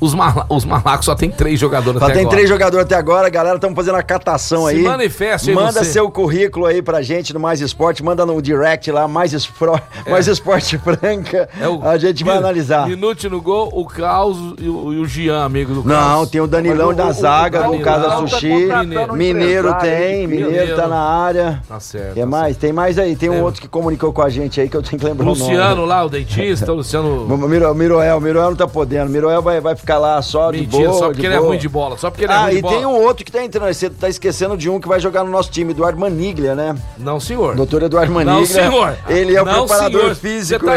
Os, 0.00 0.14
mala- 0.14 0.46
os 0.48 0.64
Malacos 0.64 1.06
só 1.06 1.14
tem 1.14 1.30
três 1.30 1.58
jogadores 1.58 1.98
Só 1.98 2.04
até 2.06 2.14
tem 2.14 2.22
agora. 2.22 2.36
três 2.36 2.48
jogadores 2.48 2.84
até 2.86 2.94
agora, 2.94 3.28
galera, 3.28 3.56
estamos 3.56 3.74
fazendo 3.74 3.96
a 3.96 4.02
catação 4.02 4.66
Se 4.68 4.76
aí. 4.76 4.82
manifeste 4.82 5.50
aí 5.50 5.56
Manda 5.56 5.72
você. 5.84 5.84
seu 5.86 6.08
currículo 6.10 6.66
aí 6.66 6.80
pra 6.80 7.02
gente 7.02 7.34
no 7.34 7.40
Mais 7.40 7.60
Esporte, 7.60 8.02
manda 8.02 8.24
no 8.24 8.40
direct 8.40 8.90
lá, 8.92 9.08
Mais, 9.08 9.32
Espro... 9.32 9.80
Mais 10.08 10.28
Esporte 10.28 10.78
Franca, 10.78 11.48
É 11.60 11.66
o- 11.68 11.82
a 11.82 11.98
gente 11.98 12.22
vai 12.22 12.34
Mi- 12.34 12.38
analisar. 12.38 12.86
Minute 12.88 13.28
no 13.28 13.40
gol, 13.42 13.70
o 13.72 13.84
Caos 13.86 14.36
e 14.58 14.68
o, 14.68 14.92
e 14.92 14.98
o 15.00 15.04
Gian, 15.06 15.44
amigo 15.44 15.74
do 15.74 15.82
Caos. 15.82 15.96
Não, 16.18 16.26
tem 16.26 16.40
o 16.40 16.46
Danilão 16.46 16.90
o- 16.90 16.94
da 16.94 17.06
o- 17.06 17.10
o 17.10 17.12
zaga, 17.12 17.58
do 17.58 17.64
Danilão 17.64 17.82
Casa 17.84 18.08
tá 18.08 18.16
Sushi. 18.28 18.50
contratando 18.50 19.12
um 19.12 19.16
Mineiro 19.16 19.74
tem, 19.80 19.90
aí, 19.90 20.26
Mineiro 20.26 20.76
tá 20.76 20.86
na 20.86 21.00
área. 21.00 21.62
Tá 21.68 21.80
certo. 21.80 22.14
que 22.14 22.24
mais? 22.24 22.56
Tem 22.56 22.72
mais 22.72 22.98
aí, 22.98 23.16
tem 23.16 23.30
um 23.30 23.32
Tem. 23.32 23.42
outro 23.42 23.60
que 23.60 23.68
comunicou 23.68 24.12
com 24.12 24.22
a 24.22 24.28
gente 24.28 24.60
aí 24.60 24.68
que 24.68 24.76
eu 24.76 24.82
tenho 24.82 24.98
que 25.00 25.04
lembrar 25.04 25.26
o 25.26 25.30
Luciano 25.30 25.76
nome. 25.76 25.88
lá, 25.88 26.04
o 26.04 26.08
dentista, 26.08 26.72
o 26.72 26.76
Luciano. 26.76 27.08
O 27.38 27.48
Miro, 27.48 27.74
Miroel, 27.74 28.20
Miroel 28.20 28.50
não 28.50 28.56
tá 28.56 28.66
podendo. 28.68 29.10
Miroel 29.10 29.40
vai, 29.42 29.60
vai 29.60 29.74
ficar 29.74 29.87
lá 29.96 30.20
só 30.20 30.50
de 30.50 30.60
Mentira, 30.60 30.88
boa. 30.88 30.98
só 30.98 31.06
porque 31.06 31.20
de 31.20 31.26
ele 31.28 31.34
é 31.34 31.38
boa. 31.38 31.48
ruim 31.48 31.58
de 31.58 31.68
bola. 31.68 31.96
Só 31.96 32.10
porque 32.10 32.24
ele 32.24 32.32
é 32.32 32.36
Ah, 32.36 32.40
ruim 32.42 32.50
de 32.52 32.58
e 32.58 32.62
bola. 32.62 32.76
tem 32.76 32.86
um 32.86 32.94
outro 33.02 33.24
que 33.24 33.32
tá 33.32 33.42
entrando. 33.42 33.72
Você 33.72 33.88
tá 33.88 34.08
esquecendo 34.08 34.56
de 34.56 34.68
um 34.68 34.78
que 34.80 34.88
vai 34.88 35.00
jogar 35.00 35.24
no 35.24 35.30
nosso 35.30 35.50
time, 35.50 35.70
Eduardo 35.70 35.98
Maniglia, 35.98 36.54
né? 36.54 36.74
Não, 36.98 37.18
senhor. 37.20 37.54
Doutor 37.54 37.82
Eduardo 37.84 38.12
Maniglia. 38.12 38.40
Não, 38.40 38.46
senhor. 38.46 38.96
Ele 39.08 39.34
é 39.36 39.40
o 39.42 39.44
Não, 39.44 39.66
preparador 39.66 40.00
senhor. 40.00 40.14
físico 40.16 40.66
tá- 40.66 40.72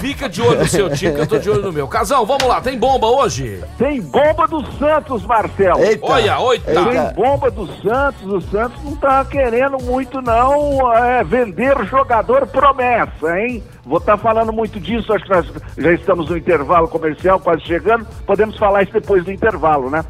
Fica 0.00 0.28
de 0.28 0.42
olho 0.42 0.58
no 0.58 0.66
seu 0.68 0.90
time, 0.90 1.14
que 1.14 1.20
eu 1.20 1.26
tô 1.26 1.38
de 1.38 1.48
olho 1.48 1.62
no 1.62 1.72
meu. 1.72 1.86
Casão, 1.88 2.26
vamos 2.26 2.44
lá, 2.44 2.60
tem 2.60 2.78
bomba 2.78 3.06
hoje? 3.06 3.62
Tem 3.78 4.00
bomba 4.00 4.46
do 4.48 4.60
Santos, 4.78 5.24
Marcelo. 5.24 5.80
Eita. 5.80 6.04
Olha, 6.06 6.38
oita. 6.40 6.72
Tem 6.72 7.14
bomba 7.14 7.50
do 7.50 7.66
Santos. 7.82 8.22
O 8.32 8.40
Santos 8.50 8.82
não 8.84 8.96
tá 8.96 9.24
querendo 9.24 9.78
muito, 9.82 10.20
não, 10.20 10.92
é, 10.94 11.22
vender 11.22 11.76
jogador 11.86 12.46
promessa, 12.46 13.38
hein? 13.38 13.62
Vou 13.84 13.98
estar 13.98 14.16
falando 14.16 14.52
muito 14.52 14.78
disso, 14.78 15.12
acho 15.12 15.24
que 15.24 15.30
nós 15.30 15.46
já 15.76 15.92
estamos 15.92 16.28
no 16.30 16.36
intervalo 16.36 16.86
comercial, 16.88 17.40
quase 17.40 17.62
chegando. 17.62 18.01
Podemos 18.26 18.56
falar 18.56 18.82
isso 18.82 18.92
depois 18.92 19.24
do 19.24 19.32
intervalo, 19.32 19.90
né? 19.90 20.04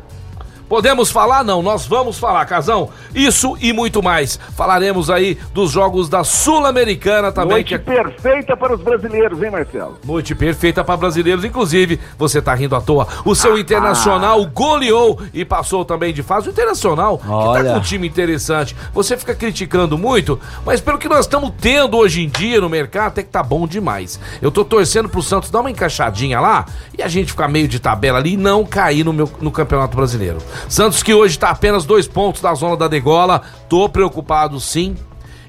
Podemos 0.73 1.11
falar? 1.11 1.45
Não, 1.45 1.61
nós 1.61 1.85
vamos 1.85 2.19
falar, 2.19 2.47
Casão. 2.47 2.89
Isso 3.15 3.59
e 3.61 3.75
muito 3.75 4.03
mais. 4.03 4.41
Falaremos 4.57 5.11
aí 5.11 5.37
dos 5.53 5.71
jogos 5.71 6.09
da 6.09 6.25
Sul-Americana 6.25 7.31
também. 7.31 7.57
Noite 7.57 7.69
que 7.69 7.75
é 7.75 7.79
perfeita 7.79 8.57
para 8.57 8.75
os 8.75 8.81
brasileiros, 8.81 9.43
hein, 9.43 9.51
Marcelo? 9.51 9.99
Noite 10.03 10.35
perfeita 10.35 10.83
para 10.83 10.97
brasileiros, 10.97 11.45
inclusive, 11.45 12.01
você 12.17 12.41
tá 12.41 12.55
rindo 12.55 12.75
à 12.75 12.81
toa. 12.81 13.07
O 13.23 13.35
seu 13.35 13.53
Ah. 13.57 13.61
Internacional 13.61 14.43
goleou 14.47 15.21
e 15.35 15.45
passou 15.45 15.85
também 15.85 16.11
de 16.11 16.23
fase. 16.23 16.49
O 16.49 16.51
Internacional, 16.53 17.19
que 17.19 17.27
tá 17.27 17.35
Olha. 17.35 17.73
com 17.73 17.77
um 17.77 17.81
time 17.83 18.09
interessante. 18.09 18.75
Você 18.95 19.15
fica 19.19 19.35
criticando 19.35 19.99
muito, 19.99 20.41
mas 20.65 20.81
pelo 20.81 20.97
que 20.97 21.07
nós 21.07 21.27
estamos 21.27 21.53
tendo 21.61 21.99
hoje 21.99 22.23
em 22.23 22.31
dia 22.31 22.63
no 22.63 22.71
mercado, 22.71 23.09
até 23.09 23.23
que 23.23 23.29
tá 23.29 23.43
bom 23.43 23.67
demais. 23.67 24.19
Eu 24.41 24.51
tô 24.51 24.65
torcendo 24.65 25.07
pro 25.07 25.21
Santos 25.23 25.51
dar 25.51 25.61
uma 25.61 25.71
encaixadinha 25.71 26.41
lá 26.41 26.65
e 26.97 27.03
a 27.03 27.09
gente 27.09 27.33
ficar 27.33 27.47
meio 27.49 27.69
de 27.69 27.79
tabela 27.79 28.17
ali 28.19 28.33
e 28.33 28.37
não 28.39 28.65
cair 28.65 29.05
no, 29.05 29.13
meu, 29.13 29.31
no 29.39 29.51
Campeonato 29.51 29.95
Brasileiro. 29.95 30.39
Santos 30.69 31.03
que 31.03 31.15
hoje 31.15 31.39
tá 31.39 31.51
apenas 31.51 31.85
dois 31.85 32.07
pontos 32.07 32.41
da 32.41 32.55
zona 32.55 32.77
da 32.77 32.89
degola. 32.89 33.43
Tô 33.69 33.89
preocupado 33.89 34.59
sim. 34.61 34.97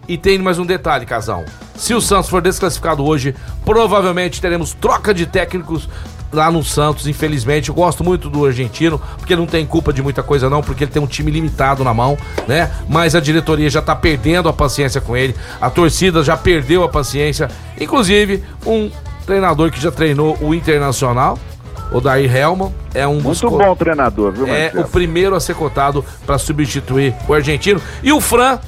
E 0.07 0.17
tem 0.17 0.37
mais 0.37 0.59
um 0.59 0.65
detalhe, 0.65 1.05
casal. 1.05 1.45
Se 1.75 1.93
o 1.93 2.01
Santos 2.01 2.29
for 2.29 2.41
desclassificado 2.41 3.05
hoje, 3.05 3.33
provavelmente 3.63 4.41
teremos 4.41 4.73
troca 4.73 5.13
de 5.13 5.25
técnicos 5.25 5.87
lá 6.33 6.51
no 6.51 6.63
Santos, 6.63 7.07
infelizmente. 7.07 7.69
Eu 7.69 7.75
gosto 7.75 8.03
muito 8.03 8.29
do 8.29 8.45
argentino, 8.45 8.99
porque 9.17 9.35
não 9.35 9.45
tem 9.45 9.65
culpa 9.65 9.93
de 9.93 10.01
muita 10.01 10.21
coisa 10.21 10.49
não, 10.49 10.61
porque 10.61 10.83
ele 10.83 10.91
tem 10.91 11.01
um 11.01 11.07
time 11.07 11.31
limitado 11.31 11.83
na 11.83 11.93
mão, 11.93 12.17
né? 12.47 12.71
Mas 12.89 13.15
a 13.15 13.19
diretoria 13.19 13.69
já 13.69 13.81
tá 13.81 13.95
perdendo 13.95 14.49
a 14.49 14.53
paciência 14.53 14.99
com 14.99 15.15
ele, 15.15 15.35
a 15.61 15.69
torcida 15.69 16.23
já 16.23 16.35
perdeu 16.35 16.83
a 16.83 16.89
paciência. 16.89 17.49
Inclusive, 17.79 18.43
um 18.65 18.91
treinador 19.25 19.71
que 19.71 19.79
já 19.79 19.91
treinou 19.91 20.37
o 20.41 20.53
Internacional, 20.53 21.39
o 21.93 22.01
Dair 22.01 22.35
Helman, 22.35 22.73
é 22.93 23.07
um 23.07 23.17
dos 23.17 23.41
Muito 23.41 23.49
co- 23.49 23.57
bom 23.57 23.75
treinador, 23.75 24.31
viu, 24.33 24.47
é 24.47 24.63
Marcelo? 24.63 24.83
o 24.83 24.87
primeiro 24.89 25.35
a 25.35 25.39
ser 25.39 25.55
cotado 25.55 26.03
para 26.25 26.37
substituir 26.37 27.13
o 27.27 27.33
argentino. 27.33 27.79
E 28.01 28.11
o 28.11 28.19
Fran, 28.19 28.59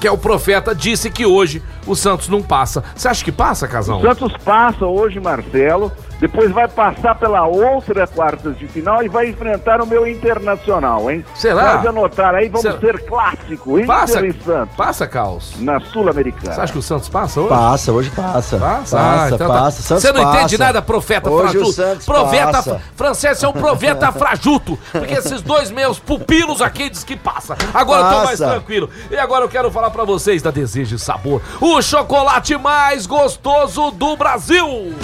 que 0.00 0.06
é 0.06 0.10
o 0.10 0.16
profeta, 0.18 0.74
disse 0.74 1.10
que 1.10 1.26
hoje 1.26 1.62
o 1.86 1.94
Santos 1.94 2.28
não 2.28 2.42
passa. 2.42 2.82
Você 2.94 3.08
acha 3.08 3.24
que 3.24 3.32
passa, 3.32 3.66
Casão? 3.68 3.98
O 3.98 4.02
Santos 4.02 4.32
passa 4.44 4.86
hoje, 4.86 5.18
Marcelo, 5.20 5.90
Depois 6.24 6.50
vai 6.52 6.66
passar 6.66 7.14
pela 7.16 7.46
outra 7.46 8.06
quartas 8.06 8.56
de 8.56 8.66
final 8.66 9.02
e 9.02 9.08
vai 9.10 9.28
enfrentar 9.28 9.82
o 9.82 9.86
meu 9.86 10.06
Internacional, 10.06 11.10
hein? 11.10 11.22
Será? 11.34 11.72
Pode 11.72 11.88
anotar 11.88 12.34
aí, 12.34 12.48
vamos 12.48 12.62
Será? 12.62 12.78
ter 12.78 13.04
clássico, 13.04 13.72
Inter 13.78 13.86
Passa, 13.86 14.26
e 14.26 14.32
Santos, 14.32 14.74
passa, 14.74 15.06
Caos. 15.06 15.52
na 15.60 15.78
Sul-Americana. 15.80 16.54
Você 16.54 16.60
acha 16.62 16.72
que 16.72 16.78
o 16.78 16.82
Santos 16.82 17.10
passa 17.10 17.40
hoje? 17.40 17.48
Passa, 17.50 17.92
hoje 17.92 18.10
passa. 18.10 18.56
Passa, 18.58 18.58
Passa, 18.58 18.98
Ah, 18.98 19.26
então 19.30 19.48
tá. 19.48 19.48
passa. 19.54 19.82
Santos 19.82 20.02
Você 20.02 20.12
não 20.12 20.22
entende 20.22 20.56
passa. 20.56 20.58
nada, 20.58 20.80
profeta 20.80 21.28
Hoje 21.30 21.44
o 21.44 21.50
frajuto. 21.50 21.72
Santos 21.72 22.06
Profeta 22.06 22.52
passa. 22.52 22.80
francês 22.96 23.42
é 23.42 23.48
um 23.48 23.52
profeta 23.52 24.10
frajuto. 24.12 24.78
Porque 24.92 25.12
esses 25.12 25.42
dois 25.42 25.70
meus 25.70 25.98
pupilos 25.98 26.62
aqui 26.62 26.88
diz 26.88 27.04
que 27.04 27.16
passa. 27.16 27.54
Agora 27.74 28.00
eu 28.02 28.08
tô 28.08 28.24
mais 28.24 28.40
Passa. 28.40 28.50
tranquilo. 28.52 28.88
E 29.10 29.16
agora 29.18 29.44
eu 29.44 29.48
quero 29.50 29.70
falar 29.70 29.90
pra 29.90 30.04
vocês 30.04 30.40
da 30.40 30.50
Desejo 30.50 30.96
e 30.96 30.98
Sabor, 30.98 31.42
o 31.60 31.82
chocolate 31.82 32.56
mais 32.56 33.04
gostoso 33.06 33.90
do 33.90 34.16
Brasil. 34.16 34.94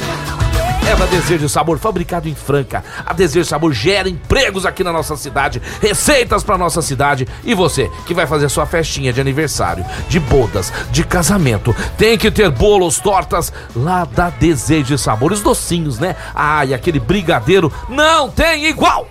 Da 0.97 1.07
Desejo 1.07 1.49
Sabor, 1.49 1.79
fabricado 1.79 2.29
em 2.29 2.35
Franca. 2.35 2.85
A 3.07 3.13
Desejo 3.13 3.45
Sabor 3.45 3.73
gera 3.73 4.09
empregos 4.09 4.67
aqui 4.67 4.83
na 4.83 4.93
nossa 4.93 5.17
cidade, 5.17 5.63
receitas 5.81 6.43
pra 6.43 6.59
nossa 6.59 6.83
cidade. 6.83 7.29
E 7.45 7.55
você 7.55 7.89
que 8.07 8.13
vai 8.13 8.27
fazer 8.27 8.49
sua 8.49 8.67
festinha 8.67 9.13
de 9.13 9.21
aniversário, 9.21 9.85
de 10.09 10.19
bodas, 10.19 10.73
de 10.91 11.05
casamento, 11.05 11.75
tem 11.97 12.19
que 12.19 12.31
ter 12.31 12.51
bolos, 12.51 12.99
tortas 12.99 13.53
lá 13.75 14.05
da 14.05 14.31
Desejo 14.31 14.99
Sabor. 14.99 15.33
Os 15.33 15.41
docinhos, 15.41 15.99
né? 15.99 16.17
Ah, 16.35 16.65
e 16.67 16.75
aquele 16.75 16.99
brigadeiro 16.99 17.73
não 17.89 18.29
tem 18.29 18.67
igual! 18.67 19.09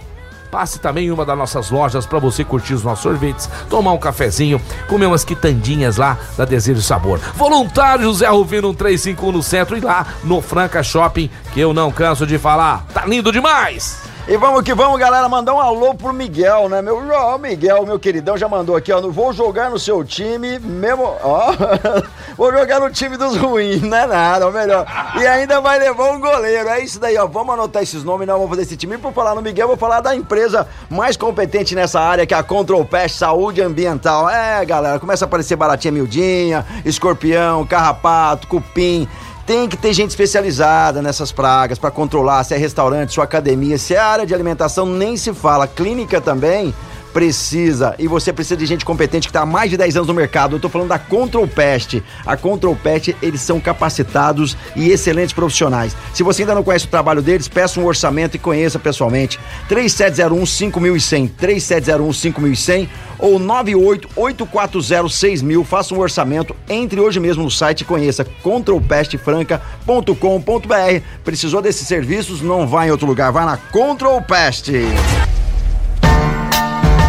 Passe 0.51 0.79
também 0.79 1.07
em 1.07 1.11
uma 1.11 1.25
das 1.25 1.37
nossas 1.37 1.69
lojas 1.69 2.05
para 2.05 2.19
você 2.19 2.43
curtir 2.43 2.73
os 2.73 2.83
nossos 2.83 3.03
sorvetes, 3.03 3.49
tomar 3.69 3.93
um 3.93 3.97
cafezinho, 3.97 4.61
comer 4.87 5.05
umas 5.05 5.23
quitandinhas 5.23 5.97
lá 5.97 6.17
da 6.37 6.45
Desejo 6.45 6.81
Sabor. 6.81 7.19
Voluntário 7.35 8.05
José 8.05 8.27
Rufino 8.27 8.69
135 8.69 9.31
no 9.31 9.43
centro 9.43 9.77
e 9.77 9.81
lá 9.81 10.05
no 10.23 10.41
Franca 10.41 10.81
Shopping, 10.81 11.29
que 11.53 11.59
eu 11.59 11.73
não 11.73 11.91
canso 11.91 12.25
de 12.25 12.37
falar. 12.37 12.85
Tá 12.93 13.05
lindo 13.05 13.31
demais! 13.31 14.08
E 14.29 14.37
vamos 14.37 14.61
que 14.61 14.75
vamos, 14.75 14.99
galera, 14.99 15.27
mandar 15.27 15.55
um 15.55 15.59
alô 15.59 15.95
pro 15.95 16.13
Miguel, 16.13 16.69
né? 16.69 16.83
Meu 16.83 17.01
ó, 17.13 17.35
Miguel, 17.39 17.83
meu 17.83 17.97
queridão, 17.97 18.37
já 18.37 18.47
mandou 18.47 18.75
aqui, 18.75 18.91
ó. 18.93 19.01
Vou 19.01 19.33
jogar 19.33 19.71
no 19.71 19.79
seu 19.79 20.03
time, 20.03 20.59
mesmo. 20.59 21.15
Ó, 21.23 21.51
vou 22.37 22.51
jogar 22.51 22.79
no 22.79 22.91
time 22.91 23.17
dos 23.17 23.35
ruins, 23.35 23.81
não 23.81 23.97
é 23.97 24.05
nada, 24.05 24.47
ó, 24.47 24.51
melhor. 24.51 24.85
E 25.19 25.25
ainda 25.25 25.59
vai 25.59 25.79
levar 25.79 26.11
um 26.11 26.19
goleiro. 26.19 26.69
É 26.69 26.79
isso 26.79 26.99
daí, 26.99 27.17
ó. 27.17 27.25
Vamos 27.25 27.55
anotar 27.55 27.81
esses 27.81 28.03
nomes, 28.03 28.27
não 28.27 28.35
vamos 28.35 28.51
fazer 28.51 28.61
esse 28.61 28.77
time. 28.77 28.93
E 28.93 28.97
por 28.99 29.11
falar 29.13 29.33
no 29.33 29.41
Miguel, 29.41 29.67
vou 29.67 29.77
falar 29.77 29.99
da 29.99 30.15
empresa 30.15 30.67
mais 30.91 31.17
competente 31.17 31.73
nessa 31.73 31.99
área, 31.99 32.23
que 32.23 32.33
é 32.35 32.37
a 32.37 32.43
Control 32.43 32.85
Pest 32.85 33.15
Saúde 33.17 33.63
Ambiental. 33.63 34.29
É, 34.29 34.63
galera, 34.63 34.99
começa 34.99 35.25
a 35.25 35.27
aparecer 35.27 35.55
baratinha 35.55 35.91
miudinha, 35.91 36.63
escorpião, 36.85 37.65
carrapato, 37.65 38.45
cupim. 38.47 39.09
Tem 39.49 39.67
que 39.67 39.75
ter 39.75 39.93
gente 39.93 40.11
especializada 40.11 41.01
nessas 41.01 41.31
pragas 41.31 41.79
para 41.79 41.89
controlar 41.89 42.43
se 42.43 42.53
é 42.53 42.57
restaurante, 42.57 43.13
sua 43.15 43.23
academia, 43.23 43.79
se 43.79 43.95
é 43.95 43.97
área 43.97 44.23
de 44.23 44.31
alimentação, 44.31 44.85
nem 44.85 45.17
se 45.17 45.33
fala. 45.33 45.65
Clínica 45.65 46.21
também 46.21 46.71
precisa 47.13 47.95
e 47.99 48.07
você 48.07 48.31
precisa 48.31 48.57
de 48.57 48.65
gente 48.65 48.85
competente 48.85 49.27
que 49.27 49.31
está 49.31 49.41
há 49.41 49.45
mais 49.45 49.69
de 49.69 49.77
10 49.77 49.97
anos 49.97 50.07
no 50.07 50.13
mercado. 50.13 50.55
Eu 50.55 50.59
tô 50.59 50.69
falando 50.69 50.87
da 50.89 50.99
Control 50.99 51.47
Pest. 51.47 52.01
A 52.25 52.37
Control 52.37 52.75
Pest, 52.75 53.13
eles 53.21 53.41
são 53.41 53.59
capacitados 53.59 54.55
e 54.75 54.89
excelentes 54.89 55.33
profissionais. 55.33 55.95
Se 56.13 56.23
você 56.23 56.43
ainda 56.43 56.55
não 56.55 56.63
conhece 56.63 56.85
o 56.85 56.89
trabalho 56.89 57.21
deles, 57.21 57.47
peça 57.47 57.79
um 57.79 57.85
orçamento 57.85 58.35
e 58.35 58.39
conheça 58.39 58.79
pessoalmente. 58.79 59.39
3701 59.67 60.45
5100, 60.45 61.27
3701 61.27 62.13
5100 62.13 62.89
ou 63.19 63.39
988406000. 63.39 65.63
Faça 65.65 65.93
um 65.93 65.99
orçamento, 65.99 66.55
entre 66.69 66.99
hoje 66.99 67.19
mesmo 67.19 67.43
no 67.43 67.51
site 67.51 67.81
e 67.81 67.85
conheça 67.85 68.25
controlpestfranca.com.br. 68.41 71.03
Precisou 71.23 71.61
desses 71.61 71.87
serviços? 71.87 72.41
Não 72.41 72.67
vá 72.67 72.87
em 72.87 72.91
outro 72.91 73.05
lugar, 73.05 73.31
vá 73.31 73.45
na 73.45 73.57
Control 73.57 74.19
Pest. 74.21 74.69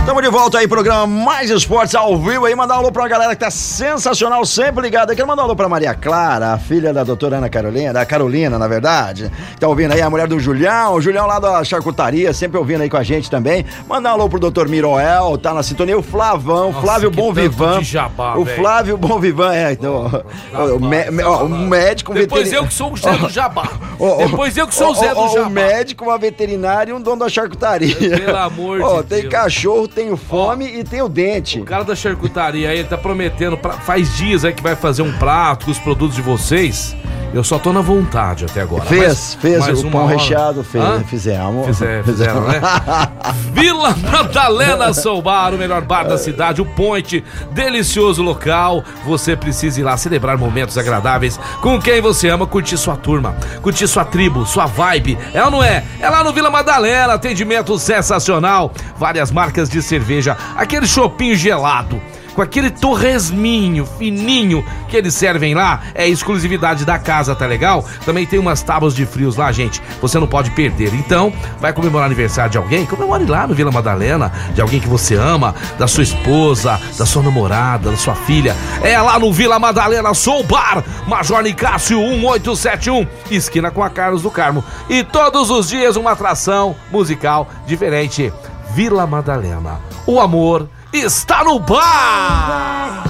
Estamos 0.00 0.22
de 0.24 0.28
volta 0.30 0.58
aí, 0.58 0.66
programa 0.66 1.06
Mais 1.06 1.50
Esportes 1.50 1.94
ao 1.94 2.16
vivo 2.18 2.44
aí. 2.44 2.54
Mandar 2.56 2.74
um 2.76 2.78
alô 2.78 2.90
pra 2.90 3.02
uma 3.02 3.08
galera 3.08 3.32
que 3.36 3.40
tá 3.44 3.50
sensacional, 3.50 4.44
sempre 4.44 4.82
ligada. 4.82 5.14
Quero 5.14 5.28
mandar 5.28 5.42
um 5.42 5.44
alô 5.44 5.54
pra 5.54 5.68
Maria 5.68 5.94
Clara, 5.94 6.52
a 6.54 6.58
filha 6.58 6.92
da 6.92 7.04
doutora 7.04 7.36
Ana 7.36 7.48
Carolina, 7.48 7.92
da 7.92 8.04
Carolina, 8.04 8.58
na 8.58 8.66
verdade. 8.66 9.30
Tá 9.60 9.68
ouvindo 9.68 9.92
aí 9.92 10.02
a 10.02 10.10
mulher 10.10 10.26
do 10.26 10.40
Julião, 10.40 10.94
o 10.94 11.00
Julião 11.00 11.26
lá 11.26 11.38
da 11.38 11.62
charcutaria, 11.62 12.32
sempre 12.32 12.58
ouvindo 12.58 12.80
aí 12.82 12.90
com 12.90 12.96
a 12.96 13.04
gente 13.04 13.30
também. 13.30 13.64
Mandar 13.86 14.10
um 14.10 14.12
alô 14.14 14.28
pro 14.28 14.40
doutor 14.40 14.68
Miroel, 14.68 15.38
tá 15.38 15.54
na 15.54 15.62
sintonia. 15.62 15.96
O 15.96 16.02
Flavão, 16.02 16.72
Nossa, 16.72 16.80
Flávio 16.84 17.10
que 17.12 17.16
Bom 17.16 17.28
tanto 17.32 17.40
Vivan. 17.40 17.78
de 17.78 17.84
jabá, 17.84 18.34
o. 18.36 18.44
Flávio 18.44 18.96
Bom 18.96 19.20
Vivan, 19.20 19.54
é. 19.54 19.72
então, 19.72 20.10
o, 20.52 20.76
o 20.76 20.80
mé- 20.80 21.06
ó, 21.24 21.44
o 21.44 21.48
médico, 21.48 22.10
um 22.10 22.14
Depois 22.16 22.44
veterin- 22.44 22.62
eu 22.64 22.66
que 22.66 22.74
sou 22.74 22.92
o 22.92 22.96
Zé 22.96 23.12
do 23.16 23.28
Jabá. 23.30 23.68
Ó, 23.98 24.22
ó, 24.24 24.26
Depois 24.26 24.56
eu 24.56 24.66
que 24.66 24.74
sou 24.74 24.90
o 24.90 24.94
Zé 24.94 25.14
do 25.14 25.28
Jabá. 25.28 25.46
Um 25.46 25.50
médico, 25.50 26.04
uma 26.06 26.18
veterinária 26.18 26.90
e 26.90 26.94
um 26.94 27.00
dono 27.00 27.18
da 27.20 27.28
charcutaria. 27.28 27.94
Pelo 27.96 28.36
amor 28.36 28.80
Ó, 28.80 29.02
de 29.02 29.08
tem 29.08 29.20
Deus. 29.22 29.32
cachorro, 29.32 29.86
tem 29.90 30.10
o 30.12 30.16
fome 30.16 30.66
e 30.66 30.84
tem 30.84 31.02
o 31.02 31.08
dente. 31.08 31.60
O 31.60 31.64
cara 31.64 31.84
da 31.84 31.94
charcutaria 31.94 32.68
aí, 32.70 32.78
ele 32.78 32.88
tá 32.88 32.96
prometendo, 32.98 33.56
pra- 33.56 33.72
faz 33.72 34.16
dias 34.16 34.44
aí 34.44 34.52
que 34.52 34.62
vai 34.62 34.76
fazer 34.76 35.02
um 35.02 35.12
prato 35.18 35.66
com 35.66 35.70
os 35.70 35.78
produtos 35.78 36.16
de 36.16 36.22
vocês. 36.22 36.96
Eu 37.32 37.44
só 37.44 37.58
tô 37.60 37.72
na 37.72 37.80
vontade 37.80 38.44
até 38.44 38.60
agora. 38.62 38.84
Fez, 38.84 39.06
Mas- 39.06 39.34
fez 39.40 39.58
mais 39.60 39.84
o 39.84 39.90
pão 39.90 40.04
hora- 40.06 40.16
recheado, 40.16 40.64
fez, 40.64 40.84
Hã? 40.84 41.04
fizemos. 41.04 41.66
Fizer- 41.66 42.02
fizeram, 42.02 42.40
né? 42.42 42.60
Vila 43.54 43.94
Madalena 43.96 44.92
São 44.92 45.20
Bar, 45.22 45.54
o 45.54 45.58
melhor 45.58 45.82
bar 45.82 46.04
da 46.08 46.18
cidade, 46.18 46.60
o 46.60 46.64
Point, 46.66 47.22
delicioso 47.52 48.20
local. 48.22 48.82
Você 49.06 49.36
precisa 49.36 49.78
ir 49.80 49.84
lá 49.84 49.96
celebrar 49.96 50.36
momentos 50.36 50.76
agradáveis 50.76 51.38
com 51.62 51.80
quem 51.80 52.00
você 52.00 52.28
ama, 52.28 52.46
curtir 52.46 52.76
sua 52.76 52.96
turma, 52.96 53.36
curtir 53.62 53.86
sua 53.86 54.04
tribo, 54.04 54.44
sua 54.44 54.66
vibe. 54.66 55.16
É 55.32 55.42
ou 55.44 55.50
não 55.52 55.62
é? 55.62 55.84
É 56.00 56.08
lá 56.08 56.24
no 56.24 56.32
Vila 56.32 56.50
Madalena, 56.50 57.14
atendimento 57.14 57.78
sensacional, 57.78 58.72
várias 58.98 59.30
marcas 59.30 59.68
de 59.70 59.80
cerveja, 59.82 60.36
aquele 60.56 60.86
chopinho 60.86 61.36
gelado 61.36 62.00
aquele 62.42 62.70
torresminho 62.70 63.86
fininho 63.86 64.64
que 64.88 64.96
eles 64.96 65.14
servem 65.14 65.54
lá, 65.54 65.80
é 65.94 66.08
exclusividade 66.08 66.84
da 66.84 66.98
casa, 66.98 67.34
tá 67.34 67.46
legal? 67.46 67.84
Também 68.04 68.26
tem 68.26 68.38
umas 68.38 68.62
tábuas 68.62 68.94
de 68.94 69.06
frios 69.06 69.36
lá, 69.36 69.50
gente, 69.52 69.80
você 70.00 70.18
não 70.18 70.26
pode 70.26 70.50
perder. 70.50 70.94
Então, 70.94 71.32
vai 71.60 71.72
comemorar 71.72 72.06
aniversário 72.06 72.50
de 72.50 72.58
alguém? 72.58 72.86
Comemore 72.86 73.24
lá 73.26 73.46
no 73.46 73.54
Vila 73.54 73.70
Madalena, 73.70 74.32
de 74.54 74.60
alguém 74.60 74.80
que 74.80 74.88
você 74.88 75.14
ama, 75.14 75.54
da 75.78 75.86
sua 75.86 76.02
esposa, 76.02 76.80
da 76.98 77.06
sua 77.06 77.22
namorada, 77.22 77.90
da 77.90 77.96
sua 77.96 78.14
filha. 78.14 78.56
É 78.82 79.00
lá 79.00 79.18
no 79.18 79.32
Vila 79.32 79.58
Madalena, 79.58 80.12
Sou 80.14 80.42
Bar, 80.44 80.84
Major 81.06 81.42
Nicásio 81.42 81.98
1871, 81.98 83.06
esquina 83.30 83.70
com 83.70 83.82
a 83.82 83.90
Carlos 83.90 84.22
do 84.22 84.30
Carmo. 84.30 84.64
E 84.88 85.02
todos 85.04 85.50
os 85.50 85.68
dias 85.68 85.96
uma 85.96 86.12
atração 86.12 86.74
musical 86.90 87.48
diferente. 87.66 88.32
Vila 88.72 89.06
Madalena, 89.06 89.80
o 90.06 90.20
amor 90.20 90.68
está 90.92 91.44
no 91.44 91.58
bar! 91.58 93.04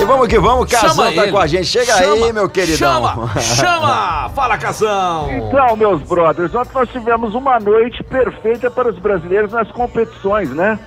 E 0.00 0.04
vamos 0.04 0.28
que 0.28 0.38
vamos, 0.38 0.70
Casão 0.70 1.12
tá 1.12 1.22
ele. 1.22 1.32
com 1.32 1.38
a 1.38 1.46
gente. 1.46 1.66
Chega 1.66 1.92
Chama, 1.96 2.26
aí, 2.26 2.32
meu 2.32 2.48
queridão. 2.48 3.02
Chama, 3.02 3.40
chama! 3.40 4.30
Fala, 4.30 4.56
Casão! 4.56 5.30
Então, 5.30 5.76
meus 5.76 6.02
brothers, 6.02 6.54
ontem 6.54 6.70
nós 6.74 6.88
tivemos 6.88 7.34
uma 7.34 7.60
noite 7.60 8.02
perfeita 8.04 8.70
para 8.70 8.88
os 8.88 8.98
brasileiros 8.98 9.52
nas 9.52 9.70
competições, 9.70 10.50
né? 10.50 10.78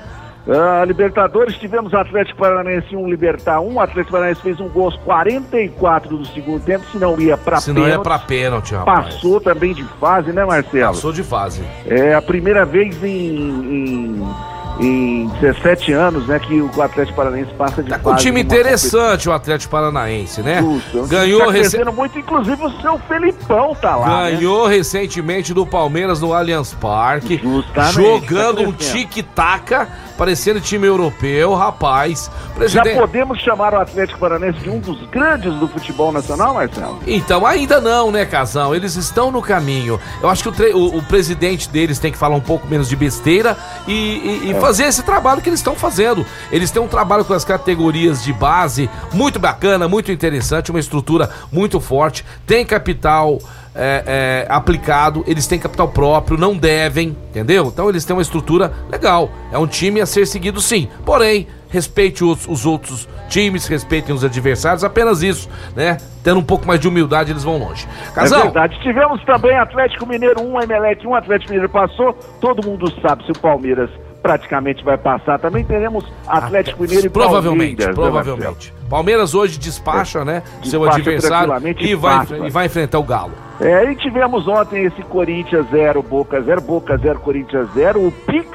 Ah, 0.47 0.83
Libertadores, 0.83 1.55
tivemos 1.57 1.93
Atlético 1.93 2.39
Paranaense 2.39 2.95
1, 2.95 3.07
Libertar 3.07 3.61
1. 3.61 3.79
Atlético 3.79 4.11
Paranaense 4.11 4.41
fez 4.41 4.59
um 4.59 4.67
gol 4.67 4.85
aos 4.85 4.97
44 4.97 6.17
do 6.17 6.25
segundo 6.25 6.63
tempo, 6.63 6.83
se 6.91 6.97
não 6.97 7.19
ia 7.19 7.37
para 7.37 7.61
Se 7.61 7.71
não 7.71 7.87
é 7.87 7.97
pra 7.97 8.19
pênalti, 8.19 8.75
rapaz. 8.75 9.15
Passou 9.15 9.39
também 9.39 9.73
de 9.73 9.83
fase, 10.01 10.33
né, 10.33 10.43
Marcelo? 10.43 10.93
Passou 10.93 11.13
de 11.13 11.23
fase. 11.23 11.63
É 11.85 12.13
a 12.13 12.21
primeira 12.21 12.65
vez 12.65 13.01
em, 13.03 13.07
em, 13.07 14.35
em 14.79 15.27
17 15.39 15.91
anos, 15.93 16.27
né, 16.27 16.39
que 16.39 16.59
o 16.61 16.81
Atlético 16.81 17.15
Paranaense 17.15 17.51
passa 17.53 17.83
de 17.83 17.89
Tá 17.89 17.95
fase. 17.95 18.03
com 18.03 18.11
um 18.11 18.15
time 18.15 18.41
interessante 18.41 19.29
o 19.29 19.31
Atlético 19.31 19.71
Paranaense, 19.71 20.41
né? 20.41 20.61
competição. 20.61 21.07
Ganhou, 21.07 21.39
tá 21.45 21.47
crescendo 21.51 21.93
muito, 21.93 22.17
inclusive 22.19 22.65
o 22.65 22.81
seu 22.81 22.97
Felipão 23.07 23.75
tá 23.75 23.95
lá. 23.95 24.23
né? 24.23 24.31
Ganhou 24.31 24.65
recentemente 24.67 25.53
do 25.53 25.65
Palmeiras 25.65 26.19
no 26.21 26.33
Allianz 26.33 26.73
Parque, 26.73 27.37
Justamente, 27.37 27.93
jogando 27.93 28.63
tá 28.63 28.69
um 28.69 28.71
tic-taca, 28.71 29.87
parecendo 30.17 30.59
time 30.61 30.85
europeu, 30.87 31.53
rapaz. 31.53 32.29
Já 32.47 32.53
Presidente... 32.55 32.95
podemos 32.95 33.39
chamar 33.39 33.73
o 33.73 33.79
Atlético 33.79 34.19
Paranaense 34.19 34.59
de 34.59 34.69
um 34.69 34.79
dos 34.79 35.01
grandes 35.09 35.53
do 35.55 35.67
futebol 35.67 36.11
nacional, 36.11 36.53
Marcelo? 36.53 36.99
Então, 37.07 37.45
ainda 37.45 37.81
não, 37.81 38.11
né, 38.11 38.25
Casão? 38.25 38.73
Eles 38.75 38.95
estão 38.95 39.31
no 39.31 39.41
caminho. 39.41 39.99
Eu 40.21 40.29
acho 40.29 40.43
que 40.43 40.49
o, 40.49 40.51
tre- 40.51 40.73
o- 40.73 40.97
o 40.97 41.03
presidente 41.03 41.67
deles 41.69 41.99
tem 41.99 42.11
que 42.11 42.17
falar 42.17 42.35
um 42.35 42.41
pouco 42.41 42.67
menos 42.67 42.87
de 42.87 42.95
besteira 42.95 43.57
e, 43.87 43.93
e- 43.93 44.41
e 44.47 44.51
É. 44.53 44.59
fazer 44.59 44.83
esse 44.83 45.03
trabalho 45.03 45.41
que 45.41 45.49
eles 45.49 45.59
estão 45.59 45.75
fazendo. 45.75 46.25
Eles 46.51 46.69
têm 46.71 46.81
um 46.81 46.87
trabalho 46.87 47.25
com 47.25 47.33
as 47.33 47.43
categorias 47.43 48.23
de 48.23 48.31
base 48.33 48.89
muito 49.11 49.39
bacana, 49.39 49.87
muito 49.87 50.11
interessante, 50.11 50.69
uma 50.71 50.79
estrutura 50.79 51.29
muito 51.51 51.79
forte, 51.79 52.23
tem 52.45 52.65
capital. 52.65 53.39
É, 53.75 54.45
é, 54.47 54.53
aplicado, 54.53 55.23
eles 55.27 55.47
têm 55.47 55.59
capital 55.59 55.87
próprio, 55.87 56.37
não 56.37 56.55
devem, 56.55 57.15
entendeu? 57.29 57.67
Então 57.67 57.89
eles 57.89 58.05
têm 58.05 58.15
uma 58.15 58.21
estrutura 58.21 58.71
legal. 58.91 59.29
É 59.51 59.57
um 59.57 59.67
time 59.67 59.99
a 60.01 60.05
ser 60.05 60.25
seguido 60.25 60.61
sim. 60.61 60.87
Porém, 61.05 61.47
respeite 61.69 62.23
os, 62.23 62.47
os 62.47 62.65
outros 62.65 63.07
times, 63.27 63.65
respeitem 63.65 64.13
os 64.13 64.23
adversários, 64.23 64.83
apenas 64.83 65.23
isso, 65.23 65.49
né? 65.75 65.97
Tendo 66.23 66.39
um 66.39 66.43
pouco 66.43 66.67
mais 66.67 66.79
de 66.79 66.87
humildade, 66.87 67.31
eles 67.31 67.43
vão 67.43 67.57
longe. 67.57 67.87
Casal, 68.13 68.41
É 68.41 68.43
verdade. 68.43 68.79
Tivemos 68.81 69.23
também 69.25 69.57
Atlético 69.57 70.05
Mineiro 70.05 70.41
1, 70.41 70.61
Emelec 70.61 71.05
1, 71.05 71.15
Atlético 71.15 71.51
Mineiro 71.51 71.71
passou. 71.71 72.13
Todo 72.39 72.65
mundo 72.65 72.93
sabe 73.01 73.25
se 73.25 73.31
o 73.31 73.39
Palmeiras 73.39 73.89
praticamente 74.21 74.83
vai 74.83 74.97
passar. 74.97 75.39
Também 75.39 75.65
teremos 75.65 76.05
Atlético 76.27 76.83
Mineiro 76.83 77.07
e 77.07 77.09
provavelmente, 77.09 77.83
Palmeiras. 77.83 77.97
né, 77.97 78.11
Marcelo? 78.11 78.37
provavelmente. 78.37 78.73
Palmeiras 78.93 79.33
hoje 79.33 79.57
despacha, 79.57 80.23
né, 80.23 80.43
seu 80.63 80.81
Despacha 80.81 80.97
adversário 80.99 81.47
tranquilamente 81.49 81.83
e 81.83 81.95
vai, 81.95 82.27
e 82.45 82.49
vai 82.51 82.65
enfrentar 82.67 82.99
o 82.99 83.03
Galo. 83.03 83.31
É, 83.59 83.91
e 83.91 83.95
tivemos 83.95 84.47
ontem 84.47 84.85
esse 84.85 85.01
Corinthians 85.03 85.65
0, 85.71 86.03
Boca 86.03 86.39
0, 86.39 86.61
Boca 86.61 86.95
0, 86.95 87.19
Corinthians 87.19 87.67
0. 87.73 88.05
O 88.05 88.11
Pix 88.11 88.47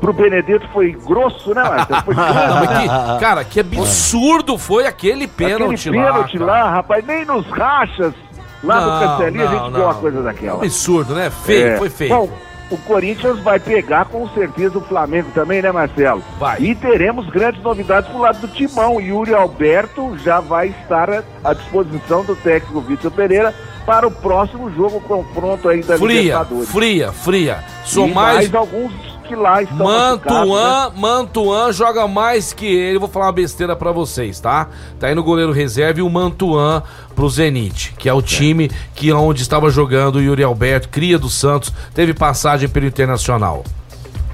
pro 0.00 0.12
Benedetto 0.12 0.66
foi 0.72 0.90
grosso, 0.90 1.54
né, 1.54 1.62
Marcelo? 1.62 2.02
Foi 2.02 2.14
Não, 2.18 2.24
né? 2.24 2.66
que- 2.82 3.20
cara, 3.20 3.44
que 3.44 3.60
absurdo 3.60 4.58
foi 4.58 4.88
aquele 4.88 5.28
pênalti 5.28 5.88
Aquele 5.88 6.02
lá. 6.04 6.12
pênalti 6.12 6.38
cara. 6.38 6.50
lá, 6.50 6.70
rapaz, 6.70 7.06
nem 7.06 7.24
nos 7.24 7.46
rachas 7.46 8.12
lá 8.64 8.80
Não, 8.80 8.84
do 8.84 9.06
Cancelinha 9.06 9.44
a 9.44 9.50
não, 9.52 9.58
gente 9.58 9.72
viu 9.72 9.84
uma 9.84 9.92
não. 9.94 10.00
coisa 10.00 10.22
daquela. 10.22 10.64
Absurdo, 10.64 11.14
né? 11.14 11.30
Feio, 11.30 11.66
É. 11.68 11.76
foi 11.78 11.88
feio. 11.90 12.10
Bom, 12.16 12.28
o 12.70 12.76
Corinthians 12.78 13.38
vai 13.40 13.58
pegar 13.58 14.04
com 14.04 14.28
certeza 14.30 14.78
o 14.78 14.80
Flamengo 14.80 15.28
também, 15.34 15.60
né, 15.60 15.72
Marcelo? 15.72 16.22
Vai. 16.38 16.60
E 16.60 16.74
teremos 16.74 17.26
grandes 17.28 17.62
novidades 17.62 18.08
pro 18.10 18.20
lado 18.20 18.38
do 18.40 18.48
Timão. 18.48 19.00
Yuri 19.00 19.34
Alberto 19.34 20.16
já 20.18 20.40
vai 20.40 20.68
estar 20.68 21.24
à- 21.44 21.52
disposição 21.52 22.24
do 22.24 22.36
técnico 22.36 22.80
Vitor 22.80 23.10
Pereira 23.10 23.54
para 23.84 24.06
o 24.06 24.10
próximo 24.10 24.70
jogo 24.72 25.00
confronto 25.00 25.68
aí 25.68 25.82
da 25.82 25.98
fria, 25.98 26.20
Libertadores. 26.22 26.70
fria, 26.70 27.12
fria. 27.12 27.58
Sou 27.84 28.06
e 28.06 28.12
mais. 28.14 28.36
mais 28.36 28.54
alguns 28.54 28.92
que 29.30 29.36
lá 29.36 29.62
estão 29.62 29.78
né? 29.78 29.84
Mantuan, 29.84 30.92
Mantuan 30.96 31.72
joga 31.72 32.08
mais 32.08 32.52
que 32.52 32.66
ele. 32.66 32.98
Vou 32.98 33.08
falar 33.08 33.26
uma 33.26 33.32
besteira 33.32 33.76
pra 33.76 33.92
vocês, 33.92 34.40
tá? 34.40 34.68
Tá 34.98 35.06
aí 35.06 35.14
no 35.14 35.22
goleiro 35.22 35.52
reserva 35.52 36.00
e 36.00 36.02
o 36.02 36.10
Mantuan 36.10 36.82
pro 37.14 37.28
Zenit, 37.28 37.94
que 37.96 38.08
é 38.08 38.12
o 38.12 38.20
time 38.20 38.70
que 38.94 39.12
onde 39.12 39.42
estava 39.42 39.70
jogando 39.70 40.16
o 40.16 40.20
Yuri 40.20 40.42
Alberto, 40.42 40.88
cria 40.88 41.18
do 41.18 41.30
Santos, 41.30 41.72
teve 41.94 42.12
passagem 42.12 42.68
pelo 42.68 42.86
Internacional. 42.86 43.62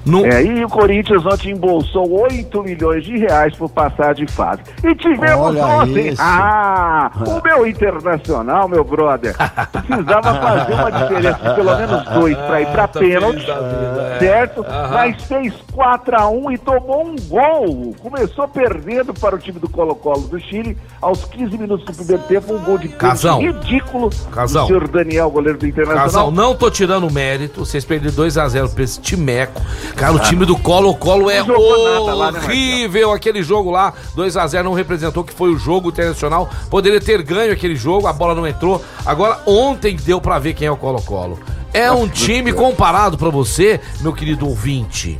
No... 0.05 0.25
É, 0.25 0.41
e 0.43 0.63
o 0.63 0.69
Corinthians 0.69 1.25
ontem 1.25 1.51
embolsou 1.51 2.09
8 2.21 2.63
milhões 2.63 3.03
de 3.03 3.17
reais 3.17 3.55
por 3.57 3.69
passar 3.69 4.13
de 4.15 4.25
fase. 4.31 4.61
E 4.83 4.95
tivemos 4.95 5.47
Olha 5.47 5.65
ontem. 5.65 6.07
isso. 6.09 6.21
Ah, 6.21 7.11
o 7.25 7.41
meu 7.43 7.67
internacional, 7.67 8.67
meu 8.69 8.83
brother, 8.83 9.35
precisava 9.71 10.33
fazer 10.35 10.73
uma 10.73 10.91
diferença 10.91 11.37
de 11.49 11.55
pelo 11.55 11.77
menos 11.77 12.03
dois 12.09 12.37
para 12.37 12.61
ir 12.61 12.67
para 12.67 12.87
Tá 12.87 12.99
feliz 12.99 13.13
pênalti. 13.15 13.45
é. 13.51 14.19
Certo? 14.19 14.61
Aham. 14.65 14.91
Mas 14.93 15.23
fez 15.23 15.53
4x1 15.75 16.53
e 16.53 16.57
tomou 16.57 17.05
um 17.05 17.15
gol. 17.27 17.95
Começou 18.01 18.47
perdendo 18.47 19.13
para 19.13 19.35
o 19.35 19.39
time 19.39 19.59
do 19.59 19.67
Colo-Colo 19.69 20.27
do 20.27 20.39
Chile. 20.39 20.77
Aos 21.01 21.25
15 21.25 21.57
minutos 21.57 21.85
do 21.85 21.93
primeiro 21.93 22.23
tempo, 22.23 22.53
um 22.53 22.59
gol 22.59 22.77
de 22.77 22.87
Casão. 22.89 23.39
ridículo 23.41 24.09
Casão. 24.31 24.63
do 24.63 24.67
senhor 24.67 24.87
Daniel, 24.87 25.29
goleiro 25.29 25.57
do 25.59 25.67
Internacional. 25.67 26.05
Casal, 26.05 26.31
não 26.31 26.55
tô 26.55 26.71
tirando 26.71 27.11
mérito, 27.11 27.65
vocês 27.65 27.83
perderam 27.83 28.15
2x0 28.15 28.73
pra 28.73 28.83
esse 28.83 28.99
timeco. 29.01 29.61
Cara, 29.97 30.13
o 30.13 30.19
time 30.19 30.45
do 30.45 30.55
Colo-Colo 30.55 31.29
é 31.29 31.43
né, 31.43 31.51
horrível. 31.51 33.11
Aquele 33.11 33.41
jogo 33.41 33.71
lá, 33.71 33.93
2x0 34.15 34.61
não 34.63 34.73
representou 34.73 35.23
que 35.23 35.33
foi 35.33 35.49
o 35.49 35.57
jogo 35.57 35.89
internacional. 35.89 36.47
Poderia 36.69 37.01
ter 37.01 37.21
ganho 37.23 37.51
aquele 37.51 37.75
jogo, 37.75 38.05
a 38.07 38.13
bola 38.13 38.35
não 38.35 38.45
entrou. 38.45 38.83
Agora, 39.05 39.39
ontem 39.45 39.95
deu 39.95 40.21
pra 40.21 40.37
ver 40.37 40.53
quem 40.53 40.67
é 40.67 40.71
o 40.71 40.77
Colo-Colo. 40.77 41.39
É 41.73 41.91
um 41.91 42.07
time 42.07 42.53
comparado 42.53 43.17
pra 43.17 43.29
você, 43.29 43.79
meu 44.01 44.13
querido 44.13 44.47
ouvinte. 44.47 45.17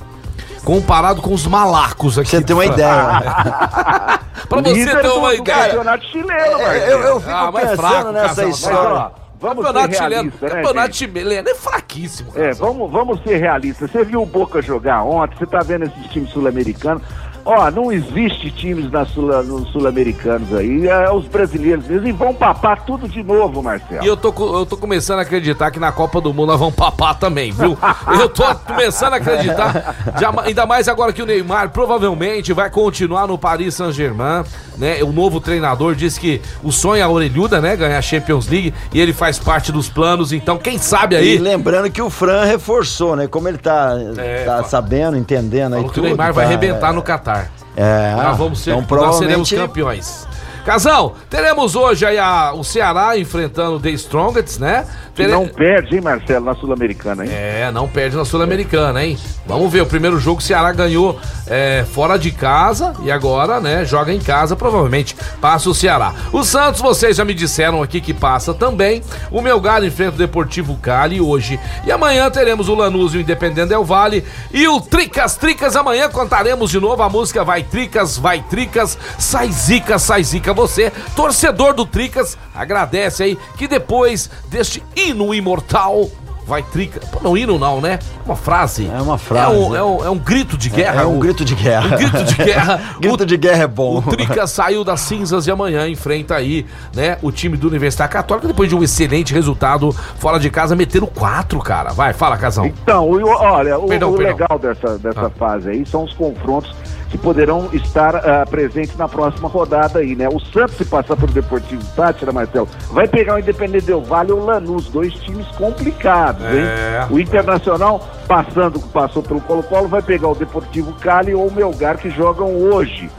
Comparado 0.64 1.22
com 1.22 1.34
os 1.34 1.48
malacos 1.48 2.20
aqui. 2.20 2.30
Você 2.30 2.42
tem 2.42 2.56
uma 2.56 2.66
ideia. 2.66 3.22
pra 4.48 4.62
você 4.62 4.74
Líder 4.74 5.02
ter 5.02 5.08
uma 5.08 5.30
do- 5.32 5.36
do 5.38 5.42
ideia. 5.42 5.64
campeonato 5.70 6.06
chileno, 6.06 6.60
É, 6.62 6.94
eu, 6.94 7.00
eu 7.00 7.20
fico 7.20 7.32
Ah, 7.32 7.52
mas 7.52 7.64
pensando 7.70 7.78
fraco, 7.88 8.12
nessa 8.12 8.28
Casal, 8.28 8.50
história. 8.50 8.90
ó, 8.90 9.10
Vamos 9.40 9.64
campeonato 9.66 9.94
ser 9.96 10.04
chileno, 10.04 10.34
né, 10.42 10.50
campeonato 10.50 10.88
gente? 10.96 10.98
chileno 10.98 11.50
é 11.50 11.54
fraquíssimo. 11.98 12.32
É, 12.36 12.50
Casal. 12.50 12.74
vamos, 12.74 12.92
vamos 12.92 13.24
ser 13.24 13.38
realistas. 13.38 13.90
Você 13.90 14.04
viu 14.04 14.22
o 14.22 14.26
Boca 14.26 14.62
jogar 14.62 15.04
ontem, 15.04 15.36
você 15.38 15.46
tá 15.46 15.60
vendo 15.60 15.86
esses 15.86 16.06
times 16.08 16.30
sul-americanos. 16.30 17.02
Ó, 17.50 17.72
não 17.72 17.92
existe 17.92 18.52
times 18.52 18.92
na 18.92 19.06
Sul- 19.06 19.28
nos 19.44 19.70
sul-americanos 19.72 20.54
aí, 20.54 20.88
é 20.88 21.10
os 21.12 21.26
brasileiros 21.28 21.88
mesmo, 21.88 22.08
e 22.08 22.12
vão 22.12 22.34
papar 22.34 22.84
tudo 22.86 23.08
de 23.08 23.24
novo, 23.24 23.64
Marcelo. 23.64 24.04
E 24.04 24.08
eu 24.08 24.18
tô, 24.18 24.34
eu 24.60 24.66
tô 24.66 24.76
começando 24.76 25.20
a 25.20 25.22
acreditar 25.22 25.72
que 25.72 25.80
na 25.80 25.92
Copa 25.92 26.20
do 26.20 26.34
Mundo 26.34 26.48
nós 26.50 26.60
vamos 26.60 26.76
papar 26.76 27.18
também, 27.18 27.52
viu? 27.52 27.78
Eu 28.20 28.30
tô 28.30 28.44
começando 28.66 29.14
a 29.14 29.18
acreditar, 29.18 29.96
ainda 30.44 30.66
mais 30.66 30.88
agora 30.88 31.14
que 31.14 31.22
o 31.22 31.26
Neymar 31.26 31.70
provavelmente 31.70 32.52
vai 32.54 32.70
continuar 32.70 33.28
no 33.28 33.38
Paris 33.38 33.76
Saint-Germain, 33.76 34.44
né? 34.78 35.02
O 35.04 35.12
novo 35.12 35.40
treinador 35.40 35.96
disse 35.96 36.20
que 36.20 36.42
o 36.64 36.72
sonho 36.72 37.00
é 37.00 37.04
a 37.04 37.10
orelhuda, 37.10 37.62
né? 37.62 37.76
Ganhar 37.76 37.98
a 37.98 38.02
Champions 38.02 38.48
League 38.48 38.74
e 38.94 39.00
ele 39.00 39.14
faz 39.14 39.38
parte 39.40 39.72
dos 39.72 39.88
planos, 39.90 40.32
então 40.34 40.58
quem 40.58 40.78
sabe 40.78 41.16
E 41.16 41.18
aí... 41.18 41.38
lembrando 41.38 41.90
que 41.90 42.02
o 42.02 42.10
Fran 42.10 42.44
reforçou, 42.46 43.16
né? 43.16 43.28
Como 43.28 43.48
ele 43.48 43.58
tá, 43.58 43.94
É, 44.18 44.44
tá 44.46 44.64
sabendo, 44.64 45.16
entendendo 45.18 45.76
aí 45.76 45.84
que 45.84 45.90
o 45.90 45.94
tudo. 45.94 46.04
Neymar 46.06 46.34
vai 46.34 46.46
tá- 46.46 46.50
arrebentar 46.50 46.94
no 46.94 47.02
Catar. 47.02 47.37
É, 47.78 48.16
nós 48.16 48.38
vamos 48.38 48.60
ser, 48.60 48.72
então 48.72 48.80
nós 48.82 48.88
provavelmente 48.88 49.48
seremos 49.48 49.52
campeões. 49.52 50.28
Casal, 50.72 51.16
teremos 51.30 51.78
hoje 51.78 52.06
aí 52.06 52.18
a- 52.20 52.52
o 52.54 52.62
Ceará 52.62 53.18
enfrentando 53.18 53.78
o 53.78 53.80
The 53.80 53.92
Strongest, 53.92 54.60
né? 54.60 54.86
Tere- 55.16 55.32
não 55.32 55.48
perde, 55.48 55.96
hein, 55.96 56.02
Marcelo, 56.02 56.44
na 56.46 56.54
Sul-Americana, 56.56 57.26
hein? 57.26 57.32
É, 57.34 57.72
não 57.72 57.88
perde 57.88 58.18
na 58.18 58.26
Sul-Americana, 58.26 59.02
hein? 59.04 59.18
Vamos 59.46 59.72
ver, 59.72 59.80
o 59.82 59.86
primeiro 59.86 60.20
jogo 60.20 60.40
o 60.40 60.44
Ceará 60.44 60.74
ganhou 60.74 61.18
é, 61.50 61.86
fora 61.94 62.20
de 62.20 62.32
casa 62.32 62.94
e 63.02 63.10
agora, 63.10 63.62
né, 63.62 63.86
joga 63.86 64.12
em 64.14 64.20
casa, 64.20 64.58
provavelmente 64.58 65.16
passa 65.40 65.70
o 65.70 65.74
Ceará. 65.74 66.14
O 66.34 66.44
Santos, 66.44 66.82
vocês 66.82 67.16
já 67.16 67.24
me 67.24 67.34
disseram 67.34 67.82
aqui 67.82 68.02
que 68.02 68.14
passa 68.14 68.54
também. 68.54 69.02
O 69.32 69.42
Melgar 69.42 69.82
enfrenta 69.86 70.16
o 70.16 70.18
Deportivo 70.18 70.76
Cali 70.76 71.22
hoje. 71.22 71.58
E 71.86 71.92
amanhã 71.94 72.30
teremos 72.30 72.68
o 72.68 72.76
Lanús 72.76 73.14
e 73.14 73.18
o 73.18 73.22
Independente 73.22 73.70
Del 73.70 73.86
Vale. 73.86 74.22
E 74.52 74.68
o 74.68 74.82
Tricas 74.82 75.38
Tricas, 75.38 75.78
amanhã 75.78 76.10
cantaremos 76.10 76.70
de 76.70 76.80
novo 76.82 77.02
a 77.02 77.08
música 77.10 77.42
Vai 77.46 77.64
Tricas, 77.64 78.18
Vai 78.18 78.42
Tricas, 78.50 78.98
Sai 79.18 79.50
Zica, 79.50 79.98
Sai 79.98 80.22
Zica. 80.26 80.57
Você, 80.58 80.92
torcedor 81.16 81.74
do 81.76 81.86
Tricas, 81.86 82.36
agradece 82.56 83.22
aí 83.22 83.38
que 83.58 83.68
depois 83.68 84.28
deste 84.50 84.84
hino 84.96 85.32
imortal 85.36 86.10
Vai 86.48 86.64
trica. 86.64 87.02
Pô, 87.12 87.20
não 87.22 87.36
hino 87.38 87.60
não, 87.60 87.82
né? 87.82 88.00
Uma 88.26 88.38
frase. 88.38 88.88
É 88.90 89.02
uma 89.02 89.18
frase. 89.18 89.52
É 89.54 89.54
um, 89.54 89.76
é 89.76 89.84
um- 89.84 90.06
é 90.06 90.10
um 90.10 90.18
grito 90.18 90.56
de 90.58 90.70
guerra. 90.70 91.02
É 91.02 91.06
um 91.06 91.18
O- 91.18 91.20
grito 91.20 91.44
de 91.44 91.54
guerra. 91.54 91.88
Um 91.94 91.98
grito 91.98 92.24
de 92.24 92.36
guerra. 92.36 92.82
grito 93.02 93.26
de 93.26 93.36
guerra 93.36 93.64
é 93.64 93.68
bom. 93.68 93.98
O 93.98 94.02
Trica 94.02 94.48
saiu 94.48 94.82
das 94.86 95.02
cinzas 95.02 95.46
e 95.46 95.52
amanhã 95.52 95.90
enfrenta 95.90 96.36
aí, 96.38 96.66
né, 96.96 97.18
o 97.22 97.34
time 97.34 97.58
do 97.58 97.68
Universidade 97.68 98.14
Católica 98.14 98.48
depois 98.48 98.70
de 98.70 98.76
um 98.78 98.82
excelente 98.82 99.34
resultado 99.34 99.92
fora 100.20 100.40
de 100.40 100.50
casa, 100.50 100.74
metendo 100.74 101.06
quatro, 101.06 101.60
cara. 101.60 101.92
Vai, 101.92 102.14
fala, 102.14 102.38
Casão. 102.38 102.66
Então, 102.68 103.10
o- 103.10 103.28
olha, 103.28 103.78
o, 103.78 103.86
Perdão, 103.88 104.14
o 104.14 104.18
perdão. 104.18 104.38
legal 104.38 104.58
dessa, 104.58 104.98
dessa 105.00 105.26
Ah. 105.26 105.30
fase 105.38 105.70
aí 105.70 105.86
são 105.86 106.06
os 106.06 106.14
confrontos 106.14 106.74
que 107.10 107.18
poderão 107.18 107.70
estar 107.74 108.16
ah, 108.16 108.46
presentes 108.50 108.96
na 108.98 109.08
próxima 109.08 109.48
rodada 109.48 110.00
aí, 110.00 110.16
né? 110.16 110.28
O 110.28 110.40
Santos, 110.40 110.76
se 110.78 110.86
passar 110.86 111.16
pelo 111.16 111.32
Deportivo 111.32 111.82
Tátira, 111.96 112.32
Marcelo, 112.32 112.68
vai 112.92 113.08
pegar 113.08 113.36
o 113.36 113.40
Independente 113.40 113.86
Del 113.86 114.02
Vale 114.02 114.32
ou 114.32 114.42
o 114.42 114.46
Lanús, 114.46 114.88
dois 114.90 115.14
times 115.14 115.48
complicados, 115.50 116.44
É. 116.46 117.00
hein? 117.02 117.08
O 117.10 117.20
Internacional, 117.20 118.06
passando, 118.28 118.80
passou 118.80 119.24
pelo 119.24 119.42
Colo-Colo, 119.42 119.88
vai 119.88 120.02
pegar 120.02 120.28
o 120.28 120.36
Deportivo 120.36 120.94
Cali 120.94 121.34
ou 121.34 121.48
o 121.48 121.52
Melgar, 121.54 121.98
que 121.98 122.10
jogam 122.10 122.48
hoje. 122.56 123.10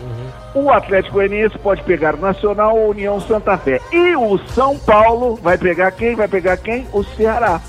O 0.54 0.70
Atlético 0.70 1.14
Goianiense 1.14 1.58
pode 1.58 1.82
pegar 1.84 2.14
o 2.14 2.20
Nacional 2.20 2.76
ou 2.76 2.90
União 2.90 3.20
Santa 3.20 3.56
Fé. 3.56 3.80
E 3.92 4.16
o 4.16 4.38
São 4.54 4.78
Paulo 4.78 5.38
vai 5.42 5.56
pegar 5.56 5.90
quem? 5.92 6.14
Vai 6.14 6.26
pegar 6.26 6.56
quem? 6.56 6.86
O 6.92 7.04
Ceará. 7.04 7.60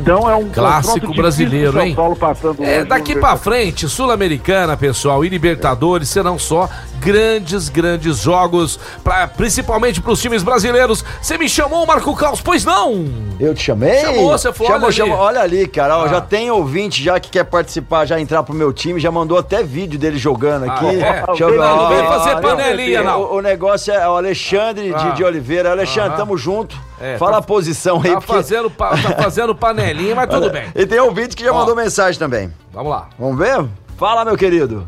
Então 0.00 0.28
é 0.30 0.34
um. 0.34 0.48
Clássico 0.50 1.12
brasileiro, 1.14 1.80
hein? 1.80 1.94
Paulo 1.94 2.16
passando 2.16 2.62
É, 2.64 2.84
daqui 2.84 3.14
pra 3.16 3.36
frente, 3.36 3.88
Sul-Americana, 3.88 4.76
pessoal, 4.76 5.24
e 5.24 5.28
Libertadores 5.28 6.08
serão 6.08 6.38
só 6.38 6.68
grandes, 7.00 7.68
grandes 7.68 8.18
jogos, 8.18 8.78
pra, 9.02 9.26
principalmente 9.26 10.00
pros 10.00 10.20
times 10.20 10.42
brasileiros. 10.42 11.04
Você 11.20 11.38
me 11.38 11.48
chamou, 11.48 11.86
Marco 11.86 12.14
Caos? 12.14 12.40
Pois 12.40 12.64
não! 12.64 13.06
Eu 13.38 13.54
te 13.54 13.62
chamei? 13.62 14.00
Chamou, 14.00 14.30
você 14.30 14.52
falou, 14.52 14.72
chamou, 14.72 14.78
olha 14.80 14.86
ali. 14.88 14.96
chamou. 14.96 15.18
Olha 15.18 15.40
ali, 15.40 15.66
cara. 15.68 15.96
ó, 15.98 16.04
Ah. 16.04 16.08
Já 16.08 16.20
tem 16.20 16.50
ouvinte 16.50 17.02
já 17.02 17.18
que 17.20 17.30
quer 17.30 17.44
participar, 17.44 18.04
já 18.06 18.20
entrar 18.20 18.42
pro 18.42 18.54
meu 18.54 18.72
time, 18.72 18.98
já 19.00 19.10
mandou 19.10 19.38
até 19.38 19.62
vídeo 19.62 19.98
dele 19.98 20.18
jogando 20.18 20.64
aqui. 20.70 20.86
é? 21.00 21.24
Deixa 21.26 21.44
eu 21.44 21.50
ver. 21.50 21.58
Não, 21.58 21.76
não 21.76 21.88
vem 21.88 22.04
fazer 22.06 22.40
panelinha, 22.40 23.02
não. 23.02 23.20
O, 23.22 23.36
o 23.36 23.40
negócio 23.40 23.92
é 23.92 24.08
o 24.08 24.16
Alexandre 24.16 24.92
Ah. 24.94 24.98
de, 24.98 25.16
de 25.16 25.24
Oliveira. 25.24 25.70
Alexandre, 25.70 26.10
Aham. 26.10 26.16
tamo 26.16 26.36
junto. 26.36 26.76
É, 27.00 27.16
Fala 27.16 27.32
tá- 27.32 27.38
a 27.38 27.42
posição 27.42 28.00
aí. 28.04 28.12
Tá 28.12 28.20
fazendo, 28.20 28.70
pa- 28.70 28.90
tá 28.90 29.12
fazendo 29.22 29.54
panelinha, 29.54 30.14
mas 30.14 30.28
tudo 30.28 30.50
bem. 30.50 30.64
E 30.74 30.84
tem 30.86 31.00
ouvinte 31.00 31.34
que 31.34 31.42
já 31.44 31.50
Ó. 31.52 31.54
mandou 31.58 31.74
mensagem 31.74 32.18
também. 32.18 32.52
Vamos 32.72 32.90
lá. 32.92 33.08
Vamos 33.18 33.38
ver? 33.38 33.64
Fala, 33.96 34.24
meu 34.24 34.36
querido. 34.36 34.86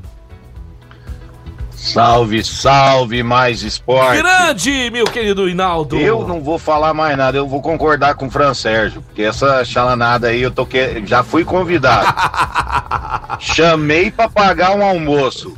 Salve, 1.70 2.44
salve, 2.44 3.24
mais 3.24 3.62
esporte. 3.62 4.22
Grande, 4.22 4.88
meu 4.92 5.04
querido 5.04 5.48
Hinaldo. 5.48 5.96
Eu 5.98 6.26
não 6.28 6.40
vou 6.40 6.56
falar 6.56 6.94
mais 6.94 7.16
nada, 7.16 7.36
eu 7.36 7.48
vou 7.48 7.60
concordar 7.60 8.14
com 8.14 8.26
o 8.26 8.30
Fran 8.30 8.54
Sérgio, 8.54 9.02
porque 9.02 9.22
essa 9.22 9.64
chalanada 9.64 10.28
aí 10.28 10.42
eu 10.42 10.50
tô 10.52 10.64
que... 10.64 11.04
já 11.04 11.24
fui 11.24 11.44
convidado. 11.44 12.06
Chamei 13.40 14.12
pra 14.12 14.28
pagar 14.28 14.76
um 14.76 14.82
almoço. 14.84 15.56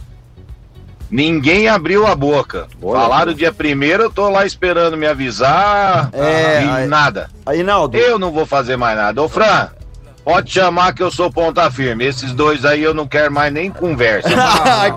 Ninguém 1.14 1.68
abriu 1.68 2.04
a 2.08 2.14
boca. 2.16 2.66
Falaram 2.82 3.32
dia 3.32 3.52
primeiro, 3.52 4.02
eu 4.02 4.10
tô 4.10 4.28
lá 4.28 4.44
esperando 4.44 4.96
me 4.96 5.06
avisar. 5.06 6.10
É, 6.12 6.64
e 6.64 6.68
aí- 6.68 6.86
nada. 6.88 7.30
Aí, 7.46 7.62
Naldo. 7.62 7.96
Eu 7.96 8.18
não 8.18 8.32
vou 8.32 8.44
fazer 8.44 8.76
mais 8.76 8.96
nada. 8.96 9.22
Ô, 9.22 9.28
Fran, 9.28 9.68
pode 10.24 10.50
chamar 10.50 10.92
que 10.92 11.00
eu 11.04 11.12
sou 11.12 11.30
ponta 11.30 11.70
firme. 11.70 12.04
Esses 12.04 12.32
dois 12.32 12.64
aí 12.64 12.82
eu 12.82 12.92
não 12.92 13.06
quero 13.06 13.32
mais 13.32 13.52
nem 13.52 13.70
conversa. 13.70 14.28
Ah, 14.36 14.88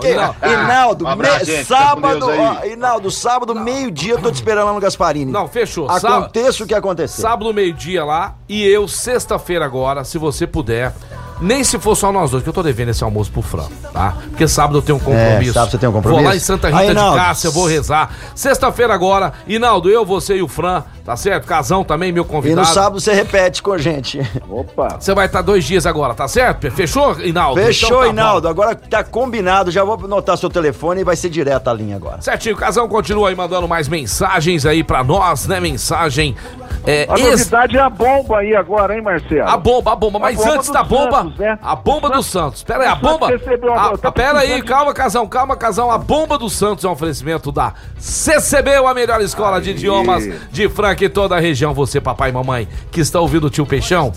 Inaldo, 0.64 1.06
me- 1.16 1.46
gente. 1.46 1.66
Sábado, 1.66 2.28
ó, 2.32 2.66
Inaldo, 2.66 3.12
sábado, 3.12 3.54
meio-dia, 3.54 4.14
eu 4.14 4.20
tô 4.20 4.32
te 4.32 4.36
esperando 4.36 4.66
lá 4.66 4.74
no 4.74 4.80
Gasparini. 4.80 5.32
Não, 5.32 5.48
fechou. 5.48 5.88
Aconteça 5.88 6.64
o 6.64 6.68
que 6.68 6.74
acontecer. 6.74 7.22
Sábado, 7.22 7.54
meio-dia 7.54 8.04
lá. 8.04 8.34
E 8.50 8.66
eu, 8.68 8.88
sexta-feira 8.88 9.64
agora, 9.66 10.04
se 10.04 10.18
você 10.18 10.48
puder. 10.48 10.94
Nem 11.40 11.64
se 11.64 11.78
for 11.78 11.96
só 11.96 12.12
nós 12.12 12.32
dois, 12.32 12.42
que 12.44 12.50
eu 12.50 12.54
tô 12.54 12.64
devendo 12.64 12.90
esse 12.90 13.04
almoço 13.04 13.32
pro 13.32 13.42
Fran, 13.42 13.68
tá? 13.94 14.16
Porque 14.30 14.48
sábado 14.48 14.80
eu 14.80 14.82
tenho 14.82 14.98
um 14.98 15.02
compromisso. 15.02 15.52
É, 15.52 15.54
sábado 15.54 15.72
você 15.72 15.78
tem 15.78 15.88
um 15.90 15.92
compromisso? 15.94 16.22
Vou 16.24 16.30
lá 16.32 16.36
em 16.36 16.40
Santa 16.40 16.68
Rita 16.68 16.80
Aí, 16.80 16.88
de. 16.90 16.96
Cássia, 16.96 17.50
vou 17.52 17.68
rezar. 17.68 18.12
Sexta-feira 18.34 18.94
agora, 18.94 19.34
Inaldo, 19.48 19.90
eu, 19.90 20.04
você 20.06 20.38
e 20.38 20.42
o 20.42 20.48
Fran, 20.48 20.84
tá 21.06 21.16
certo? 21.16 21.46
Casão 21.46 21.84
também, 21.84 22.12
meu 22.12 22.24
E 22.24 22.26
convidado. 22.26 22.68
no 22.68 22.74
sábado 22.74 23.00
você 23.00 23.14
repete 23.14 23.62
com 23.62 23.72
a 23.74 23.78
gente. 23.78 24.20
Opa. 24.50 24.98
Você 25.00 25.14
vai 25.14 25.28
estar 25.28 25.42
dois 25.44 25.64
dias 25.64 25.86
agora, 25.86 26.14
tá 26.16 26.28
certo? 26.28 26.72
Fechou, 26.72 27.20
Inaldo? 27.22 27.62
Fechou, 27.62 27.88
Então 27.90 28.00
tá 28.00 28.06
bom. 28.06 28.12
Inaldo. 28.14 28.48
Agora 28.48 28.76
tá 28.76 29.04
combinado. 29.04 29.70
Já 29.70 29.84
vou 29.84 29.94
anotar 30.04 30.38
seu 30.38 30.50
telefone 30.50 31.02
e 31.02 31.04
vai 31.04 31.16
ser 31.16 31.30
direto 31.30 31.70
a 31.70 31.74
linha 31.74 31.96
agora. 31.98 32.22
Certinho, 32.22 32.56
o 32.56 32.58
Casão 32.58 32.88
continua 32.88 33.30
aí 33.30 33.36
mandando 33.36 33.68
mais 33.68 33.88
mensagens 33.88 34.66
aí 34.66 34.84
pra 34.84 35.04
nós, 35.04 35.46
né? 35.48 35.60
Mensagem. 35.60 36.36
É, 36.86 37.06
A 37.10 37.20
ex- 37.20 37.30
novidade 37.40 37.78
é 37.78 37.82
a 37.82 37.90
bomba 37.90 38.38
aí 38.40 38.56
agora, 38.56 38.96
hein, 38.96 39.02
Marcelo? 39.02 39.48
A 39.48 39.58
bomba, 39.58 39.92
a 39.92 39.96
bomba, 39.96 40.20
mas 40.20 40.38
bomba 40.38 40.54
antes 40.54 40.70
da 40.70 40.84
bomba, 40.84 41.27
Santos, 41.30 41.40
né? 41.40 41.60
a 41.62 41.76
bomba 41.76 42.10
do 42.10 42.24
Santos. 42.24 42.64
Pera 42.64 42.84
aí, 42.84 42.88
a 42.88 42.92
Santos 42.96 43.10
bomba. 43.12 43.28
recebeu 43.28 43.72
uma- 43.72 43.94
Ah, 43.94 43.98
tá 43.98 44.12
pera 44.12 44.40
aí, 44.40 44.62
calma, 44.62 44.94
Casão, 44.94 45.28
calma, 45.28 45.56
Casão. 45.56 45.92
A 45.92 45.98
bomba 45.98 46.38
do 46.38 46.50
Santos 46.50 46.84
é 46.86 46.88
um 46.88 46.92
oferecimento 46.92 47.52
da 47.52 47.74
CCB, 47.98 48.76
a 48.76 48.94
melhor 48.94 49.22
escola 49.22 49.60
de 49.62 49.72
idiomas 49.72 50.24
de 50.52 50.70
Franca 50.70 51.04
e 51.06 51.10
toda 51.10 51.36
a 51.36 51.40
região. 51.40 51.74
Você, 51.74 52.00
papai 52.02 52.30
e 52.30 52.34
mamãe, 52.34 52.68
que 52.92 53.00
está 53.02 53.20
ouvindo 53.20 53.48
o 53.48 53.50
tio 53.50 53.66
Peixão. 53.66 54.12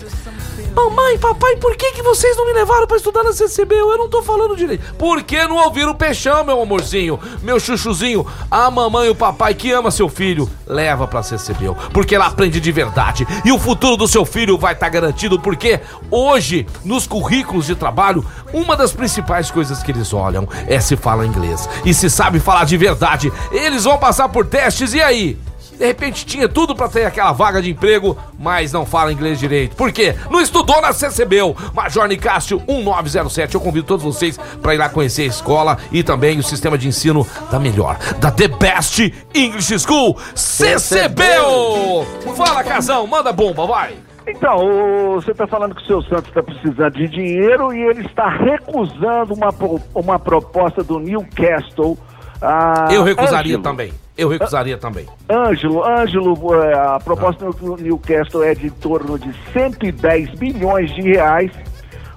Mamãe, 0.73 1.17
papai, 1.19 1.57
por 1.57 1.75
que, 1.75 1.91
que 1.91 2.01
vocês 2.01 2.37
não 2.37 2.45
me 2.45 2.53
levaram 2.53 2.87
pra 2.87 2.95
estudar 2.95 3.23
na 3.23 3.33
CCB? 3.33 3.75
Eu 3.75 3.97
não 3.97 4.09
tô 4.09 4.23
falando 4.23 4.55
direito. 4.55 4.95
Por 4.95 5.21
que 5.21 5.45
não 5.45 5.57
ouviram 5.57 5.91
o 5.91 5.95
Peixão, 5.95 6.45
meu 6.45 6.61
amorzinho? 6.61 7.19
Meu 7.41 7.59
chuchuzinho? 7.59 8.25
A 8.49 8.71
mamãe 8.71 9.07
e 9.07 9.09
o 9.09 9.15
papai 9.15 9.53
que 9.53 9.69
ama 9.71 9.91
seu 9.91 10.07
filho, 10.07 10.49
leva 10.65 11.07
pra 11.07 11.23
CCB. 11.23 11.75
Porque 11.91 12.15
ela 12.15 12.27
aprende 12.27 12.61
de 12.61 12.71
verdade. 12.71 13.27
E 13.43 13.51
o 13.51 13.59
futuro 13.59 13.97
do 13.97 14.07
seu 14.07 14.25
filho 14.25 14.57
vai 14.57 14.73
estar 14.73 14.87
garantido, 14.87 15.39
porque 15.39 15.81
hoje, 16.09 16.65
nos 16.85 17.05
currículos 17.05 17.65
de 17.65 17.75
trabalho, 17.75 18.25
uma 18.53 18.77
das 18.77 18.93
principais 18.93 19.51
coisas 19.51 19.83
que 19.83 19.91
eles 19.91 20.13
olham 20.13 20.47
é 20.67 20.79
se 20.79 20.95
fala 20.95 21.25
inglês. 21.25 21.67
E 21.83 21.93
se 21.93 22.09
sabe 22.09 22.39
falar 22.39 22.63
de 22.63 22.77
verdade. 22.77 23.31
Eles 23.51 23.83
vão 23.83 23.97
passar 23.97 24.29
por 24.29 24.45
testes, 24.45 24.93
e 24.93 25.01
aí? 25.01 25.37
De 25.81 25.87
repente 25.87 26.27
tinha 26.27 26.47
tudo 26.47 26.75
pra 26.75 26.87
ter 26.87 27.05
aquela 27.05 27.31
vaga 27.31 27.59
de 27.59 27.71
emprego, 27.71 28.15
mas 28.37 28.71
não 28.71 28.85
fala 28.85 29.11
inglês 29.11 29.39
direito. 29.39 29.75
Por 29.75 29.91
quê? 29.91 30.15
Não 30.29 30.39
estudou 30.39 30.79
na 30.79 30.93
CCBU. 30.93 31.55
Major 31.73 32.07
Nicásio 32.07 32.61
1907. 32.67 33.55
Eu 33.55 33.61
convido 33.61 33.87
todos 33.87 34.05
vocês 34.05 34.37
pra 34.61 34.75
ir 34.75 34.77
lá 34.77 34.89
conhecer 34.89 35.23
a 35.23 35.25
escola 35.25 35.79
e 35.91 36.03
também 36.03 36.37
o 36.37 36.43
sistema 36.43 36.77
de 36.77 36.87
ensino 36.87 37.25
da 37.49 37.59
melhor, 37.59 37.97
da 38.19 38.29
The 38.29 38.47
Best 38.47 39.11
English 39.33 39.79
School, 39.79 40.15
CCBU. 40.35 42.05
Fala, 42.35 42.63
Casão, 42.63 43.07
manda 43.07 43.33
bomba, 43.33 43.65
vai. 43.65 43.95
Então, 44.27 44.59
você 45.15 45.31
está 45.31 45.47
falando 45.47 45.73
que 45.73 45.81
o 45.81 45.85
seu 45.87 46.03
Santos 46.03 46.27
está 46.27 46.43
precisando 46.43 46.93
de 46.93 47.07
dinheiro 47.07 47.73
e 47.73 47.81
ele 47.81 48.05
está 48.05 48.29
recusando 48.29 49.33
uma, 49.33 49.49
uma 49.95 50.19
proposta 50.19 50.83
do 50.83 50.99
Newcastle. 50.99 51.97
ah, 52.39 52.87
Eu 52.91 53.03
recusaria 53.03 53.53
Ângelo. 53.57 53.63
também. 53.63 53.91
Eu 54.21 54.29
recusaria 54.29 54.77
também. 54.77 55.07
Ângelo, 55.29 55.83
Ângelo, 55.83 56.37
eh, 56.53 56.73
a 56.73 56.99
proposta 56.99 57.49
do 57.49 57.77
Newcastle 57.77 58.43
é 58.43 58.53
de 58.53 58.67
em 58.67 58.69
torno 58.69 59.17
de 59.17 59.33
110 59.51 60.39
milhões 60.39 60.93
de 60.93 61.01
reais. 61.01 61.51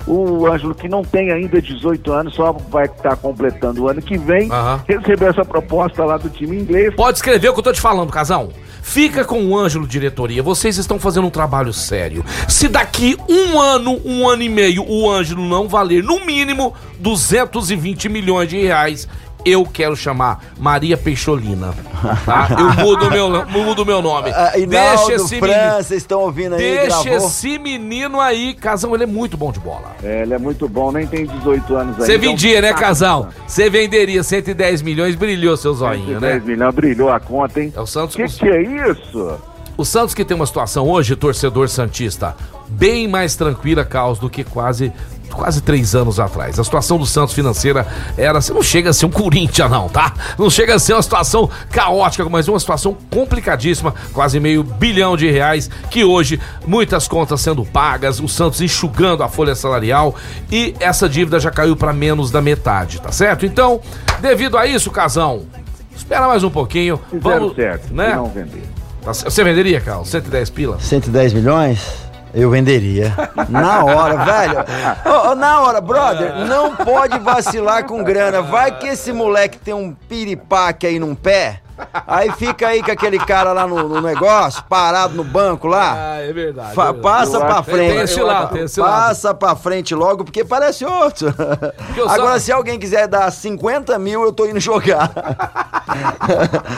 O 0.06 0.46
Ângelo, 0.46 0.74
que 0.74 0.86
não 0.86 1.02
tem 1.02 1.32
ainda 1.32 1.62
18 1.62 2.12
anos, 2.12 2.34
só 2.34 2.52
vai 2.52 2.84
estar 2.84 3.16
completando 3.16 3.84
o 3.84 3.88
ano 3.88 4.02
que 4.02 4.18
vem, 4.18 4.50
recebeu 4.86 5.28
essa 5.30 5.46
proposta 5.46 6.04
lá 6.04 6.18
do 6.18 6.28
time 6.28 6.58
inglês. 6.58 6.94
Pode 6.94 7.16
escrever 7.16 7.48
o 7.48 7.54
que 7.54 7.60
eu 7.60 7.64
tô 7.64 7.72
te 7.72 7.80
falando, 7.80 8.12
Casão. 8.12 8.50
Fica 8.82 9.24
com 9.24 9.42
o 9.46 9.58
Ângelo 9.58 9.86
Diretoria. 9.86 10.42
Vocês 10.42 10.76
estão 10.76 10.98
fazendo 10.98 11.26
um 11.26 11.30
trabalho 11.30 11.72
sério. 11.72 12.22
Se 12.46 12.68
daqui 12.68 13.16
um 13.26 13.58
ano, 13.58 13.98
um 14.04 14.28
ano 14.28 14.42
e 14.42 14.48
meio, 14.48 14.84
o 14.86 15.10
Ângelo 15.10 15.42
não 15.42 15.66
valer 15.66 16.02
no 16.02 16.22
mínimo 16.26 16.74
220 17.00 18.10
milhões 18.10 18.50
de 18.50 18.60
reais, 18.60 19.08
eu 19.44 19.64
quero 19.64 19.94
chamar 19.96 20.42
Maria 20.58 20.96
Peixolina. 20.96 21.74
Tá? 22.24 22.48
Eu 22.50 22.84
mudo 22.84 23.06
o 23.06 23.10
meu, 23.10 23.46
mudo 23.46 23.82
o 23.82 23.86
meu 23.86 24.02
nome. 24.02 24.30
Inaldo, 24.30 24.66
Deixa 24.68 25.12
esse 25.14 25.38
Fran, 25.38 25.48
menino. 25.48 25.74
vocês 25.76 26.02
estão 26.02 26.20
ouvindo 26.20 26.54
aí, 26.54 26.60
Deixa 26.60 27.02
gravou. 27.04 27.28
esse 27.28 27.58
menino 27.58 28.20
aí, 28.20 28.54
Casão, 28.54 28.94
ele 28.94 29.04
é 29.04 29.06
muito 29.06 29.36
bom 29.36 29.50
de 29.52 29.60
bola. 29.60 29.92
É, 30.02 30.22
ele 30.22 30.34
é 30.34 30.38
muito 30.38 30.68
bom, 30.68 30.92
nem 30.92 31.06
tem 31.06 31.26
18 31.26 31.74
anos 31.76 31.92
ainda. 31.94 32.06
Você 32.06 32.18
vendia, 32.18 32.60
né, 32.60 32.72
Tá- 32.72 32.78
Casão? 32.78 33.28
Você 33.46 33.68
venderia 33.70 34.22
110 34.22 34.82
milhões, 34.82 35.14
brilhou 35.14 35.56
seu 35.56 35.72
zoinho, 35.74 36.20
né? 36.20 36.32
110 36.32 36.44
milhões, 36.44 36.74
brilhou 36.74 37.10
a 37.10 37.18
conta, 37.20 37.60
hein? 37.60 37.72
É 37.74 37.80
o 37.80 37.86
Santos. 37.86 38.16
Que 38.16 38.24
que 38.26 38.48
é 38.48 38.62
isso? 38.90 39.38
O 39.76 39.84
Santos 39.84 40.14
que 40.14 40.24
tem 40.24 40.36
uma 40.36 40.46
situação 40.46 40.88
hoje, 40.88 41.16
torcedor 41.16 41.68
Santista, 41.68 42.36
bem 42.68 43.08
mais 43.08 43.34
tranquila, 43.34 43.84
Caos, 43.84 44.18
do 44.20 44.30
que 44.30 44.44
quase 44.44 44.92
quase 45.34 45.60
três 45.60 45.94
anos 45.94 46.18
atrás. 46.18 46.58
A 46.58 46.64
situação 46.64 46.98
do 46.98 47.06
Santos 47.06 47.34
financeira 47.34 47.86
era, 48.16 48.38
não 48.52 48.62
chega 48.62 48.90
a 48.90 48.92
ser 48.92 49.06
um 49.06 49.10
Corinthians 49.10 49.70
não, 49.70 49.88
tá? 49.88 50.12
Não 50.38 50.48
chega 50.48 50.74
a 50.74 50.78
ser 50.78 50.94
uma 50.94 51.02
situação 51.02 51.48
caótica, 51.70 52.28
mas 52.28 52.48
uma 52.48 52.58
situação 52.58 52.96
complicadíssima, 53.10 53.94
quase 54.12 54.40
meio 54.40 54.62
bilhão 54.62 55.16
de 55.16 55.30
reais, 55.30 55.70
que 55.90 56.04
hoje 56.04 56.40
muitas 56.66 57.08
contas 57.08 57.40
sendo 57.40 57.64
pagas, 57.64 58.20
o 58.20 58.28
Santos 58.28 58.60
enxugando 58.60 59.22
a 59.22 59.28
folha 59.28 59.54
salarial 59.54 60.14
e 60.50 60.74
essa 60.80 61.08
dívida 61.08 61.38
já 61.40 61.50
caiu 61.50 61.76
para 61.76 61.92
menos 61.92 62.30
da 62.30 62.40
metade, 62.40 63.00
tá 63.00 63.12
certo? 63.12 63.44
Então, 63.44 63.80
devido 64.20 64.56
a 64.56 64.66
isso, 64.66 64.90
Casão, 64.90 65.42
espera 65.94 66.26
mais 66.26 66.44
um 66.44 66.50
pouquinho, 66.50 67.00
Fizeram 67.10 67.40
vamos, 67.40 67.56
certo, 67.56 67.92
né? 67.92 68.14
não 68.14 68.26
vender. 68.26 68.62
Tá 69.04 69.12
Você 69.12 69.44
venderia, 69.44 69.80
Carlos? 69.80 70.08
110 70.08 70.50
pila? 70.50 70.80
110 70.80 71.34
milhões? 71.34 72.03
Eu 72.34 72.50
venderia. 72.50 73.14
Na 73.48 73.84
hora, 73.84 74.24
velho. 74.24 74.64
Ô, 75.06 75.30
ô, 75.30 75.34
na 75.36 75.60
hora, 75.60 75.80
brother, 75.80 76.34
não 76.46 76.74
pode 76.74 77.18
vacilar 77.20 77.84
com 77.84 78.02
grana. 78.02 78.42
Vai 78.42 78.76
que 78.76 78.88
esse 78.88 79.12
moleque 79.12 79.56
tem 79.56 79.72
um 79.72 79.92
piripaque 79.92 80.86
aí 80.86 80.98
num 80.98 81.14
pé. 81.14 81.60
Aí 82.06 82.30
fica 82.32 82.68
aí 82.68 82.82
com 82.82 82.90
aquele 82.90 83.18
cara 83.18 83.52
lá 83.52 83.66
no, 83.66 83.88
no 83.88 84.00
negócio, 84.00 84.62
parado 84.64 85.14
no 85.14 85.24
banco 85.24 85.66
lá. 85.66 85.94
Ah, 86.14 86.20
é 86.20 86.32
verdade. 86.32 86.74
Fa- 86.74 86.82
é 86.88 86.92
verdade. 86.92 87.02
passa 87.02 87.36
Eu 87.36 87.40
pra 87.40 87.54
acho- 87.58 87.64
frente. 87.70 87.92
Tem 87.94 88.00
esse 88.02 88.20
lado, 88.20 88.52
tem 88.52 88.62
esse 88.64 88.80
lado. 88.80 88.90
Passa 88.90 89.34
pra 89.34 89.56
frente 89.56 89.94
logo, 89.94 90.24
porque 90.24 90.44
parece 90.44 90.84
outro. 90.84 91.32
eu 91.96 92.08
Agora, 92.08 92.32
só- 92.34 92.38
se 92.38 92.52
alguém 92.52 92.78
quiser 92.78 93.06
dar 93.08 93.30
50 93.30 93.98
mil, 93.98 94.22
eu 94.22 94.32
tô 94.32 94.46
indo 94.46 94.60
jogar. 94.60 95.10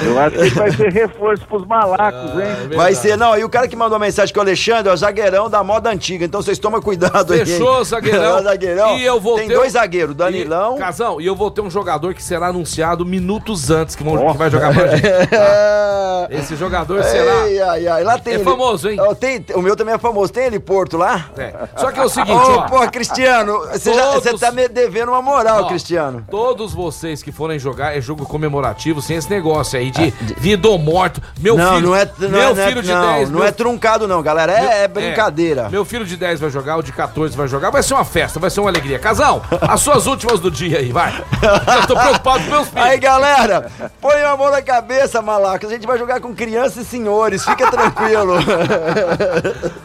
Eu 0.05 0.19
acho 0.19 0.37
que 0.37 0.51
vai 0.59 0.71
ser 0.73 0.93
reforço 0.93 1.47
pros 1.47 1.67
malacos, 1.67 2.31
Ah, 2.37 2.45
hein? 2.71 2.77
Vai 2.77 2.95
ser, 2.95 3.17
não. 3.17 3.37
E 3.37 3.45
o 3.45 3.49
cara 3.49 3.69
que 3.69 3.77
mandou 3.77 3.99
mensagem 3.99 4.33
que 4.33 4.39
é 4.39 4.43
o 4.43 4.45
Alexandre 4.45 4.89
é 4.89 4.93
o 4.93 4.97
zagueirão 4.97 5.49
da 5.51 5.63
moda 5.63 5.91
antiga. 5.91 6.25
Então 6.25 6.43
vocês 6.43 6.59
tomam 6.59 6.81
cuidado 6.81 7.33
aí. 7.33 7.41
hein? 7.41 7.47
Fechou, 7.47 7.85
zagueirão. 7.85 8.17
É 8.37 8.41
o 8.41 8.43
zagueirão. 8.43 8.99
E 8.99 9.05
eu 9.05 9.21
vou 9.21 9.37
Tem 9.37 9.49
ter 9.49 9.55
dois 9.55 9.69
um- 9.69 9.79
zagueiros, 9.79 10.15
Danilão. 10.15 10.77
E, 10.77 10.79
Casão, 10.79 11.21
e 11.21 11.27
eu 11.27 11.35
vou 11.37 11.51
ter 11.51 11.61
um 11.61 11.71
jogador 11.71 12.15
que 12.15 12.23
será 12.23 12.49
anunciado 12.49 13.05
minutos 13.05 13.71
antes 13.71 13.95
que, 13.95 14.03
vão, 14.03 14.33
que 14.33 14.39
vai 14.39 14.51
jogar 14.51 14.73
pra 14.75 14.86
gente. 14.97 15.07
É. 15.35 16.29
Esse 16.31 16.57
jogador 16.57 17.03
será. 17.05 17.47
Ei, 17.49 17.61
ai, 17.63 17.87
ai. 17.89 18.05
Lá 18.05 18.19
tem 18.19 18.35
É 18.35 18.37
ele- 18.37 18.45
famoso, 18.45 18.89
hein? 18.91 18.99
Tem- 19.21 19.45
o 19.55 19.63
meu 19.63 19.77
também 19.77 19.95
é 19.95 19.99
famoso. 19.99 20.33
Tem 20.33 20.45
ele 20.47 20.59
Porto 20.59 20.97
lá? 20.97 21.27
É. 21.39 21.53
Só 21.77 21.91
que 21.93 22.01
é 22.01 22.03
o 22.05 22.09
seguinte, 22.11 22.37
Ô, 22.71 22.91
Cristiano, 22.91 23.59
você 23.73 23.93
já- 23.95 24.07
Todos- 24.21 24.41
tá 24.41 24.51
me 24.51 24.67
devendo 24.69 25.11
uma 25.11 25.23
moral, 25.23 25.65
Ó, 25.65 25.69
Cristiano. 25.69 26.25
Todos 26.31 26.73
vocês 26.75 27.23
que 27.23 27.31
forem 27.31 27.59
jogar 27.59 27.97
é 27.97 28.01
jogo 28.01 28.27
comemorativo, 28.27 29.01
sem 29.01 29.17
esse 29.17 29.31
negócio 29.31 29.79
aí 29.79 29.91
de 29.91 30.11
vida 30.39 30.69
ou 30.69 30.79
morto. 30.79 31.21
Meu 31.41 31.57
não, 31.57 31.75
filho, 31.77 31.89
não 31.89 31.97
é, 31.97 32.09
não 32.19 32.29
meu 32.31 32.41
é, 32.41 32.51
é- 32.51 32.69
filho 32.69 32.83
de 32.83 32.93
não, 32.93 33.13
10, 33.15 33.31
não 33.31 33.39
meu- 33.41 33.49
é 33.49 33.53
truncado 33.53 34.09
não, 34.09 34.23
galera. 34.23 34.53
É, 34.53 34.61
Meu- 34.61 34.71
é 34.71 34.89
brincadeira. 34.89 35.69
Meu 35.69 35.85
filho 35.85 36.05
de 36.05 36.17
10 36.17 36.41
vai 36.41 36.51
jogar, 36.51 36.77
o 36.77 36.83
de 36.83 36.93
14 36.93 37.37
vai 37.37 37.47
jogar. 37.49 37.71
Vai 37.71 37.83
ser 37.83 37.95
uma 37.95 38.05
festa, 38.05 38.41
vai 38.41 38.51
ser 38.51 38.61
uma 38.61 38.71
alegria. 38.71 38.99
Casão, 38.99 39.43
as 39.61 39.81
suas 39.81 40.07
últimas 40.07 40.41
do 40.41 40.51
dia 40.51 40.79
aí, 40.79 40.91
vai. 40.93 41.13
Já 41.43 41.87
tô 41.87 41.95
preocupado 41.97 42.45
com 42.45 42.51
meus 42.51 42.69
filhos. 42.69 42.85
Aí, 42.87 42.99
galera, 42.99 43.71
põe 44.01 44.21
a 44.23 44.37
mão 44.37 44.51
na 44.51 44.63
cabeça, 44.63 44.76
malacos. 45.23 45.69
A 45.71 45.73
gente 45.73 45.87
vai 45.87 45.99
jogar 45.99 46.21
com 46.21 46.35
crianças 46.35 46.79
e 46.79 46.85
senhores. 46.85 47.45
Fica 47.45 47.69
tranquilo. 47.71 48.35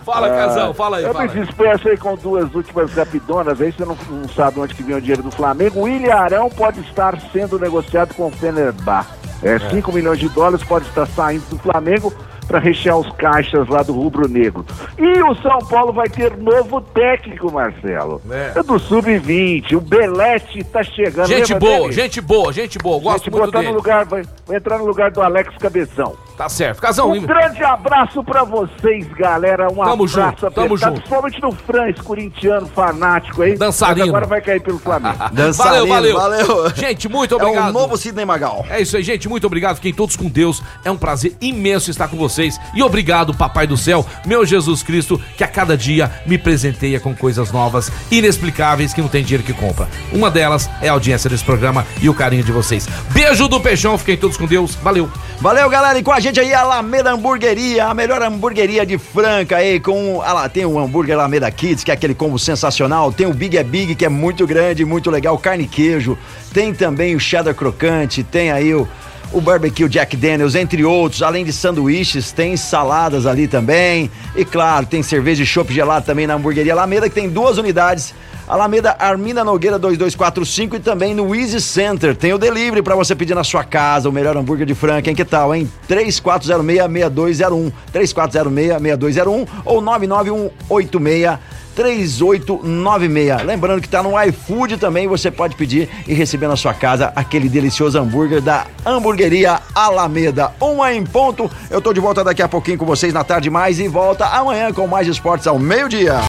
Fala, 0.06 0.30
Casão, 0.30 0.74
fala 0.74 0.98
aí, 0.98 1.04
Eu 1.04 1.14
fala 1.14 1.26
me 1.26 1.39
aí. 1.39 1.46
despeço 1.46 1.89
aí 1.89 1.98
com 1.98 2.16
duas 2.16 2.54
últimas 2.54 2.92
rapidonas 2.94 3.62
aí, 3.62 3.72
você 3.72 3.86
não, 3.86 3.98
não 4.10 4.30
sabe 4.30 4.60
onde 4.60 4.74
que 4.74 4.84
vem 4.84 4.96
o 4.96 5.02
dinheiro 5.02 5.24
do 5.24 5.32
Flamengo. 5.32 5.80
O 5.80 5.84
William 5.84 6.16
Arão 6.16 6.50
pode 6.50 6.80
estar 6.82 7.18
sendo 7.32 7.60
negociado 7.60 8.14
com 8.16 8.28
o 8.28 8.32
Fenerbahçe. 8.32 9.20
É, 9.44 9.58
5 9.70 9.92
milhões 9.92 10.20
de 10.20 10.30
dólares 10.30 10.64
pode 10.64 10.88
estar 10.88 11.06
saindo 11.08 11.44
do 11.50 11.58
Flamengo 11.58 12.14
para 12.48 12.60
rechear 12.60 12.98
os 12.98 13.10
caixas 13.14 13.68
lá 13.70 13.82
do 13.82 13.94
Rubro 13.94 14.28
Negro. 14.28 14.66
E 14.98 15.22
o 15.24 15.34
São 15.36 15.60
Paulo 15.60 15.94
vai 15.94 16.10
ter 16.10 16.36
novo 16.38 16.82
técnico, 16.82 17.52
Marcelo. 17.52 18.22
É. 18.30 18.60
É 18.60 18.64
do 18.64 18.78
Sub-20. 18.78 19.74
O 19.78 19.82
Belete 19.82 20.64
tá 20.66 20.84
chegando. 20.84 21.28
Gente 21.28 21.54
lembra 21.54 21.60
boa, 21.70 21.82
dele? 21.82 21.94
gente 21.94 22.22
boa, 22.22 22.54
gente 22.54 22.78
boa. 22.78 23.00
Gosto 23.00 23.26
Gente, 23.26 23.32
muito 23.32 23.46
botar 23.46 23.60
dele. 23.60 23.72
no 23.72 23.78
lugar, 23.78 24.06
vai, 24.06 24.24
vai 24.46 24.58
entrar 24.58 24.78
no 24.80 24.86
lugar 24.86 25.12
do 25.12 25.22
Alex 25.22 25.56
Cabeção. 25.58 26.16
Tá 26.42 26.50
certo. 26.50 26.82
Casão, 26.82 27.12
Um 27.12 27.22
grande 27.22 27.64
abraço 27.64 28.24
pra 28.24 28.44
vocês, 28.44 29.08
galera. 29.10 29.68
Um 29.72 29.76
Tamo 29.76 30.06
abraço 30.06 30.08
junto, 30.08 30.52
tamo 30.52 30.66
apertado, 30.74 30.78
junto. 30.80 30.94
principalmente 31.02 31.42
no 31.44 31.52
Fran, 31.52 31.89
esse 31.89 32.02
corintiano 32.02 32.66
fanático 32.66 33.44
aí. 33.44 33.56
Dançarino. 33.56 34.08
Agora 34.08 34.26
vai 34.26 34.42
cair 34.42 34.60
pelo 34.60 34.80
Flamengo. 34.80 35.18
valeu, 35.54 35.86
valeu, 35.88 36.18
valeu. 36.18 36.70
Gente, 36.76 37.08
muito 37.08 37.36
É 37.36 37.38
o 37.38 37.42
obrigado. 37.48 37.72
novo 37.72 37.96
Sidney 37.96 38.26
Magal. 38.26 38.66
É 38.72 38.82
isso 38.82 38.98
aí, 38.98 39.04
gente. 39.04 39.30
Muito 39.30 39.46
obrigado. 39.46 39.76
Fiquem 39.76 39.94
todos 39.94 40.16
com 40.16 40.28
Deus. 40.28 40.64
É 40.84 40.89
um 40.89 40.98
prazer 40.98 41.36
imenso 41.39 41.92
estar 41.92 42.08
com 42.08 42.18
vocês. 42.18 42.60
E 42.74 42.82
obrigado, 42.82 43.36
Papai 43.36 43.68
do 43.68 43.78
Céu, 43.78 44.04
meu 44.26 44.44
Jesus 44.44 44.82
Cristo, 44.82 45.22
que 45.38 45.44
a 45.44 45.48
cada 45.48 45.78
dia 45.78 46.12
me 46.26 46.39
presenteia 46.39 47.00
com 47.00 47.14
coisas 47.16 47.52
novas, 47.52 47.92
inexplicáveis, 48.10 48.96
que 48.96 49.02
não 49.02 49.10
tem 49.10 49.24
dinheiro 49.24 49.44
que 49.44 49.54
compra. 49.54 49.88
Uma 50.12 50.32
delas 50.32 50.68
é 50.82 50.89
a 50.89 50.94
audiência 50.94 51.30
desse 51.30 51.44
programa 51.44 51.86
e 52.02 52.10
o 52.10 52.16
carinho 52.16 52.44
de 52.44 52.52
vocês. 52.52 52.88
Beijo 53.12 53.48
do 53.48 53.60
Peixão. 53.60 53.96
Fiquem 53.96 54.18
todos 54.18 54.38
com 54.38 54.48
Deus. 54.48 54.74
Valeu. 54.74 55.08
Valeu, 55.39 55.70
galera. 55.70 55.98
E 56.00 56.04
com 56.04 56.12
a 56.12 56.20
gente 56.20 56.31
aí, 56.40 56.54
a 56.54 56.62
Alameda 56.62 57.12
Hamburgueria, 57.12 57.88
a 57.88 57.94
melhor 57.94 58.22
hamburgueria 58.22 58.86
de 58.86 58.98
Franca 58.98 59.58
aí, 59.58 59.80
com. 59.80 60.22
Ah 60.22 60.34
lá, 60.34 60.50
tem 60.50 60.66
o 60.66 60.80
hambúrguer 60.80 61.16
Alameda 61.16 61.50
Kids, 61.52 61.84
que 61.84 61.92
é 61.92 61.94
aquele 61.94 62.14
combo 62.14 62.40
sensacional. 62.40 63.12
Tem 63.12 63.28
o 63.28 63.34
Big 63.34 63.58
é 63.58 63.64
Big, 63.64 63.96
que 63.96 64.06
é 64.06 64.10
muito 64.10 64.48
grande, 64.48 64.86
muito 64.86 65.10
legal, 65.10 65.38
carne 65.38 65.64
e 65.64 65.68
queijo. 65.68 66.18
Tem 66.54 66.74
também 66.74 67.16
o 67.16 67.20
cheddar 67.20 67.54
crocante, 67.54 68.24
tem 68.24 68.52
aí 68.52 68.74
o. 68.74 68.88
O 69.34 69.40
barbecue 69.40 69.88
Jack 69.88 70.18
Daniels, 70.18 70.56
entre 70.56 70.84
outros, 70.84 71.22
além 71.22 71.46
de 71.46 71.54
sanduíches, 71.54 72.34
tem 72.34 72.58
saladas 72.58 73.26
ali 73.26 73.48
também. 73.48 74.12
E 74.36 74.44
claro, 74.44 74.86
tem 74.86 75.02
cerveja 75.02 75.42
e 75.42 75.46
chopp 75.46 75.74
gelado 75.74 76.06
também 76.06 76.28
na 76.28 76.34
hamburgueria 76.34 76.74
Alameda, 76.74 77.08
que 77.08 77.16
tem 77.16 77.30
duas 77.30 77.58
unidades. 77.58 78.14
Alameda 78.48 78.96
Arminda 79.00 79.44
Nogueira 79.44 79.78
2245 79.80 80.76
e 80.76 80.80
também 80.80 81.14
no 81.14 81.36
Easy 81.36 81.62
Center. 81.62 82.16
Tem 82.16 82.34
o 82.34 82.38
delivery 82.38 82.82
para 82.82 82.96
você 82.96 83.16
pedir 83.16 83.36
na 83.36 83.44
sua 83.44 83.64
casa, 83.64 84.10
o 84.10 84.12
melhor 84.12 84.36
hambúrguer 84.38 84.66
de 84.66 84.76
Franca, 84.76 85.10
hein? 85.10 85.16
Que 85.16 85.26
tal, 85.26 85.54
hein? 85.56 85.72
3406-6201, 85.89 87.72
3406-6201 87.94 89.48
ou 89.66 89.82
99186 89.82 91.39
3896. 91.76 93.44
Lembrando 93.44 93.82
que 93.82 93.89
tá 93.89 94.04
no 94.04 94.22
iFood 94.24 94.78
também, 94.78 95.08
você 95.08 95.32
pode 95.32 95.56
pedir 95.56 95.89
e 96.08 96.14
receber 96.14 96.48
na 96.48 96.56
sua 96.56 96.74
casa 96.74 97.12
aquele 97.16 97.50
delicioso 97.50 97.98
hambúrguer 97.98 98.42
da 98.42 98.66
Hamburgueria 98.86 99.60
Alameda. 99.74 100.52
Uma 100.60 100.94
em 100.94 101.04
ponto. 101.04 101.50
Eu 101.70 101.82
tô 101.82 101.94
de 101.94 102.00
volta 102.00 102.24
daqui 102.24 102.42
a 102.42 102.48
pouquinho 102.48 102.78
com 102.78 102.86
vocês 102.86 103.14
na 103.14 103.24
tarde 103.24 103.50
mais 103.50 103.80
e 103.80 103.88
volta 103.88 104.26
amanhã 104.26 104.72
com 104.74 104.86
mais 104.88 105.08
esportes 105.08 105.48
ao 105.48 105.58
meio-dia. 105.58 106.20